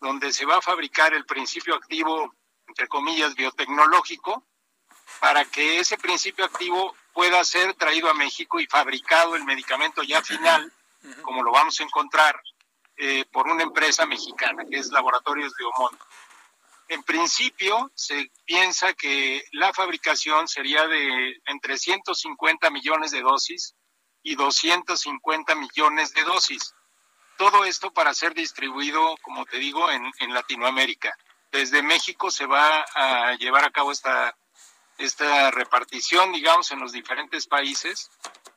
[0.00, 2.34] donde se va a fabricar el principio activo,
[2.66, 4.44] entre comillas, biotecnológico,
[5.20, 10.22] para que ese principio activo pueda ser traído a México y fabricado el medicamento ya
[10.22, 10.72] final,
[11.22, 12.40] como lo vamos a encontrar,
[12.96, 15.98] eh, por una empresa mexicana, que es Laboratorios de Omont.
[16.88, 23.74] En principio, se piensa que la fabricación sería de entre 150 millones de dosis
[24.26, 26.74] y 250 millones de dosis.
[27.38, 31.16] Todo esto para ser distribuido, como te digo, en, en Latinoamérica.
[31.52, 34.36] Desde México se va a llevar a cabo esta,
[34.98, 38.10] esta repartición, digamos, en los diferentes países,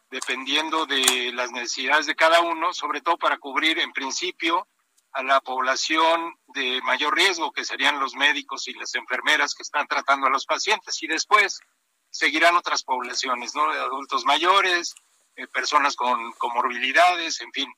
[0.10, 4.68] dependiendo de las necesidades de cada uno, sobre todo para cubrir, en principio,
[5.12, 9.86] a la población de mayor riesgo, que serían los médicos y las enfermeras que están
[9.88, 11.60] tratando a los pacientes, y después
[12.10, 13.72] seguirán otras poblaciones, ¿no?
[13.72, 14.96] De adultos mayores,
[15.40, 17.74] eh, personas con comorbilidades, en fin.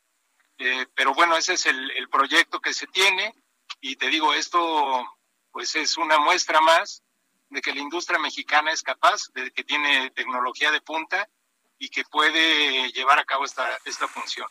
[0.58, 3.36] Eh, pero bueno, ese es el, proyecto que se tiene
[3.80, 5.08] y te digo, esto
[5.52, 7.04] pues es una muestra más
[7.50, 11.30] de que la industria mexicana es capaz, de que tiene tecnología de punta
[11.78, 14.48] y que puede llevar a cabo esta, esta función.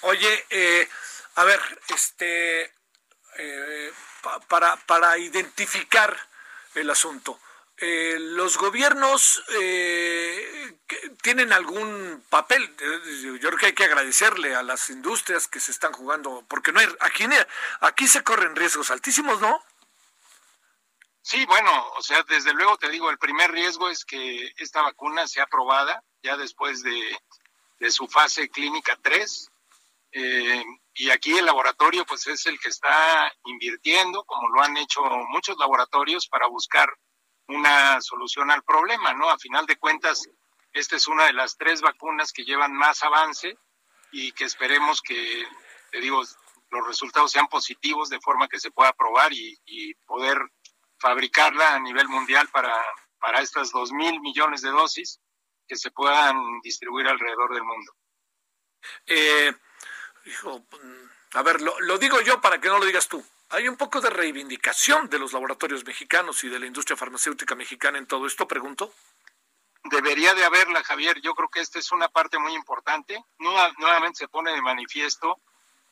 [0.00, 0.88] Oye, eh,
[1.36, 1.60] a ver,
[1.94, 2.74] este,
[4.48, 6.16] para, para identificar
[6.74, 7.38] el asunto,
[7.80, 10.78] eh, ¿los gobiernos eh,
[11.22, 12.74] tienen algún papel?
[13.22, 16.80] Yo creo que hay que agradecerle a las industrias que se están jugando, porque no
[16.80, 17.24] hay, aquí,
[17.80, 19.62] aquí se corren riesgos altísimos, ¿no?
[21.22, 25.26] Sí, bueno, o sea, desde luego te digo, el primer riesgo es que esta vacuna
[25.26, 27.18] sea aprobada ya después de,
[27.78, 29.50] de su fase clínica 3.
[30.12, 30.64] Eh,
[30.94, 35.56] y aquí el laboratorio pues es el que está invirtiendo, como lo han hecho muchos
[35.58, 36.88] laboratorios, para buscar
[37.48, 39.28] una solución al problema, ¿no?
[39.30, 40.28] A final de cuentas,
[40.72, 43.56] esta es una de las tres vacunas que llevan más avance
[44.12, 45.46] y que esperemos que,
[45.90, 46.22] te digo,
[46.70, 50.38] los resultados sean positivos de forma que se pueda probar y, poder
[50.98, 52.74] fabricarla a nivel mundial para,
[53.20, 55.20] para estas dos mil millones de dosis
[55.66, 57.92] que se puedan distribuir alrededor del mundo.
[59.06, 59.52] Eh,
[60.24, 60.66] hijo,
[61.34, 64.00] a ver, lo, lo digo yo para que no lo digas tú hay un poco
[64.00, 68.46] de reivindicación de los laboratorios mexicanos y de la industria farmacéutica mexicana en todo esto,
[68.46, 68.92] pregunto.
[69.84, 71.20] Debería de haberla, Javier.
[71.22, 73.24] Yo creo que esta es una parte muy importante.
[73.38, 75.40] Nuevamente se pone de manifiesto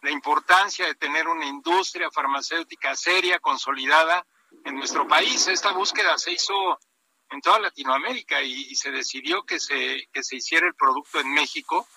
[0.03, 4.27] la importancia de tener una industria farmacéutica seria, consolidada
[4.65, 5.47] en nuestro país.
[5.47, 6.79] Esta búsqueda se hizo
[7.31, 11.33] en toda Latinoamérica y, y se decidió que se, que se hiciera el producto en
[11.33, 11.89] México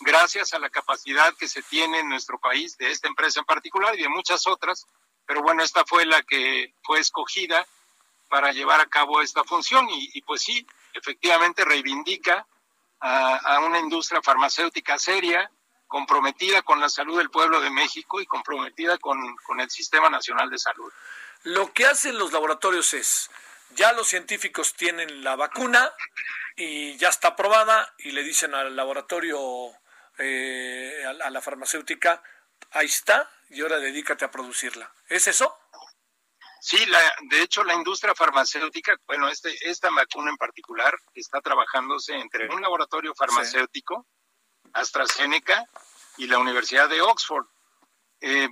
[0.00, 3.96] gracias a la capacidad que se tiene en nuestro país de esta empresa en particular
[3.96, 4.86] y de muchas otras
[5.26, 7.66] pero bueno, esta fue la que fue escogida
[8.28, 12.46] para llevar a cabo esta función y, pues sí, efectivamente reivindica
[13.00, 15.50] a, una industria farmacéutica seria,
[15.86, 20.48] comprometida con la salud del pueblo de México y comprometida con, con el Sistema Nacional
[20.48, 20.90] de Salud.
[21.42, 23.30] Lo que hacen los laboratorios es,
[23.74, 25.92] ya los científicos tienen la vacuna
[26.56, 29.38] y ya está aprobada y le dicen al laboratorio,
[30.18, 32.22] eh, a, la farmacéutica,
[32.70, 34.92] ahí está, y ahora dedícate a producirla.
[35.08, 35.56] ¿Es eso?
[36.60, 42.14] Sí, la, de hecho la industria farmacéutica, bueno, este, esta vacuna en particular está trabajándose
[42.14, 44.06] entre un laboratorio farmacéutico,
[44.72, 45.66] AstraZeneca,
[46.16, 47.46] y la Universidad de Oxford.
[48.20, 48.48] Eh,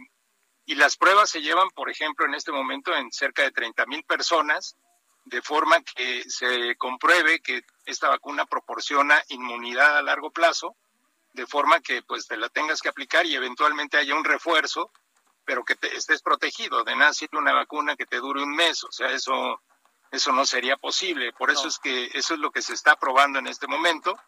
[0.67, 4.05] y las pruebas se llevan, por ejemplo, en este momento en cerca de 30 mil
[4.05, 4.77] personas,
[5.25, 10.77] de forma que se compruebe que esta vacuna proporciona inmunidad a largo plazo
[11.33, 14.91] de forma que pues te la tengas que aplicar y eventualmente haya un refuerzo,
[15.45, 16.85] pero que te estés protegido.
[16.85, 19.61] De nada sirve una vacuna que te dure un mes, o sea, eso
[20.11, 21.33] eso no sería posible.
[21.33, 24.19] Por eso es que eso es lo que se está probando en este momento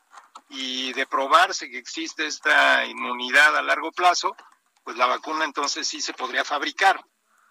[0.48, 4.36] y de probarse que existe esta inmunidad a largo plazo,
[4.84, 7.04] pues la vacuna entonces sí se podría fabricar.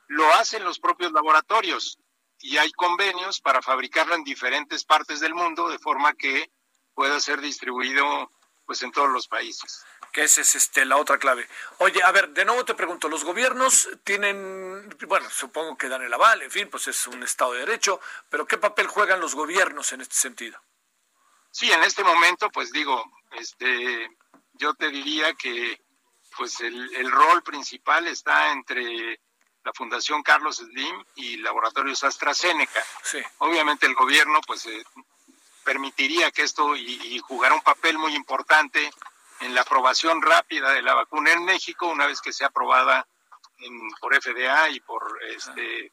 [0.07, 1.99] Lo hacen los propios laboratorios
[2.39, 6.51] y hay convenios para fabricarlo en diferentes partes del mundo de forma que
[6.93, 8.29] pueda ser distribuido
[8.71, 9.83] pues en todos los países.
[10.13, 11.45] Que esa es este, la otra clave.
[11.79, 16.13] Oye, a ver, de nuevo te pregunto, ¿los gobiernos tienen, bueno, supongo que dan el
[16.13, 17.99] aval, en fin, pues es un Estado de Derecho,
[18.29, 20.57] pero ¿qué papel juegan los gobiernos en este sentido?
[21.51, 24.09] Sí, en este momento, pues digo, este,
[24.53, 25.81] yo te diría que
[26.37, 29.19] pues el, el rol principal está entre
[29.65, 32.81] la Fundación Carlos Slim y Laboratorios AstraZeneca.
[33.03, 33.19] Sí.
[33.39, 34.81] Obviamente el gobierno pues eh,
[35.63, 38.91] permitiría que esto y, jugar un papel muy importante
[39.39, 43.07] en la aprobación rápida de la vacuna en México una vez que sea aprobada
[43.99, 45.91] por FDA y por este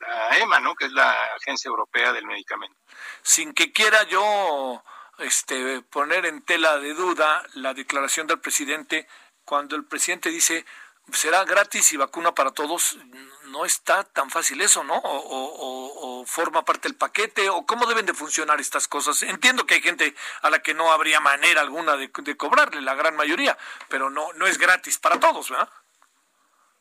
[0.00, 0.74] la EMA, ¿no?
[0.74, 2.78] que es la Agencia Europea del Medicamento.
[3.22, 4.82] Sin que quiera yo
[5.18, 9.08] este poner en tela de duda la declaración del presidente
[9.44, 10.64] cuando el presidente dice
[11.12, 12.98] será gratis y vacuna para todos,
[13.44, 15.00] no está tan fácil eso, ¿no?
[15.04, 19.22] O, forma parte del paquete, o cómo deben de funcionar estas cosas.
[19.22, 23.16] Entiendo que hay gente a la que no habría manera alguna de, cobrarle, la gran
[23.16, 23.56] mayoría,
[23.88, 25.70] pero no, no es gratis para todos, ¿verdad?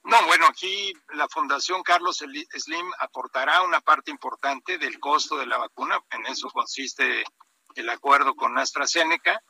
[0.03, 5.57] No, bueno, aquí la Fundación Carlos Slim aportará una parte importante del costo de la
[5.57, 7.23] vacuna, en eso consiste
[7.75, 9.41] el acuerdo con AstraZeneca,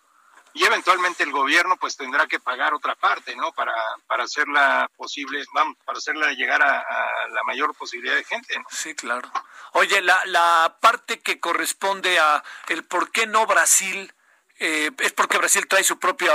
[0.54, 3.52] y eventualmente el gobierno pues tendrá que pagar otra parte, ¿no?
[3.52, 3.74] Para,
[4.08, 6.86] para hacerla posible, vamos, para hacerla llegar a,
[7.30, 9.30] la mayor posibilidad de gente, Sí, claro.
[9.74, 14.12] Oye, la, la parte que corresponde a el por qué no Brasil
[14.60, 16.32] eh, es porque Brasil trae su propia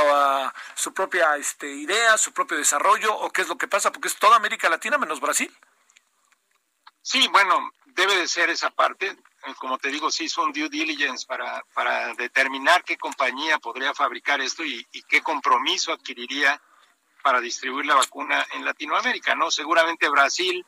[0.77, 4.17] su propia este, idea, su propio desarrollo o qué es lo que pasa, porque es
[4.17, 5.53] toda América Latina menos Brasil.
[7.03, 9.09] Sí, bueno, debe de ser esa parte.
[9.09, 13.93] Eh, como te digo, se hizo un due diligence para, para determinar qué compañía podría
[13.93, 16.61] fabricar esto y, y qué compromiso adquiriría
[17.23, 19.51] para distribuir la vacuna en Latinoamérica, ¿no?
[19.51, 20.65] Seguramente Brasil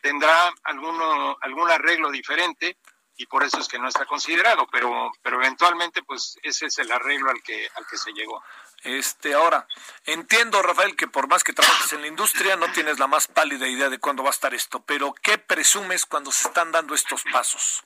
[0.00, 2.76] tendrá alguno, algún arreglo diferente
[3.18, 6.90] y por eso es que no está considerado, pero, pero eventualmente pues ese es el
[6.90, 8.42] arreglo al que, al que se llegó.
[8.84, 9.66] Este, ahora,
[10.04, 13.66] entiendo, Rafael, que por más que trabajes en la industria, no tienes la más pálida
[13.66, 17.24] idea de cuándo va a estar esto, pero ¿qué presumes cuando se están dando estos
[17.24, 17.82] pasos?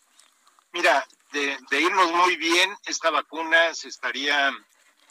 [0.73, 4.53] Mira, de, de irnos muy bien, esta vacuna se estaría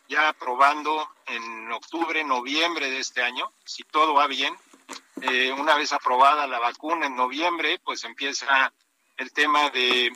[0.07, 4.55] ya probando en octubre, noviembre de este año, si todo va bien.
[5.21, 8.71] Eh, una vez aprobada la vacuna en noviembre, pues empieza
[9.21, 10.11] el tema de,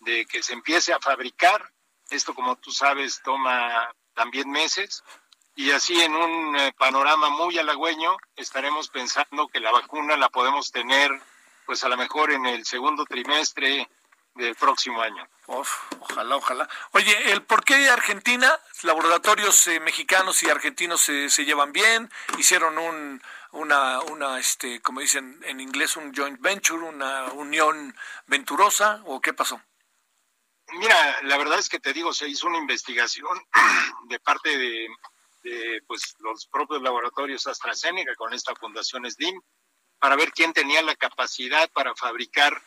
[0.00, 1.72] de que se empiece a fabricar.
[2.10, 5.02] Esto, como tú sabes, toma también meses.
[5.56, 10.70] Y así en un eh, panorama muy halagüeño, estaremos pensando que la vacuna la podemos
[10.70, 11.10] tener,
[11.64, 13.88] pues a lo mejor en el segundo trimestre
[14.36, 15.26] del próximo año.
[15.46, 16.68] Ojalá, ojalá.
[16.92, 18.58] Oye, ¿el por qué Argentina?
[18.82, 25.00] Laboratorios eh, mexicanos y argentinos se, se llevan bien, hicieron un, una, una, este, como
[25.00, 27.94] dicen en inglés, un joint venture, una unión
[28.26, 29.60] venturosa, o qué pasó?
[30.72, 33.38] Mira, la verdad es que te digo, se hizo una investigación
[34.08, 34.88] de parte de,
[35.42, 39.40] de pues, los propios laboratorios AstraZeneca con esta fundación SDIM
[39.98, 42.60] para ver quién tenía la capacidad para fabricar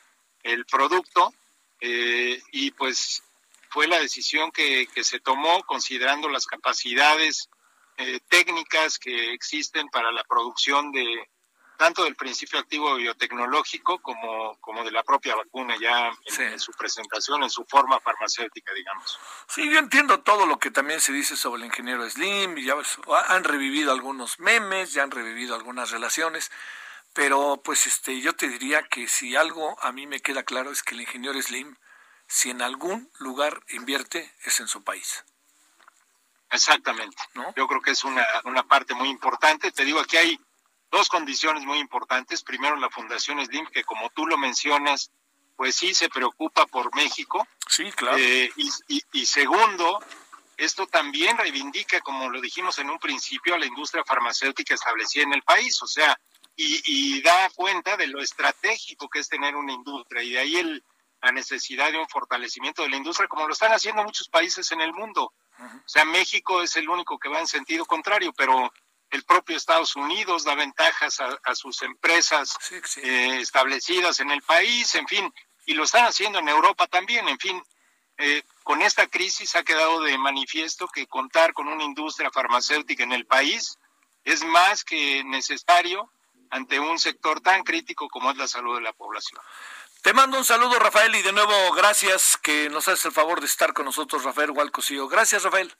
[0.43, 1.33] el producto
[1.79, 3.23] eh, y pues
[3.69, 7.49] fue la decisión que, que, se tomó considerando las capacidades
[7.97, 11.27] eh, técnicas que existen para la producción de
[11.79, 17.41] tanto del principio activo biotecnológico como, como de la propia vacuna ya en, su presentación,
[17.41, 19.17] en su forma farmacéutica, digamos.
[19.47, 22.75] Sí, yo entiendo todo lo que también se dice sobre el ingeniero Slim, y ya
[23.29, 26.51] han revivido algunos memes, ya han revivido algunas relaciones,
[27.19, 30.81] pero pues este, yo te diría que si algo a mí me queda claro es
[30.81, 31.75] que el ingeniero Slim,
[32.27, 35.25] si en algún lugar invierte, es en su país.
[36.49, 37.21] Exactamente.
[37.33, 37.53] ¿No?
[37.57, 39.69] Yo creo que es una, una parte muy importante.
[39.73, 40.39] Te digo, aquí hay
[40.89, 42.41] dos condiciones muy importantes.
[42.41, 45.11] Primero, la Fundación Slim, que como tú lo mencionas,
[45.57, 47.45] pues sí se preocupa por México.
[47.67, 48.17] Sí, claro.
[48.17, 49.99] Eh, y, y, y, segundo,
[50.55, 55.33] esto también reivindica, como lo dijimos en un principio, a la industria farmacéutica establecida en
[55.33, 55.81] el país.
[55.81, 56.17] O sea,
[56.61, 60.83] y, da cuenta de lo estratégico que es tener una industria y de ahí el,
[61.21, 64.81] la necesidad de un fortalecimiento de la industria, como lo están haciendo muchos países en
[64.81, 65.33] el mundo.
[65.59, 68.71] O sea, México es el único que va en sentido contrario, pero
[69.09, 73.01] el propio Estados Unidos da ventajas a, a sus empresas sí, sí.
[73.03, 75.33] Eh, establecidas en el país, en fin,
[75.65, 77.61] y lo están haciendo en Europa también, en fin.
[78.17, 83.13] Eh, con esta crisis ha quedado de manifiesto que contar con una industria farmacéutica en
[83.13, 83.77] el país
[84.25, 86.11] es más que necesario
[86.49, 89.41] ante un sector tan crítico como es la salud de la población.
[90.01, 93.47] Te mando un saludo, Rafael, y de nuevo gracias que nos haces el favor de
[93.47, 95.07] estar con nosotros, Rafael Hualcosío.
[95.09, 95.75] Gracias, Rafael.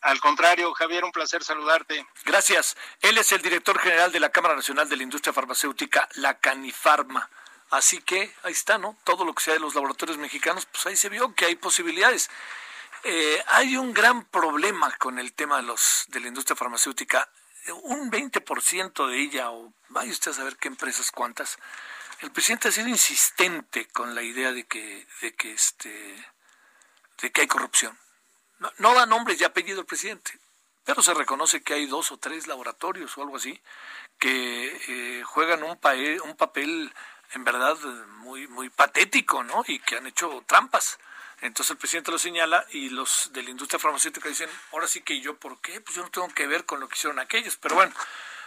[0.00, 2.06] Al contrario, Javier, un placer saludarte.
[2.24, 2.76] Gracias.
[3.00, 7.30] Él es el director general de la Cámara Nacional de la Industria Farmacéutica, la Canifarma.
[7.70, 8.96] Así que ahí está, ¿no?
[9.04, 12.30] Todo lo que sea de los laboratorios mexicanos, pues ahí se vio que hay posibilidades.
[13.04, 17.28] Eh, hay un gran problema con el tema de, los, de la industria farmacéutica
[17.72, 21.58] un 20% de ella, o vaya usted a saber qué empresas cuántas,
[22.20, 26.26] el presidente ha sido insistente con la idea de que, de que este
[27.20, 27.98] de que hay corrupción.
[28.58, 30.38] No, no da nombres y apellido el presidente,
[30.84, 33.60] pero se reconoce que hay dos o tres laboratorios o algo así
[34.18, 36.92] que eh, juegan un, pa un papel
[37.32, 37.76] en verdad
[38.18, 39.64] muy muy patético, ¿no?
[39.66, 40.98] Y que han hecho trampas.
[41.40, 45.20] Entonces el presidente lo señala y los de la industria farmacéutica dicen, ahora sí que
[45.20, 45.80] yo, ¿por qué?
[45.80, 47.56] Pues yo no tengo que ver con lo que hicieron aquellos.
[47.56, 47.94] Pero bueno,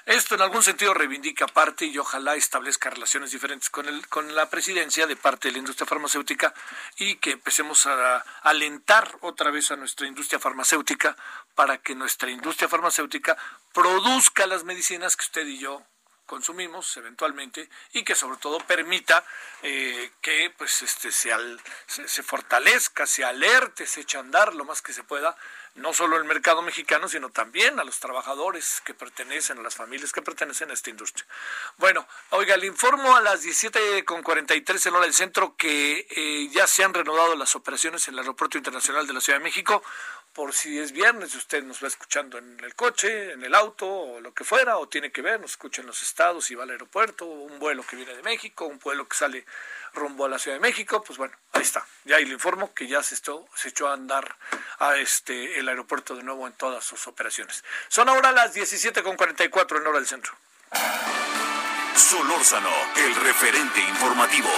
[0.06, 4.50] esto en algún sentido reivindica parte y ojalá establezca relaciones diferentes con, el, con la
[4.50, 6.54] presidencia de parte de la industria farmacéutica
[6.98, 11.16] y que empecemos a alentar otra vez a nuestra industria farmacéutica
[11.54, 13.38] para que nuestra industria farmacéutica
[13.74, 15.86] produzca las medicinas que usted y yo
[16.32, 19.22] consumimos eventualmente y que sobre todo permita
[19.64, 24.56] eh, que pues este se, al, se, se, fortalezca, se alerte, se eche a andar
[24.56, 25.36] lo más que se pueda,
[25.76, 30.14] no solo el mercado mexicano, sino también a los trabajadores que pertenecen, a las familias
[30.14, 31.26] que pertenecen a esta industria.
[31.78, 36.86] Bueno, oiga, le informo a las 17.43 en hora del centro que eh, ya se
[36.86, 39.84] han reanudado las operaciones en el Aeropuerto Internacional de la Ciudad de México.
[40.34, 44.20] Por si es viernes, usted nos va escuchando en el coche, en el auto o
[44.22, 46.70] lo que fuera, o tiene que ver, nos escucha en los estados y va al
[46.70, 49.46] aeropuerto, un vuelo que viene de México, un vuelo que sale
[49.94, 51.86] rumbo a la Ciudad de México, pues bueno, ahí está.
[52.06, 54.38] Ya ahí le informo que ya se, se echó a andar
[54.80, 57.64] a este el aeropuerto de nuevo en todas sus operaciones.
[57.90, 60.34] Son ahora las 17.44 en hora del centro.
[61.96, 64.50] Solórzano, el referente informativo.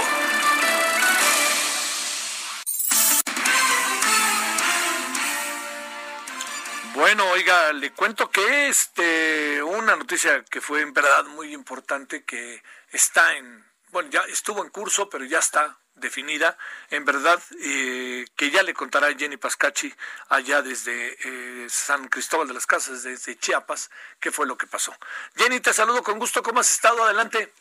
[6.94, 12.62] Bueno, oiga, le cuento que este una noticia que fue en verdad muy importante que
[12.92, 16.58] está en bueno, ya estuvo en curso, pero ya está definida,
[16.90, 19.94] en verdad, eh, que ya le contará Jenny Pascachi
[20.30, 23.90] allá desde eh, San Cristóbal de las Casas, desde Chiapas,
[24.20, 24.96] qué fue lo que pasó.
[25.36, 27.04] Jenny, te saludo con gusto, ¿cómo has estado?
[27.04, 27.54] Adelante.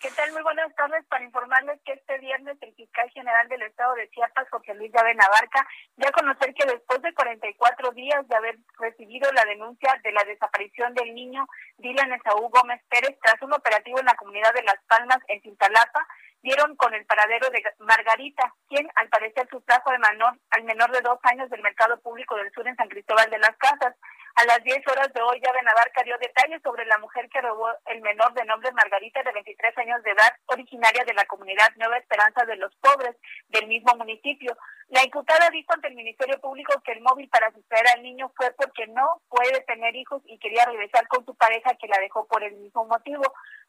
[0.00, 0.30] ¿Qué tal?
[0.30, 4.48] Muy buenas tardes para informarles que este viernes el fiscal general del estado de Chiapas,
[4.48, 5.66] José Luis Llave Navarca,
[5.96, 10.94] ya conocer que después de 44 días de haber recibido la denuncia de la desaparición
[10.94, 11.48] del niño
[11.78, 16.06] Dylan Esaú Gómez Pérez tras un operativo en la comunidad de Las Palmas, en Cintalapa,
[16.42, 21.00] dieron con el paradero de Margarita, quien al parecer sustrajo de menor, al menor de
[21.00, 23.96] dos años del mercado público del sur en San Cristóbal de las Casas.
[24.34, 27.68] A las 10 horas de hoy, ya Benavarca dio detalles sobre la mujer que robó
[27.86, 31.98] el menor de nombre Margarita, de 23 años de edad, originaria de la comunidad Nueva
[31.98, 33.16] Esperanza de los Pobres,
[33.48, 34.56] del mismo municipio.
[34.88, 38.50] La imputada dijo ante el Ministerio Público que el móvil para sustraer al niño fue
[38.52, 42.42] porque no puede tener hijos y quería regresar con su pareja que la dejó por
[42.42, 43.22] el mismo motivo.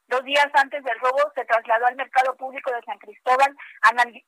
[0.09, 3.55] Dos días antes del robo se trasladó al mercado público de San Cristóbal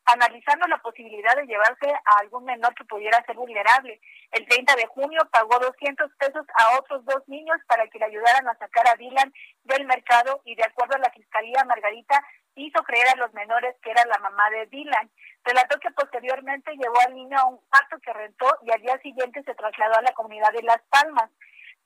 [0.06, 4.00] analizando la posibilidad de llevarse a algún menor que pudiera ser vulnerable.
[4.30, 8.48] El 30 de junio pagó 200 pesos a otros dos niños para que le ayudaran
[8.48, 9.34] a sacar a Dylan
[9.64, 13.90] del mercado y de acuerdo a la Fiscalía Margarita hizo creer a los menores que
[13.90, 15.10] era la mamá de Dylan.
[15.44, 19.42] Relató que posteriormente llevó al niño a un cuarto que rentó y al día siguiente
[19.42, 21.32] se trasladó a la comunidad de Las Palmas.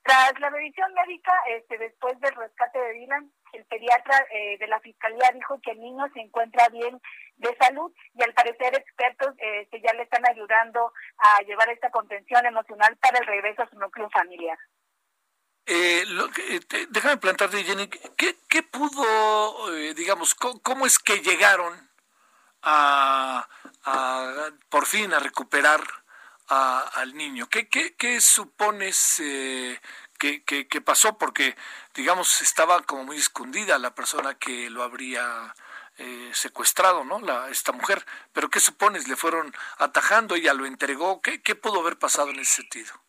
[0.03, 4.79] Tras la revisión médica, este, después del rescate de Dylan, el pediatra eh, de la
[4.79, 6.99] fiscalía dijo que el niño se encuentra bien
[7.37, 11.89] de salud y al parecer expertos eh, que ya le están ayudando a llevar esta
[11.91, 14.57] contención emocional para el regreso a su núcleo familiar.
[15.65, 16.59] Eh, lo que,
[16.89, 21.73] déjame plantarte, Jenny, ¿qué, pudo, digamos, cómo, es que llegaron
[22.61, 23.47] a,
[23.83, 25.81] a, por fin a recuperar
[26.47, 27.47] al niño?
[27.49, 29.79] ¿Qué, qué, qué supones eh,
[30.17, 31.17] que, que, pasó?
[31.17, 31.55] Porque,
[31.93, 35.55] digamos, estaba como muy escondida la persona que lo habría
[35.97, 37.19] eh, secuestrado, ¿no?
[37.19, 38.05] La, esta mujer.
[38.33, 39.07] Pero ¿qué supones?
[39.07, 40.35] ¿Le fueron atajando?
[40.35, 41.21] ¿Ella lo entregó?
[41.21, 43.04] ¿Qué, qué pudo haber pasado en ese sentido?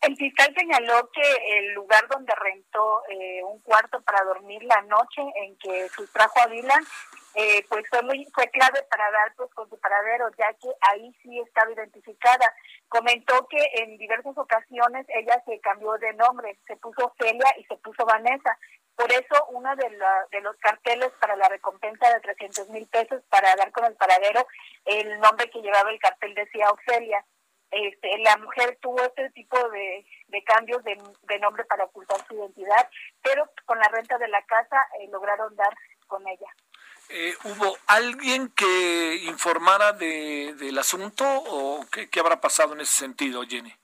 [0.00, 5.20] El fiscal señaló que el lugar donde rentó eh, un cuarto para dormir la noche
[5.42, 6.84] en que sustrajo a Dylan
[7.34, 11.12] eh, pues fue muy fue clave para dar pues con su paradero ya que ahí
[11.22, 12.54] sí estaba identificada.
[12.88, 17.76] Comentó que en diversas ocasiones ella se cambió de nombre se puso Celia y se
[17.78, 18.56] puso Vanessa.
[18.94, 19.98] Por eso uno de,
[20.30, 24.46] de los carteles para la recompensa de 300 mil pesos para dar con el paradero
[24.84, 27.24] el nombre que llevaba el cartel decía Ofelia
[27.70, 30.04] este, la mujer tuvo este tipo de,
[30.44, 32.88] cambios de, de, nombre para ocultar su identidad,
[33.22, 35.74] pero con la renta de la casa eh, lograron dar
[36.06, 36.48] con ella.
[37.10, 42.94] Eh, ¿Hubo alguien que informara de, del asunto o qué, qué, habrá pasado en ese
[42.94, 43.74] sentido, Jenny?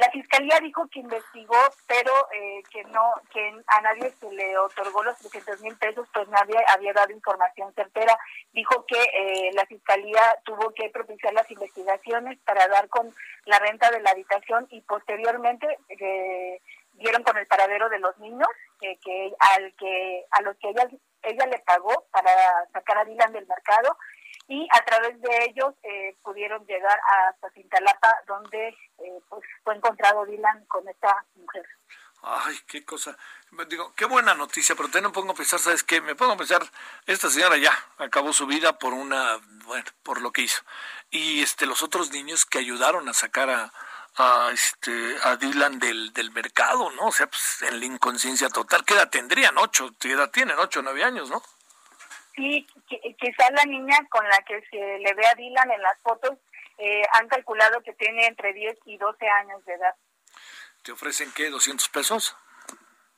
[0.00, 5.02] La fiscalía dijo que investigó, pero eh, que no, que a nadie se le otorgó
[5.02, 8.18] los 300 mil pesos, pues nadie había dado información certera.
[8.54, 13.14] Dijo que eh, la fiscalía tuvo que propiciar las investigaciones para dar con
[13.44, 15.66] la renta de la habitación y posteriormente
[16.94, 18.48] dieron con el paradero de los niños,
[18.80, 18.96] que
[19.54, 20.88] al que a los que ella
[21.24, 22.30] ella le pagó para
[22.72, 23.98] sacar a Dylan del mercado
[24.50, 26.98] y a través de ellos eh, pudieron llegar
[27.28, 31.64] hasta Cintalapa donde eh, pues fue encontrado Dylan con esta mujer.
[32.22, 33.16] Ay, qué cosa.
[33.68, 36.00] Digo, qué buena noticia, pero te no pongo a pensar, ¿sabes qué?
[36.00, 36.62] Me pongo a pensar,
[37.06, 40.62] esta señora ya acabó su vida por una, bueno, por lo que hizo.
[41.10, 43.72] Y este los otros niños que ayudaron a sacar a,
[44.16, 47.06] a este a Dylan del, del mercado, ¿no?
[47.06, 48.84] O sea, pues en la inconsciencia total.
[48.84, 49.56] ¿Qué edad tendrían?
[49.58, 50.58] Ocho, ¿qué edad tienen?
[50.58, 51.40] Ocho, nueve años, ¿no?
[52.40, 52.66] Sí,
[53.18, 56.38] quizás la niña con la que se le ve a Dylan en las fotos
[56.78, 59.94] eh, han calculado que tiene entre 10 y 12 años de edad.
[60.82, 61.50] ¿Te ofrecen qué?
[61.50, 62.34] ¿200 pesos?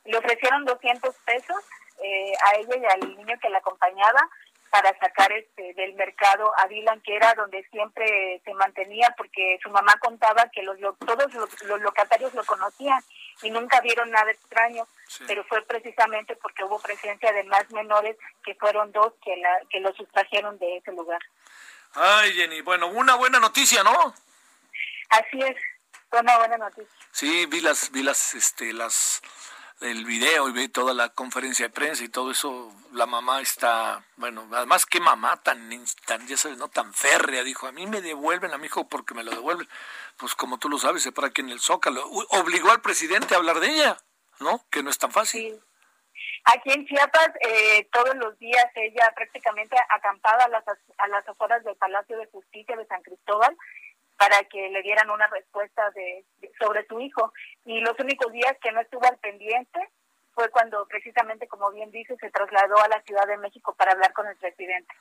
[0.03, 1.55] Le ofrecieron 200 pesos
[2.03, 4.19] eh, a ella y al niño que la acompañaba
[4.69, 9.69] para sacar este del mercado a Dylan, que era donde siempre se mantenía, porque su
[9.69, 13.01] mamá contaba que los, todos los, locatarios lo conocían
[13.43, 14.87] y nunca vieron nada extraño,
[15.27, 19.79] pero fue precisamente porque hubo presencia de más menores, que fueron dos que, la, que
[19.79, 21.21] lo sustrajeron de ese lugar.
[21.93, 24.15] Ay, Jenny, bueno, una buena noticia, ¿no?
[25.09, 25.55] Así es.
[26.09, 26.89] Fue una buena noticia.
[27.11, 29.21] Sí, vi las, vi las, este, las,
[29.83, 32.73] el video y vi toda la conferencia de prensa y todo eso.
[32.93, 35.69] La mamá está, bueno, además qué mamá tan,
[36.05, 39.13] tan ya sabes, no tan férrea, dijo, a mí me devuelven a mi hijo porque
[39.13, 39.67] me lo devuelven.
[40.17, 42.05] Pues como tú lo sabes, se para aquí en el Zócalo.
[42.29, 43.97] Obligó al presidente a hablar de ella,
[44.39, 44.65] ¿no?
[44.69, 45.59] Que no es tan fácil.
[46.45, 51.63] Aquí en Chiapas, eh, todos los días ella prácticamente acampada a las, a las afueras
[51.63, 53.55] del Palacio de Justicia de San Cristóbal
[54.23, 56.25] para que le dieran una respuesta de,
[56.57, 57.33] sobre su hijo.
[57.65, 59.79] Y los únicos días que no estuvo al pendiente
[60.33, 64.13] fue cuando precisamente, como bien dice, se trasladó a la Ciudad de México para hablar
[64.13, 64.95] con el presidente.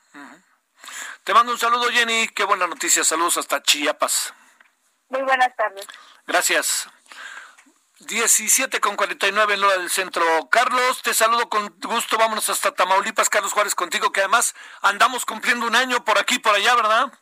[1.22, 2.28] Te mando un saludo, Jenny.
[2.34, 3.04] Qué buena noticia.
[3.04, 4.34] Saludos hasta Chiapas.
[5.08, 5.86] Muy buenas tardes.
[6.26, 6.88] Gracias.
[8.00, 10.24] 17 con 49 en Lora del Centro.
[10.50, 12.18] Carlos, te saludo con gusto.
[12.18, 13.28] Vámonos hasta Tamaulipas.
[13.28, 17.12] Carlos Juárez contigo, que además andamos cumpliendo un año por aquí por allá, ¿verdad?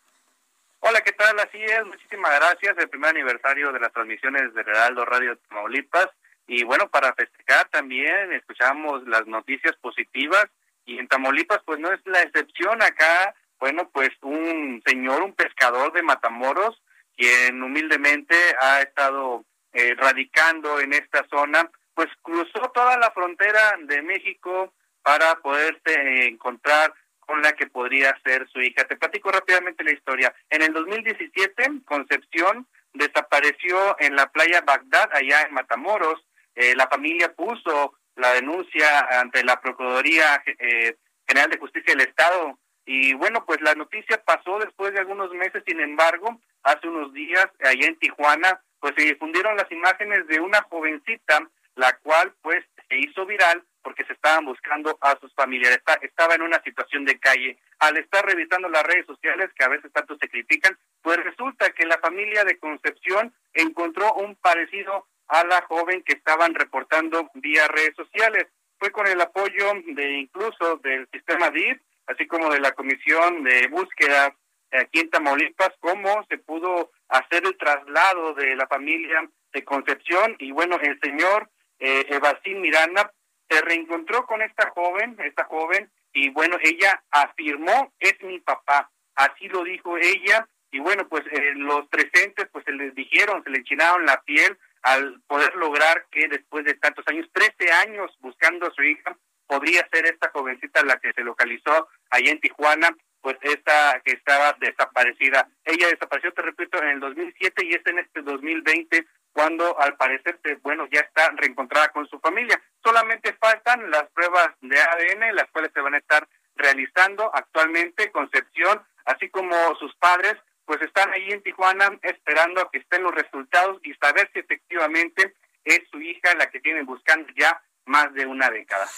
[0.82, 1.39] Hola, ¿qué tal?
[1.39, 2.74] Así es, muchísimas gracias.
[2.78, 6.09] El primer aniversario de las transmisiones de Heraldo Radio Tamaulipas.
[6.47, 10.47] Y bueno, para festejar también escuchamos las noticias positivas.
[10.86, 12.81] Y en Tamaulipas, pues no es la excepción.
[12.81, 16.82] Acá, bueno, pues un señor, un pescador de Matamoros,
[17.15, 19.44] quien humildemente ha estado
[19.74, 26.94] eh, radicando en esta zona, pues cruzó toda la frontera de México para poderse encontrar
[27.31, 28.82] con la que podría ser su hija.
[28.89, 30.35] Te platico rápidamente la historia.
[30.48, 36.20] En el 2017, Concepción desapareció en la playa Bagdad, allá en Matamoros.
[36.57, 40.97] Eh, la familia puso la denuncia ante la Procuraduría eh,
[41.28, 42.59] General de Justicia del Estado.
[42.85, 47.47] Y bueno, pues la noticia pasó después de algunos meses, sin embargo, hace unos días,
[47.61, 52.98] allá en Tijuana, pues se difundieron las imágenes de una jovencita, la cual pues se
[52.98, 55.81] hizo viral porque se estaban buscando a sus familiares.
[56.02, 57.59] Estaba en una situación de calle.
[57.78, 61.86] Al estar revisando las redes sociales, que a veces tanto se critican, pues resulta que
[61.86, 67.94] la familia de Concepción encontró un parecido a la joven que estaban reportando vía redes
[67.97, 68.47] sociales.
[68.78, 73.69] Fue con el apoyo de incluso del sistema DIR, así como de la Comisión de
[73.69, 74.35] Búsqueda
[74.73, 80.52] aquí en Tamaulipas, cómo se pudo hacer el traslado de la familia de Concepción y
[80.52, 83.12] bueno, el señor eh, Evacín Miranda
[83.51, 89.48] se reencontró con esta joven, esta joven, y bueno, ella afirmó, es mi papá, así
[89.48, 93.59] lo dijo ella, y bueno, pues eh, los presentes pues se les dijeron, se le
[93.59, 98.70] enchinaron la piel al poder lograr que después de tantos años, 13 años buscando a
[98.70, 99.16] su hija,
[99.47, 104.56] podría ser esta jovencita la que se localizó allá en Tijuana, pues esta que estaba
[104.60, 105.48] desaparecida.
[105.64, 110.39] Ella desapareció, te repito, en el 2007 y es en este 2020 cuando al parecer,
[110.62, 112.61] bueno, ya está reencontrada con su familia.
[112.82, 118.11] Solamente faltan las pruebas de ADN, las cuales se van a estar realizando actualmente.
[118.11, 123.15] Concepción, así como sus padres, pues están ahí en Tijuana esperando a que estén los
[123.15, 125.35] resultados y saber si efectivamente
[125.65, 128.89] es su hija la que tienen buscando ya más de una década.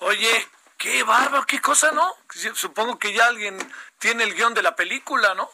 [0.00, 0.30] Oye,
[0.76, 2.12] qué bárbaro, qué cosa, ¿no?
[2.54, 3.56] Supongo que ya alguien
[3.98, 5.48] tiene el guion de la película, ¿no?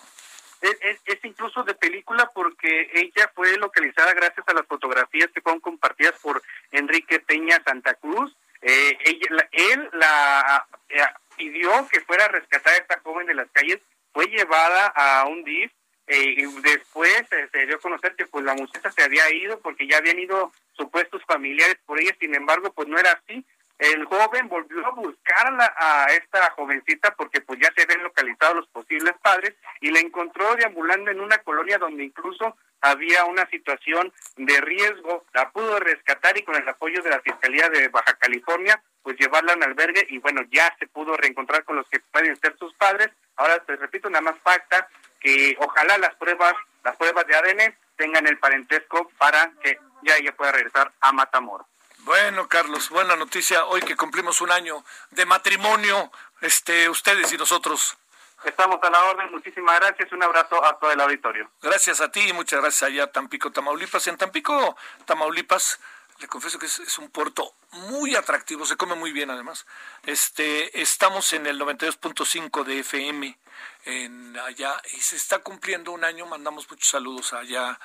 [0.61, 6.15] Es, incluso de película porque ella fue localizada gracias a las fotografías que fueron compartidas
[6.21, 8.35] por Enrique Peña Santa Cruz.
[8.63, 11.03] Eh, ella, él la eh,
[11.37, 13.81] pidió que fuera rescatada a esta joven de las calles,
[14.13, 15.71] fue llevada a un DIF
[16.07, 19.87] eh, y después se dio a conocer que pues la muchacha se había ido porque
[19.87, 23.45] ya habían ido supuestos familiares por ella, sin embargo pues no era así,
[23.79, 28.69] el joven volvió a buscarla a esta jovencita porque pues ya se habían localizado los
[28.69, 34.61] posibles padres y la encontró deambulando en una colonia donde incluso había una situación de
[34.61, 39.17] riesgo, la pudo rescatar y con el apoyo de la Fiscalía de Baja California pues
[39.19, 42.57] llevarla a un albergue y bueno ya se pudo reencontrar con los que pueden ser
[42.59, 43.11] sus padres.
[43.37, 44.89] Ahora te repito, nada más falta
[45.21, 50.35] que ojalá las pruebas, las pruebas de ADN tengan el parentesco para que ya ella
[50.35, 51.67] pueda regresar a Matamoros.
[52.07, 53.65] Bueno, Carlos, buena noticia.
[53.65, 57.97] Hoy que cumplimos un año de matrimonio, este, ustedes y nosotros.
[58.45, 59.29] Estamos a la orden.
[59.33, 60.13] Muchísimas gracias.
[60.13, 61.51] Un abrazo a todo el auditorio.
[61.61, 64.07] Gracias a ti y muchas gracias allá a Tampico, Tamaulipas.
[64.07, 65.81] En Tampico, Tamaulipas,
[66.21, 69.67] le confieso que es, un puerto muy atractivo, se come muy bien además.
[70.05, 73.37] Este, estamos en el 92.5 de FM
[73.85, 76.25] en allá y se está cumpliendo un año.
[76.27, 77.77] Mandamos muchos saludos allá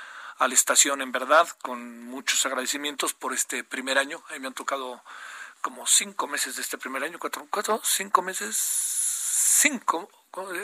[0.41, 4.23] a la estación, en verdad, con muchos agradecimientos por este primer año.
[4.29, 5.03] A mí me han tocado
[5.61, 10.09] como cinco meses de este primer año, cuatro, cuatro, cinco meses, cinco,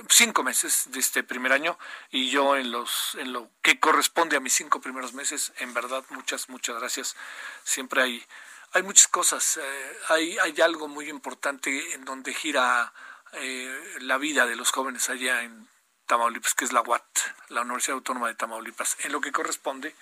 [0.10, 1.78] cinco meses de este primer año
[2.10, 6.04] y yo en los en lo que corresponde a mis cinco primeros meses en verdad
[6.10, 7.16] muchas muchas gracias
[7.64, 8.26] siempre hay
[8.72, 12.94] hay muchas cosas eh, hay hay algo muy importante en donde gira
[13.34, 15.68] eh, la vida de los jóvenes allá en
[16.08, 17.04] Tamaulipas, que es la UAT,
[17.50, 19.96] la Universidad Autónoma de Tamaulipas, en lo que corresponde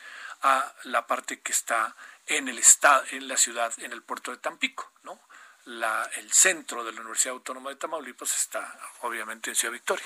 [0.44, 1.96] a la parte que está
[2.28, 5.20] en el estado, en la ciudad, en el puerto de Tampico, ¿no?
[5.66, 10.06] El centro de la Universidad Autónoma de Tamaulipas está obviamente en Ciudad Victoria.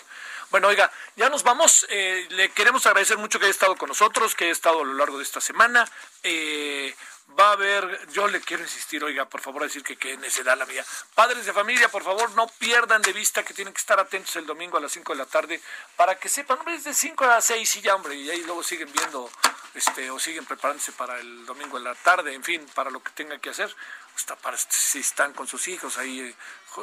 [0.52, 1.86] Bueno, oiga, ya nos vamos.
[1.90, 4.94] Eh, le queremos agradecer mucho que haya estado con nosotros, que haya estado a lo
[4.94, 5.86] largo de esta semana.
[6.24, 6.96] Eh,
[7.38, 10.66] va a haber, yo le quiero insistir, oiga, por favor, decir que qué necedad la
[10.66, 10.86] mía.
[11.16, 14.46] Padres de familia, por favor, no pierdan de vista que tienen que estar atentos el
[14.46, 15.62] domingo a las 5 de la tarde
[15.96, 18.44] para que sepan, hombre, es de 5 a las 6 y ya, hombre, y ahí
[18.44, 19.30] luego siguen viendo
[19.74, 23.12] este o siguen preparándose para el domingo en la tarde, en fin, para lo que
[23.12, 23.74] tengan que hacer.
[24.16, 26.36] Hasta para si están con sus hijos ahí eh,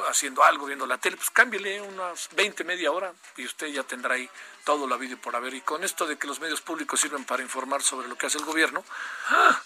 [0.09, 4.15] haciendo algo, viendo la tele, pues cámbiale unas 20, media hora y usted ya tendrá
[4.15, 4.27] ahí
[4.63, 5.53] todo la vídeo por haber.
[5.53, 8.39] Y con esto de que los medios públicos sirven para informar sobre lo que hace
[8.39, 8.83] el gobierno,
[9.27, 9.61] ¡ah!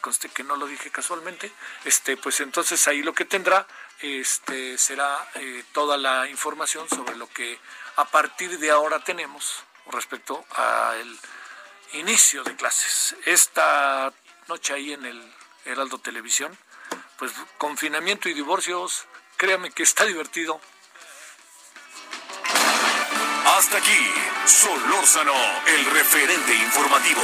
[0.00, 1.52] Conste que no lo dije casualmente,
[1.84, 3.66] este, pues entonces ahí lo que tendrá
[4.00, 7.58] este, será eh, toda la información sobre lo que
[7.96, 11.18] a partir de ahora tenemos respecto al
[11.92, 13.16] inicio de clases.
[13.24, 14.12] Esta
[14.48, 15.34] noche ahí en el
[15.64, 16.56] Heraldo Televisión,
[17.18, 19.06] pues confinamiento y divorcios,
[19.36, 20.60] créame que está divertido.
[23.56, 24.12] Hasta aquí,
[24.46, 25.34] Solórzano,
[25.66, 27.22] el referente informativo.